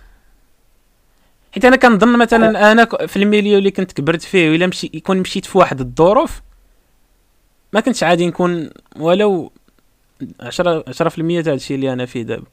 [1.53, 5.17] حيت أنا كنظن مثلا أنا في ال milieu اللي كنت كبرت فيه ولا مشي يكون
[5.17, 6.41] مشيت في واحد الظروف
[7.73, 9.51] ما كنتش عادي نكون ولو
[10.39, 12.43] 10 10% تاع هادشي اللي أنا فيه دابا.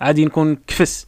[0.00, 1.06] عادي نكون كفس.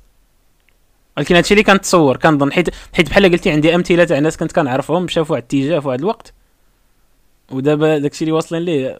[1.16, 2.52] ولكن هادشي اللي كنتصور كنظن.
[2.52, 5.88] حيت حيت بحال قلتي عندي أمثلة تاع ناس كنت كنعرفهم مشاو في واحد الاتجاه في
[5.88, 6.32] واحد الوقت.
[7.50, 8.98] ودابا داكشي اللي واصلين ليه.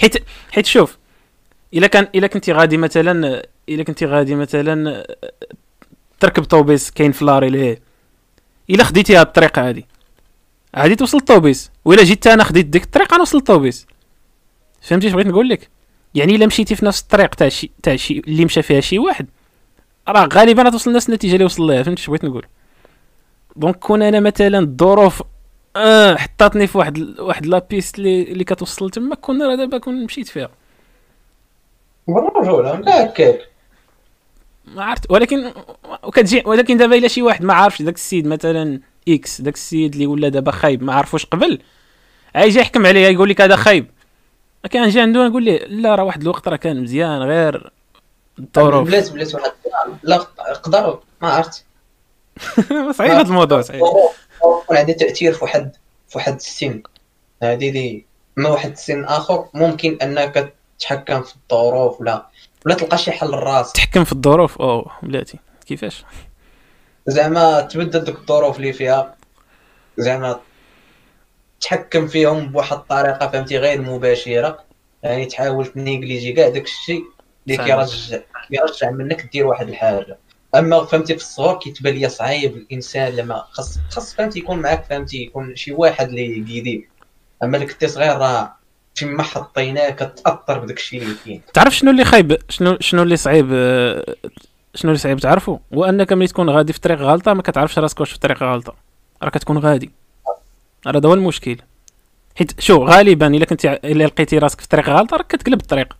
[0.00, 0.98] حيت حيت شوف
[1.74, 5.06] إلا كان إلا كنتي غادي مثلا إلا كنتي غادي مثلا
[6.20, 7.80] تركب طوبيس كاين في لاري ليه
[8.70, 9.86] إلا خديتيها بالطريقة هادي.
[10.74, 13.86] عادي توصل الطوبيس ولا جيت أنا خديت ديك الطريقة نوصل الطوبيس
[14.80, 15.68] فهمتي اش بغيت نقول لك؟
[16.14, 19.26] يعني إلا مشيتي في نفس الطريق تاع شي تاع شي اللي مشى فيها شي واحد.
[20.08, 22.46] راه غالبا غتوصل نفس النتيجة اللي وصل لها فهمت اش بغيت نقول؟
[23.56, 25.22] donc كون أنا مثلا الظروف
[25.76, 30.04] آه حطاتني في واحد واحد la piste اللي اللي كتوصل تما كون راه دابا كون
[30.04, 30.48] مشيت فيها.
[32.08, 33.48] بالرجوله لا هكاك
[34.74, 35.10] ما عرفت.
[35.10, 35.52] ولكن
[36.02, 40.06] وكتجي ولكن دابا إلا شي واحد ما عارفش داك السيد مثلا X داك السيد اللي
[40.06, 41.58] ولا دابا خايب ما عرفوش قبل.
[42.36, 43.90] غيجي يحكم عليه يقول لك هذا خايب.
[44.72, 47.72] كنجي عنده نقول ليه لا راه واحد الوقت راه كان مزيان غير
[48.38, 49.52] الظروف بلات بلات واحد
[50.02, 50.16] لا
[50.62, 51.00] قدر.
[51.22, 51.64] ما عرفت.
[52.98, 53.82] صعيب هذا الموضوع صعيب
[54.62, 55.72] يكون عندها تأثير في واحد
[56.08, 56.82] في واحد السن.
[57.42, 58.04] هذه اللي
[58.36, 62.26] ما واحد السن آخر ممكن أنك تتحكم في الظروف ولا
[62.68, 64.58] ولا تلقى شي حل لراسك تحكم في الظروف.
[64.58, 66.04] اوه بلاتي كيفاش؟
[67.06, 69.14] زعما تبدل دوك الظروف اللي فيها.
[69.96, 70.40] زعما
[71.60, 74.58] تحكم فيهم بواحد الطريقة فهمتي؟ غير مباشرة.
[75.02, 77.04] يعني تحاول تنيجليجي كاع داك الشيء
[77.46, 77.56] اللي.
[77.56, 78.18] كيرجع
[78.48, 80.18] كيرجع منك دير واحد الحاجة.
[80.54, 85.22] أما فهمتي في الصغر كيتبان لي صعيب الإنسان لما خاص خاص فهمتي يكون معاك فهمتي
[85.22, 86.90] يكون شي واحد اللي يقيديك
[87.42, 88.57] أما اللي كنتي صغير راه
[88.98, 91.42] فيما حطيناه كتاثر بداك الشيء اللي كاين.
[91.54, 93.46] تعرف شنو اللي خايب؟ شنو شنو اللي صعيب؟
[94.74, 98.00] شنو اللي صعيب تعرفوا هو أنك ملي تكون غادي في طريق غلطة ما كتعرفش راسك
[98.00, 98.74] واش في طريق غلطة.
[99.22, 99.90] راه كتكون غادي.
[100.86, 101.56] راه هذا هو المشكل.
[102.36, 105.96] حيت شو غالبا إلا كنتي إلا لقيتي راسك في طريق غلطة راك كتقلب الطريق.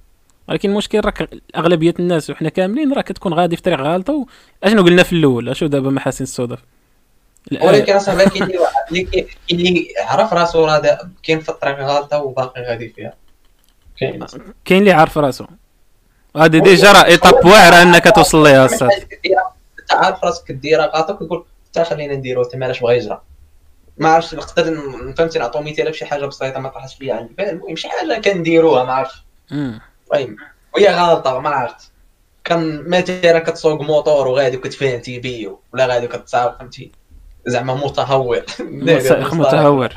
[0.49, 4.27] ولكن المشكل راك أغلبية الناس وحنا كاملين راه كتكون غادي في طريق غلطة.
[4.65, 6.59] أشنو قلنا في الأول؟ أشو دابا محاسن الصدف
[7.53, 8.43] ولكن اصاحبي كاين
[8.91, 13.15] اللي كاين اللي عرف راسو راه كاين في الطريق غلطه وباقي غادي فيها.
[14.65, 14.81] كاين.
[14.81, 15.45] اللي عارف راسو.
[16.37, 18.91] هذه déjà راه étape واعرة أنك توصل ليها الصاط
[19.81, 23.21] أنت عارف راسك ديرها غلطه كتقول حتى خلينا نديرو حتى مالاش بغا يجرى؟
[23.99, 24.65] ما عرفتش نقدر
[25.17, 28.93] فهمتي نعطو مثال بشي حاجة بسيطة ما طرحتش ليا عندي المهم شي حاجة كنديروها ما
[28.93, 29.23] عرفتش.
[29.53, 30.37] المهم
[30.75, 31.91] وهي غلطة ما عرفت.
[32.45, 36.93] كان مثلا كتسوق موطور وغادي وكتفهم تيبيو ولا غادي كتساوق فهمتي؟
[37.49, 38.45] زعما متهور.
[38.61, 39.89] متهور.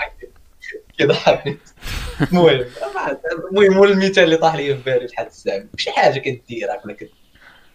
[1.01, 2.57] المهم
[2.95, 3.21] ما عرفت.
[3.51, 6.97] المهم هو المثال اللي طاح لي في بالي لحد الساعة شي حاجة كديرها ولا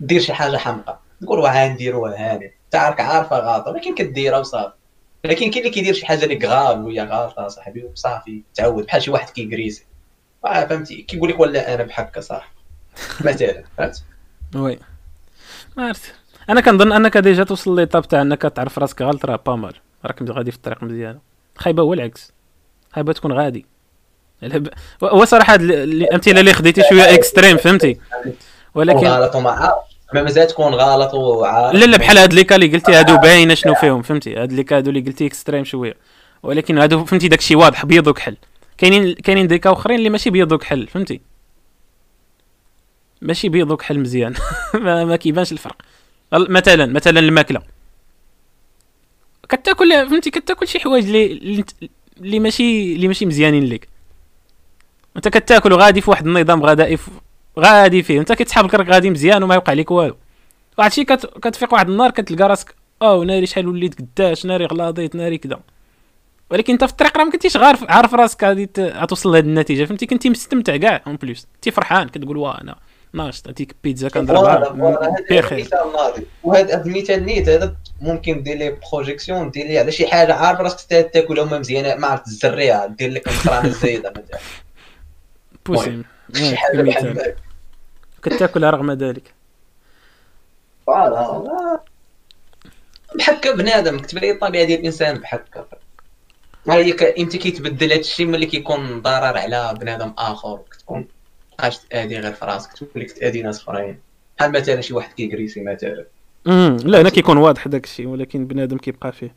[0.00, 0.98] كدير شي حاجة حمقى.
[1.22, 2.52] تقول واه نديروها هاني.
[2.64, 4.72] انت عارف عارفة غلطة ولكن كديرها وصافي.
[5.24, 8.86] لكن كاين اللي كيدير شي حاجة اللي غاب وهي غلطة صاحبي وصافي تعود.
[8.86, 9.84] بحال شي واحد كيكريسي
[10.44, 12.52] آه فهمتي؟ كيقول لك ولا أنا بحكا صح
[13.24, 14.02] مثلا فهمت؟
[14.54, 14.78] وي.
[15.76, 16.14] ما عرفت.
[16.51, 19.73] أنا كنظن أنك ديجا توصل ليطاب تاع أنك تعرف راسك غلط راه با مال
[20.05, 21.18] راك غادي في الطريق مزيانه
[21.56, 22.32] خايبة هو العكس.
[22.93, 23.66] خايبة تكون غادي.
[25.05, 28.01] هو صراحة الأمثلة اللي خديتي شوية extrême فهمتي؟
[28.74, 29.74] ولكن غلط عارف
[30.14, 33.55] ما مازال تكون غلط وعارف لا لا بحال هاد les cas اللي قلتي هادو باينة
[33.55, 35.94] شنو فيهم فهمتي؟ هاد les cas هادو اللي قلتي extrême شوية.
[36.43, 38.36] ولكن هادو فهمتي داكشي واضح بيض وكحل.
[38.78, 41.20] كاينين كاينين des cas أخرين اللي ماشي بيض وكحل فهمتي؟
[43.23, 44.35] ماشي بيض وكحل مزيان.
[44.74, 45.77] ما, ما كيبانش الفرق.
[45.77, 45.86] ال-
[46.32, 47.62] مثلا مثلا الماكلة.
[49.48, 51.64] كتاكل فهمتي؟ كتاكل شي حوايج اللي
[52.20, 53.88] اللي ماشي اللي ماشي مزيانين ليك.
[55.16, 56.98] أنت كتاكل وغادي في واحد النظام غذائي
[57.58, 58.20] غادي فيه.
[58.20, 58.32] أنت
[58.66, 60.16] لك راك غادي مزيان وما يوقع لك والو.
[60.78, 61.26] واحد الشيء كت...
[61.26, 65.60] كتفيق واحد النهار كتلقى راسك أو ناري شحال وليت قداش ناري غلاضيت ناري كذا
[66.50, 70.06] ولكن أنت في الطريق راه ما كنتيش عارف راسك غادي ت- غتوصل لهاد النتيجة فهمتي؟
[70.06, 72.76] كنتي مستمتع كاع en plus كنتي فرحان كتقول واه أنا
[73.12, 74.58] ناشط هذيك بيتزا كنضربها
[75.30, 75.68] بخير.
[76.44, 80.60] وهذا هذا المثال نيت هذا ممكن دير ليه projection دير ليه على شي حاجة عارف
[80.60, 84.38] راسك تا- تاكلها وما مزيانة ما عرفت تزريها دير لك القرانه الزايدة مثلا.
[85.66, 86.04] بوسيم.
[86.34, 87.34] شي حاجة بحال.
[88.22, 89.34] كتاكلها رغم ذلك.
[90.86, 91.80] فوالا.
[93.18, 95.66] بحكا بنادم كتب لي الطبيعة ديال الإنسان بحكا
[96.68, 101.08] هي إنت كيتبدل هذا الشيء ملي كيكون ضرر على بنادم آخر كتكون
[101.58, 103.98] عاش تادي غير في راسك تقول لك تادي ناس أخرين.
[104.38, 106.04] بحال مثلا شي واحد كيكريسي مثلا؟
[106.46, 109.34] امم لا هنا كيكون واضح داك الشيء ولكن بنادم كيبقى فيه؟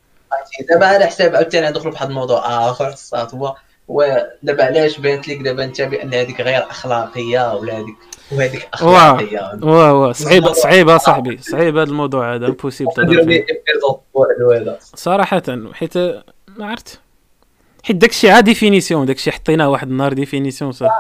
[0.69, 3.55] دابا على حساب عاوتاني ندخلوا بواحد الموضوع آخر الصات هو
[3.87, 7.95] ودابا علاش بانت لك دابا أنت بأن هذيك غير أخلاقية ولا هذيك
[8.31, 11.37] وهذيك أخلاقية؟ واه واه صعيب صعيب صاحبي.
[11.37, 13.49] صعيب هذا الموضوع هذا impossible
[14.95, 15.41] صراحة
[15.73, 16.99] حيت ما عرفت.
[17.83, 20.93] حيت داكشي عا définition داكشي حطيناه واحد النهار définition صافي.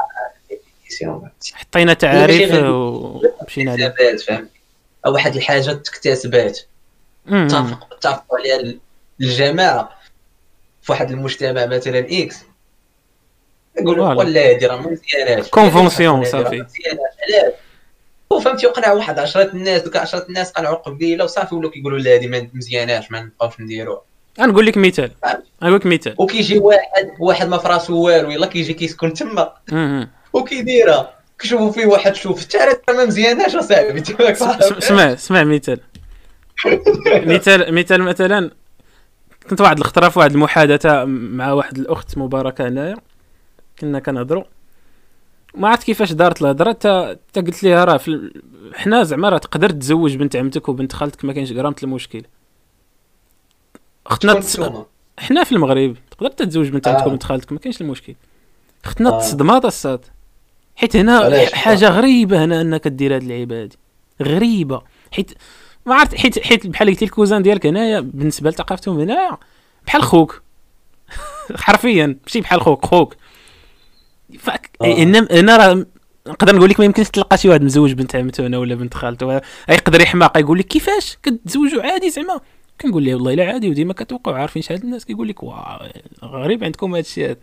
[1.53, 4.49] حطينا تعاريف ومشينا عليه اكتسابات فهمت؟
[5.05, 6.59] أو واحد الحاجة تكتسبات.
[7.27, 7.45] أمم.
[7.45, 8.79] اتفق اتفقوا عليها ال-
[9.21, 9.89] الجماعة.
[10.81, 12.37] في واحد المجتمع مثلا X
[13.79, 14.13] يقولوا.
[14.13, 16.65] ولا هادي راه ما مزياناش convention صافي.
[18.31, 22.27] وفهمتي وقنع واحد 10 الناس دوك 10 الناس قنعوا قبيلة وصافي ولاو كيقولوا لا هادي
[22.27, 24.01] ما مزياناش ما نبقاوش نديروها
[24.39, 25.11] غنقول لك مثال.
[25.63, 26.15] غنقول لك مثال.
[26.17, 29.53] وكيجي واحد واحد ما فراسو والو يلا كيجي كيسكن تما.
[30.33, 31.13] وكيديرها.
[31.39, 32.41] كشوفوا فيه واحد شوف.
[32.41, 35.79] حتى راه ما مزياناش اصاحبي تبارك س- س- اسمع اسمع مثال.
[37.07, 38.51] مثال مثال مثلا
[39.49, 42.95] كنت واحد الخطرة في واحد المحادثة مع واحد الأخت مباركة هنايا.
[43.79, 44.43] كنا كنهضروا
[45.55, 46.71] ما عرفت كيفاش دارت الهضرة.
[46.71, 48.31] تا تا قلت ليها راه في
[48.75, 52.21] حنا زعما راه تقدر تزوج بنت عمتك وبنت خالتك ما كاينش غرامه المشكل.
[54.07, 54.61] اختنا تس...
[55.19, 57.07] حنا في المغرب تقدر تتزوج بنت عمتك آه.
[57.07, 58.15] وبنت خالتك ما كاينش المشكل.
[58.85, 59.19] اختنا آه.
[59.19, 60.05] تصدمات الصاد.
[60.79, 63.77] حيت هنا؟ حاجة غريبة هنا أنك دير هاد اللعيبه هادي
[64.23, 64.81] غريبة.
[65.11, 65.31] حيت
[65.85, 69.37] ما عرفت حيت حيت بحال قلتي الكوزان ديالك هنايا بالنسبة لثقافتهم هنايا
[69.85, 70.41] بحال خوك.
[71.55, 73.15] حرفيا ماشي بحال خوك خوك.
[74.39, 74.69] فك...
[74.81, 74.85] آه.
[74.85, 75.85] انما أنا راه
[76.27, 79.41] نقدر نقول لك ما يمكنش تلقى شي واحد مزوج بنت عمته هنا ولا بنت خالته
[79.69, 82.39] يقدر يحماق يقول لك كيفاش؟ كتزوجوا عادي زعما.
[82.81, 85.89] كنقول له والله إلا عادي وديما كتوقعوا عارفين شحال الناس كيقول لك واه
[86.23, 87.37] غريب عندكم هذا الشيء هذا.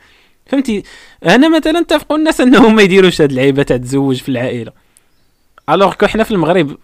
[0.47, 0.83] فهمتي؟
[1.25, 4.73] أنا مثلا اتفقوا الناس أنهم ما يديروش هاد اللعيبة تاع تزوج في العائلة.
[5.71, 6.77] alors que حنا في المغرب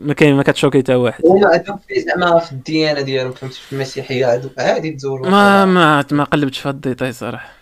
[0.00, 1.26] ما كاين ما كت choquer حتى واحد.
[1.26, 5.28] هما عندهم في زعما في الديانة ديالهم فهمتي؟ في المسيحية عادي تزوروا.
[5.28, 7.52] ما ما ما قلبتش في الديتاي صراحة.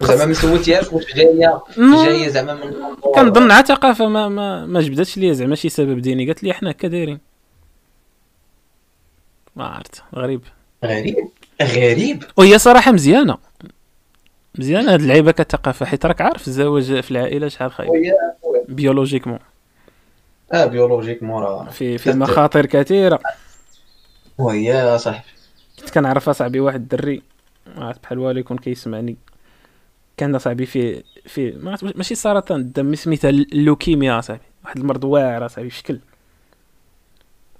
[0.00, 1.62] زعما ما سولتيهاش واش جاية.
[1.78, 2.72] جاية زعما من
[3.14, 6.26] كنظن عا ثقافه ما ما ما جبدتش ليا زعما شي سبب ديني.
[6.26, 7.18] قالت لي حنا هكا دايرين.
[9.56, 10.02] ما عرفت.
[10.14, 10.40] غريب.
[10.84, 11.28] غريب.
[11.62, 12.24] غريب.
[12.36, 13.38] وهي صراحة مزيانة.
[14.58, 17.90] مزيانه هاد اللعيبة كثقافه حيت راك عارف الزواج في العائلة شحال خايب.
[18.68, 19.38] biologiquement.
[20.52, 23.20] آه بيولوجيك مورا في في مخاطر كثيرة.
[24.38, 25.28] وهي صاحبي.
[25.80, 27.22] كنت كنعرف أصاحبي واحد الدري
[27.76, 29.16] بحال والو يكون كيسمعني.
[30.16, 31.50] كان صاحبي في في
[31.94, 36.00] ماشي سرطان الدم سميتها اللوكيميا صاحبي واحد المرض واعر صاحبي في شكل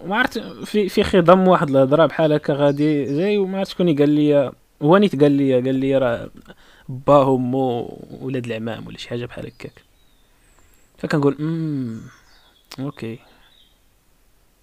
[0.00, 4.08] وما عرفت في في خضم واحد الهضرة بحال هكا غادي جاي وما عرفت شكون قال
[4.08, 4.52] لي
[4.82, 6.30] هو نيت قال لي قال لي راه
[6.88, 9.72] باه امو ولاد العمام ولا شي حاجة بحال هكاك.
[10.98, 12.00] فكنقول أمم
[12.80, 13.18] okay.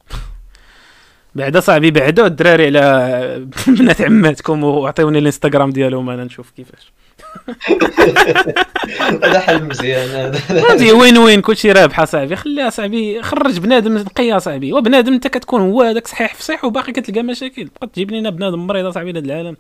[1.36, 3.48] بعدا صاحبي بعدوا الدراري على
[3.80, 6.92] بنات عماتكم وعطيوني الإنستغرام ديالهم أنا نشوف كيفاش.
[9.24, 14.74] هذا حل مزيان هذا win win كلشي رابحه صاحبي خليها صاحبي خرج بنادم نقيه صاحبي
[14.74, 17.66] وبنادم أنت كتكون هو هذاك صحيح في صحيح وباقي كتلقى مشاكل.
[17.66, 19.58] بقى تجيب لنا بنادم مريض صاحبي لهذا العالم.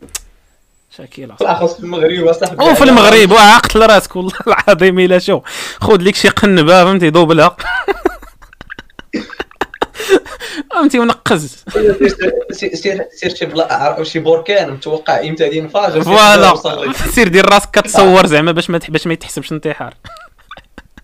[0.97, 5.41] مشاكيل بالاخص في المغرب اصاحبي وفي المغرب وعقل راسك والله العظيم إلا chaud.
[5.81, 7.57] خذ لك شي قنبة فهمتي؟ doubler ها
[10.73, 11.63] فهمتي؟ ونقز.
[12.51, 16.93] سير سير شي بلا شي بركان متوقع إمتى غادي ينفجر فوالا.
[16.93, 19.93] سير دير راسك كتصور زعما باش ما باش ما يتحسبش انتحار.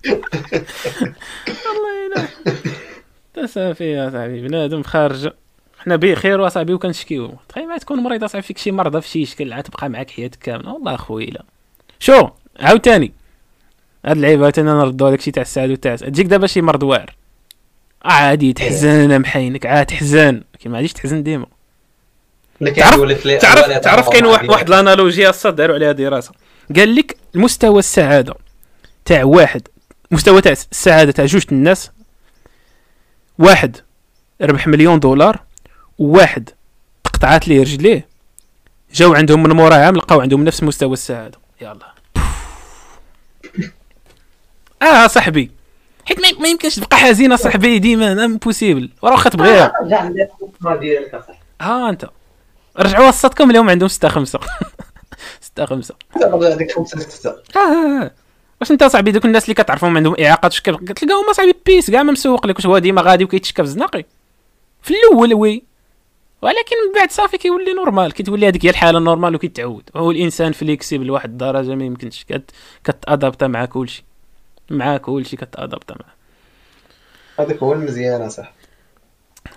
[0.05, 2.27] والله الا
[3.33, 5.29] تا صافي يا صاحبي بنادم خارج.
[5.85, 7.33] حنا بخير اصاحبي وكنشكيو.
[7.49, 10.39] تخيل ما تكون مريض اصاحبي فيك شي مرضى في شي شكل عاد تبقى معاك حياتك
[10.39, 10.73] كاملة.
[10.73, 11.43] والله اخويا لا.
[11.99, 12.29] شو؟
[12.59, 13.11] عاوتاني.
[14.05, 17.15] هاد اللعيبه أنا نردو داكشي تاع السعد وتاع تجيك دابا شي مرض واعر.
[18.05, 20.43] عادي تحزن محينك عاد تحزن.
[20.59, 21.45] كي ما غاديش تحزن ديما.
[22.75, 26.31] تعرف تعرف تعرف كاين واحد واحد الأنالوجيا الصاد داروا عليها دراسة.
[26.75, 28.35] قال لك مستوى السعادة
[29.05, 29.67] تاع واحد
[30.11, 31.91] مستوى تاع السعادة تاع جوج الناس
[33.39, 33.77] واحد
[34.41, 35.39] ربح مليون دولار
[35.99, 36.49] وواحد
[37.03, 37.61] تقطعات ليه.
[37.61, 38.07] رجليه
[38.93, 41.37] جاو عندهم من مورا عام لقاو عندهم نفس مستوى السعادة.
[41.61, 41.93] يلا.
[44.81, 45.51] آه صاحبي.
[46.05, 49.71] حيت ما- يمكنش تبقى حزينة صاحبي ديما امبوسيبل وراه واخا تبغيها.
[49.83, 52.09] رجع ديالك اصاحبي ها أنت.
[52.79, 54.39] رجعوا وسطكم اليوم عندهم 6 5
[55.41, 58.11] 6 5 رجع عندك خمسة ستة آه
[58.61, 62.11] واش أنت صاحبي دوك الناس اللي كتعرفهم عندهم اعاقات شكل تلقاهم صاحبي peace كاع ما
[62.11, 64.05] مسوق لك واش هو ديما غادي وكيتشكى في الزناقي.
[64.81, 65.63] في الأول oui.
[66.41, 71.05] ولكن من بعد صافي كيولي normal كتولي هذيك هي الحالة normal وكيتعود هو الإنسان flexible
[71.05, 72.51] لواحد الدرجة ما يمكنش كت
[72.83, 74.03] كت adapta مع كلشي
[74.69, 76.15] مع كلشي كت adapta معاه
[77.39, 78.53] هذاك هو المزيان أصاحبي.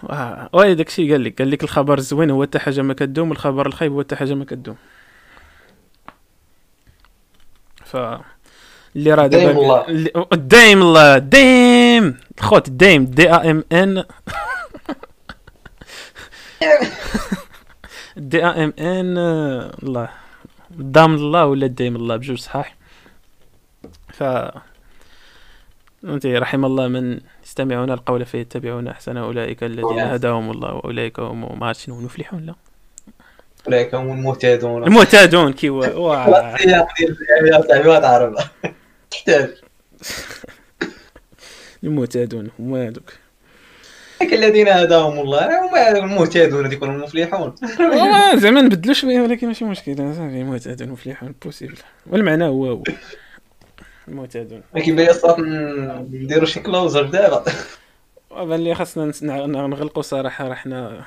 [0.03, 3.67] واه oui داكشي قال لك قال لك الخبر الزوين هو حتى حاجة ما كدوم والخبر
[3.67, 4.77] الخايب هو حتى حاجة ما كدوم.
[7.85, 7.97] ف
[8.97, 12.17] اللي راه دايم دابا دايم الله دايم!
[12.41, 14.05] خوت دايم دي ا ام ان
[18.17, 19.19] دي ام ان
[19.83, 20.09] الله
[20.71, 22.77] دام الله ولا دايم الله بجوج صحاح.
[24.13, 24.23] ف
[26.03, 29.99] فهمتي رحم الله من يستمعون القول فيتبعون احسنه أولئك الذين.
[30.01, 32.55] هداهم الله وأولئك هم ما عرفت شنو مفلحون لا.
[33.67, 34.85] أولئك هم المهتدون.
[34.85, 38.51] المعتادون كي وا- وا- السياق ديال الفيلم يا صاحبي ما تعرف.
[39.11, 39.51] تحتاج.
[41.85, 43.13] المعتادون هما هذوك.
[44.21, 45.69] لكن الذين هداهم الله.
[45.69, 49.97] هما المهتدون هم المفلحون والله زعما نبدلو شوية ولكن ماشي مشكل.
[49.97, 52.83] صافي المعتادون مفلحون possible والمعنى هو هو.
[54.09, 55.43] المعتادون ما كيبان لي صافي
[56.11, 57.45] نديرو شي closure دابا.
[58.31, 61.05] وبان لي خاصنا نغلقوا صراحة راه حنا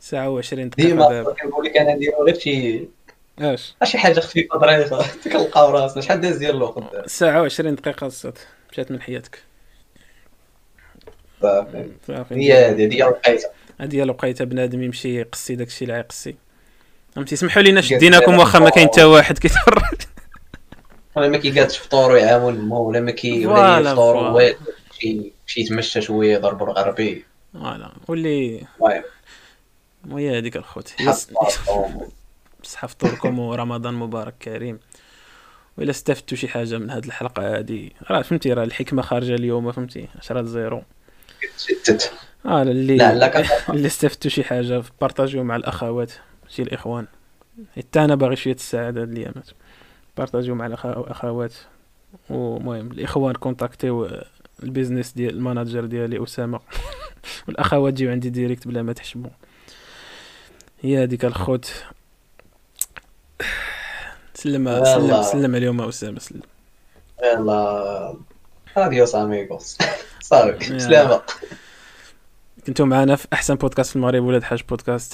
[0.00, 2.88] ساعة و20 دقيقة ديما كنقول لك أنا نديرو غير شي
[3.38, 6.02] اش؟ شي حاجة خفيفة ظريفه كنلقاو راسنا.
[6.02, 8.38] شحال داز ديال الوقت؟ ساعة و20 دقيقة الصوت
[8.72, 9.38] مشات من حياتك.
[12.30, 13.50] هي هذه هي لقيتها
[13.80, 16.36] هذه لقيتها بنادم يمشي يقصي داكشي اللي غيقصي
[17.14, 20.00] فهمتي سمحوا لينا شديناكم واخا ما كاين حتى واحد كيتفرج.
[21.16, 26.62] ولا ما كيقادش فطور ويعاون المو ولا ما كي ولا يفطر ويمشي يتمشى شوية يضرب
[26.62, 27.92] الغربي voilà.
[28.08, 28.66] واللي
[30.10, 30.94] ويا هذيك الخوت.
[32.62, 34.78] بصح فطوركم ورمضان مبارك كريم.
[35.78, 40.08] وإلا استفدتوا شي حاجة من هذه الحلقة هذه راه فهمتي راه الحكمة خارجة اليوم فهمتي؟
[40.18, 40.82] 10 0
[42.46, 43.44] آه اللي لا
[43.74, 46.12] اللي استفدتوا شي حاجة partager يو مع الأخوات
[46.48, 47.06] شي الإخوان.
[47.76, 49.50] حتى أنا باغي شوية السعادة هاد الايامات
[50.16, 51.54] partager يو مع الأخوات.
[52.30, 54.26] ومهم الإخوان contacter يو آه،
[54.62, 56.60] ال business ديال ال manager ديالي أسامة.
[57.48, 59.30] والأخوات جيو عندي direct بلا ما تحشموا
[60.80, 61.72] هي هذيك الخوت.
[64.34, 66.42] سلم سلم سلم عليهم أسامة سلم.
[67.24, 68.16] يلا.
[68.76, 69.78] adios amigos
[70.20, 70.78] صافي يلا.
[70.78, 71.20] سلامة.
[72.66, 75.04] كنتو معنا في أحسن بودكاست في المغرب ولاد حاج بودكاست.